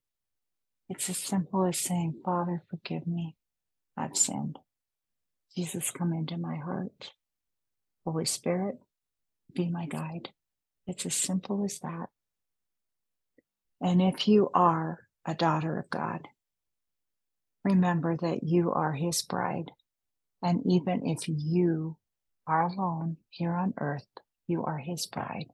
It's 0.90 1.10
as 1.10 1.18
simple 1.18 1.66
as 1.66 1.78
saying, 1.78 2.22
Father, 2.26 2.64
forgive 2.70 3.08
me. 3.08 3.36
I've 3.96 4.18
sinned. 4.18 4.60
Jesus, 5.56 5.92
come 5.92 6.14
into 6.14 6.38
my 6.38 6.56
heart. 6.56 7.12
Holy 8.06 8.26
Spirit, 8.26 8.76
be 9.54 9.70
my 9.70 9.86
guide. 9.86 10.30
It's 10.86 11.06
as 11.06 11.16
simple 11.16 11.64
as 11.64 11.80
that. 11.80 12.08
And 13.82 14.02
if 14.02 14.28
you 14.28 14.50
are 14.54 15.00
a 15.26 15.34
daughter 15.36 15.80
of 15.80 15.90
God, 15.90 16.28
remember 17.64 18.18
that 18.18 18.44
you 18.44 18.72
are 18.72 18.94
his 18.94 19.22
bride. 19.22 19.72
And 20.42 20.62
even 20.66 21.06
if 21.06 21.28
you 21.28 21.98
are 22.48 22.64
alone 22.64 23.18
here 23.30 23.54
on 23.54 23.74
earth, 23.80 24.08
you 24.48 24.64
are 24.66 24.78
his 24.78 25.08
bride. 25.08 25.48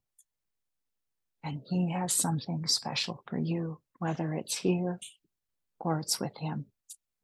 And 1.43 1.61
he 1.69 1.91
has 1.91 2.11
something 2.11 2.67
special 2.67 3.23
for 3.27 3.37
you, 3.37 3.79
whether 3.99 4.33
it's 4.33 4.57
here 4.57 4.99
or 5.79 5.99
it's 5.99 6.19
with 6.19 6.37
him 6.37 6.65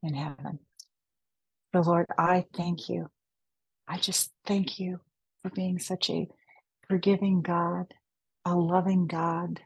in 0.01 0.13
heaven. 0.13 0.59
So, 1.73 1.81
Lord, 1.81 2.05
I 2.17 2.45
thank 2.55 2.87
you. 2.87 3.09
I 3.87 3.97
just 3.97 4.31
thank 4.45 4.79
you 4.79 5.01
for 5.41 5.49
being 5.49 5.79
such 5.79 6.09
a 6.09 6.27
forgiving 6.89 7.41
God, 7.41 7.93
a 8.45 8.55
loving 8.55 9.07
God, 9.07 9.61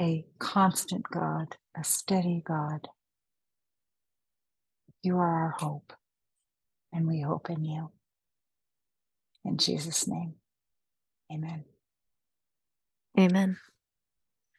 a 0.00 0.26
constant 0.38 1.04
God, 1.12 1.56
a 1.76 1.84
steady 1.84 2.42
God. 2.46 2.88
You 5.02 5.18
are 5.18 5.44
our 5.44 5.50
hope, 5.58 5.92
and 6.92 7.06
we 7.06 7.20
hope 7.20 7.50
in 7.50 7.64
you. 7.64 7.90
In 9.44 9.58
Jesus' 9.58 10.06
name, 10.08 10.34
amen. 11.32 11.64
Amen. 13.18 13.58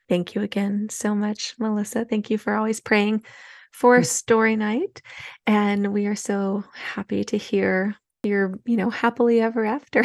Thank 0.10 0.36
you 0.36 0.42
again 0.42 0.90
so 0.90 1.16
much, 1.16 1.56
Melissa. 1.60 2.06
Thank 2.06 2.30
you 2.30 2.38
for 2.38 2.56
always 2.56 2.82
praying 2.82 3.24
for 3.72 4.00
Mm. 4.00 4.06
story 4.06 4.56
night. 4.56 5.02
And 5.48 5.94
we 5.94 6.06
are 6.08 6.16
so 6.16 6.64
happy 6.74 7.24
to 7.26 7.38
hear 7.38 7.96
your, 8.24 8.60
you 8.66 8.78
know, 8.78 8.90
happily 8.90 9.42
ever 9.42 9.66
after. 9.66 10.04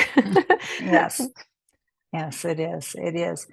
Yes, 0.78 1.20
yes, 2.12 2.44
it 2.44 2.60
is. 2.60 2.94
It 2.98 3.16
is. 3.16 3.46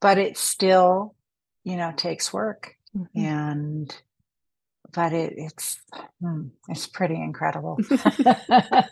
But 0.00 0.18
it 0.18 0.36
still, 0.36 1.14
you 1.64 1.76
know, 1.76 1.92
takes 1.96 2.32
work. 2.32 2.76
Mhm. 2.96 3.08
And, 3.16 4.02
but 4.96 5.12
it, 5.12 5.34
it's, 5.36 5.78
hmm, 6.20 6.48
it's 6.68 6.86
pretty 6.86 7.14
incredible. 7.14 7.78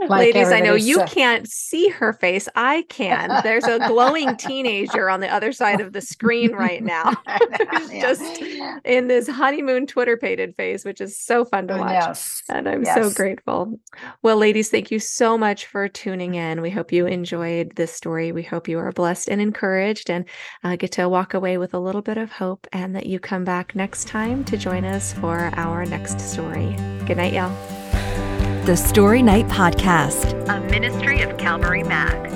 Like 0.00 0.10
Ladies, 0.34 0.50
I 0.50 0.60
know 0.60 0.74
you 0.74 0.96
said- 0.96 1.08
can't 1.10 1.48
see 1.48 1.88
her 1.90 2.12
face. 2.14 2.48
I 2.54 2.84
can. 2.88 3.42
There's 3.42 3.64
a 3.64 3.78
glowing 3.86 4.36
teenager 4.36 5.10
on 5.10 5.20
the 5.20 5.28
other 5.28 5.52
side 5.52 5.80
of 5.80 5.92
the 5.92 6.00
screen 6.00 6.52
right 6.52 6.82
now. 6.96 7.12
I 7.26 7.38
know, 7.38 7.78
Who's 7.78 7.92
yeah. 7.92 8.00
just 8.00 8.40
in 8.84 9.08
this 9.08 9.28
honeymoon 9.28 9.86
Twitter 9.86 10.16
pated 10.16 10.56
face, 10.56 10.84
which 10.84 11.00
is 11.00 11.18
so 11.18 11.44
fun 11.44 11.68
to 11.68 11.76
watch. 11.76 11.90
Yes. 11.90 12.42
And 12.48 12.68
I'm 12.68 12.84
so 12.84 13.10
grateful. 13.10 13.78
Well, 14.22 14.36
ladies, 14.36 14.70
thank 14.70 14.90
you 14.90 14.98
so 14.98 15.36
much 15.36 15.66
for 15.66 15.88
tuning 15.88 16.34
in. 16.34 16.62
We 16.62 16.70
hope 16.70 16.90
you 16.90 17.06
enjoyed 17.06 17.76
this 17.76 17.92
story. 17.92 18.32
We 18.32 18.42
hope 18.42 18.66
you 18.66 18.78
are 18.78 18.90
blessed 18.92 19.28
and 19.28 19.40
encouraged 19.40 20.10
and 20.10 20.24
uh, 20.64 20.76
get 20.76 20.92
to 20.92 21.08
walk 21.08 21.34
away 21.34 21.58
with 21.58 21.74
a 21.74 21.78
little 21.78 22.02
bit 22.02 22.16
of 22.16 22.32
hope 22.32 22.66
and 22.72 22.96
that 22.96 23.06
you 23.06 23.20
come 23.20 23.44
back 23.44 23.74
next 23.74 24.08
time 24.08 24.44
to 24.44 24.56
join 24.56 24.84
us 24.84 25.12
for 25.20 25.50
our 25.56 25.84
next 25.86 26.20
story. 26.20 26.76
Good 27.06 27.16
night, 27.16 27.32
y'all. 27.32 27.54
The 28.64 28.76
Story 28.76 29.22
Night 29.22 29.46
Podcast. 29.46 30.32
a 30.48 30.60
ministry 30.70 31.22
of 31.22 31.36
Calvary 31.38 31.82
Mac. 31.82 32.28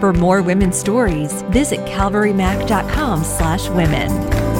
For 0.00 0.12
more 0.12 0.42
women's 0.42 0.76
stories, 0.78 1.42
visit 1.50 1.80
calvarymac.com 1.80 3.24
slash 3.24 3.68
women. 3.70 4.51